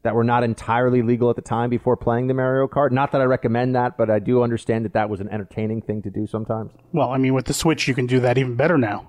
[0.05, 2.91] that were not entirely legal at the time before playing the Mario Kart.
[2.91, 6.01] Not that I recommend that, but I do understand that that was an entertaining thing
[6.03, 6.71] to do sometimes.
[6.93, 9.07] Well, I mean, with the Switch, you can do that even better now.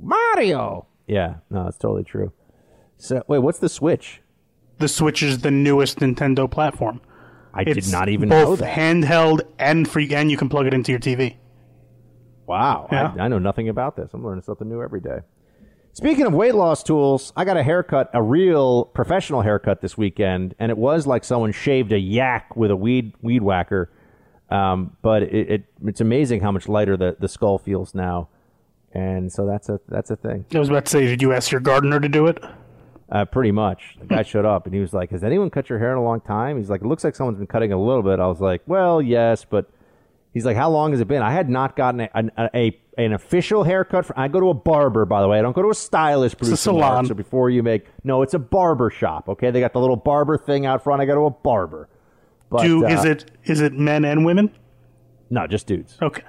[0.00, 0.86] Mario.
[1.06, 2.32] Yeah, no, it's totally true.
[2.96, 4.22] So, wait, what's the Switch?
[4.78, 7.00] The Switch is the newest Nintendo platform.
[7.52, 8.78] I did not even know both that.
[8.78, 11.36] handheld and free, and you can plug it into your TV.
[12.46, 13.12] Wow, Yeah.
[13.18, 14.10] I, I know nothing about this.
[14.12, 15.18] I'm learning something new every day.
[15.92, 20.54] Speaking of weight loss tools, I got a haircut, a real professional haircut this weekend,
[20.58, 23.90] and it was like someone shaved a yak with a weed weed whacker.
[24.50, 28.28] Um, but it, it it's amazing how much lighter the, the skull feels now,
[28.92, 30.44] and so that's a that's a thing.
[30.54, 32.42] I was about to say, did you ask your gardener to do it?
[33.10, 33.96] Uh, pretty much.
[33.98, 36.04] The guy showed up and he was like, "Has anyone cut your hair in a
[36.04, 38.40] long time?" He's like, "It looks like someone's been cutting a little bit." I was
[38.40, 39.68] like, "Well, yes, but."
[40.32, 43.12] He's like, "How long has it been?" I had not gotten a, an, a an
[43.12, 44.06] official haircut.
[44.06, 45.38] For, I go to a barber, by the way.
[45.38, 46.34] I don't go to a stylist.
[46.34, 47.06] It's a producer Mark, salon.
[47.06, 49.28] So before you make no, it's a barber shop.
[49.28, 51.02] Okay, they got the little barber thing out front.
[51.02, 51.88] I go to a barber.
[52.50, 54.50] But, do uh, is it is it men and women?
[55.30, 55.96] No, just dudes.
[56.02, 56.22] Okay.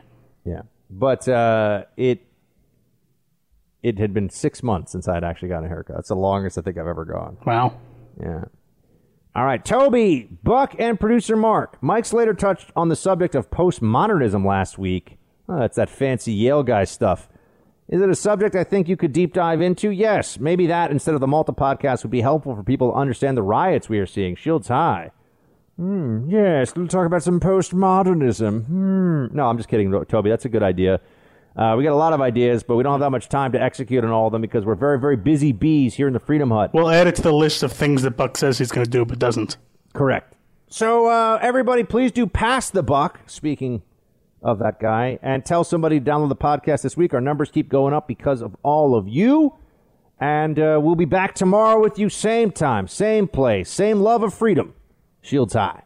[0.46, 2.26] Yeah, but uh, it
[3.82, 5.98] it had been six months since I had actually gotten a haircut.
[6.00, 7.38] It's the longest I think I've ever gone.
[7.46, 7.80] Wow.
[8.20, 8.44] Yeah.
[9.34, 11.82] All right, Toby, Buck, and producer Mark.
[11.82, 15.18] Mike Slater touched on the subject of postmodernism last week.
[15.52, 17.28] Oh, that's that fancy Yale guy stuff.
[17.90, 19.90] Is it a subject I think you could deep dive into?
[19.90, 20.40] Yes.
[20.40, 23.44] Maybe that instead of the Malta podcast would be helpful for people to understand the
[23.44, 24.38] riots we are seeing.
[24.38, 25.12] Shields high.
[25.76, 28.66] Hmm, yes, we'll talk about some postmodernism.
[28.66, 29.36] Hmm.
[29.36, 30.30] No, I'm just kidding, Toby.
[30.30, 31.02] That's a good idea.
[31.54, 33.62] Uh, we got a lot of ideas, but we don't have that much time to
[33.62, 36.50] execute on all of them because we're very, very busy bees here in the Freedom
[36.50, 36.74] Hut.
[36.74, 39.04] We'll add it to the list of things that Buck says he's going to do
[39.04, 39.58] but doesn't.
[39.94, 40.34] Correct.
[40.70, 43.20] So, uh, everybody, please do pass the buck.
[43.26, 43.82] Speaking
[44.42, 47.14] of that guy, and tell somebody to download the podcast this week.
[47.14, 49.56] Our numbers keep going up because of all of you.
[50.20, 54.34] And uh, we'll be back tomorrow with you, same time, same place, same love of
[54.34, 54.74] freedom.
[55.22, 55.80] Shields high.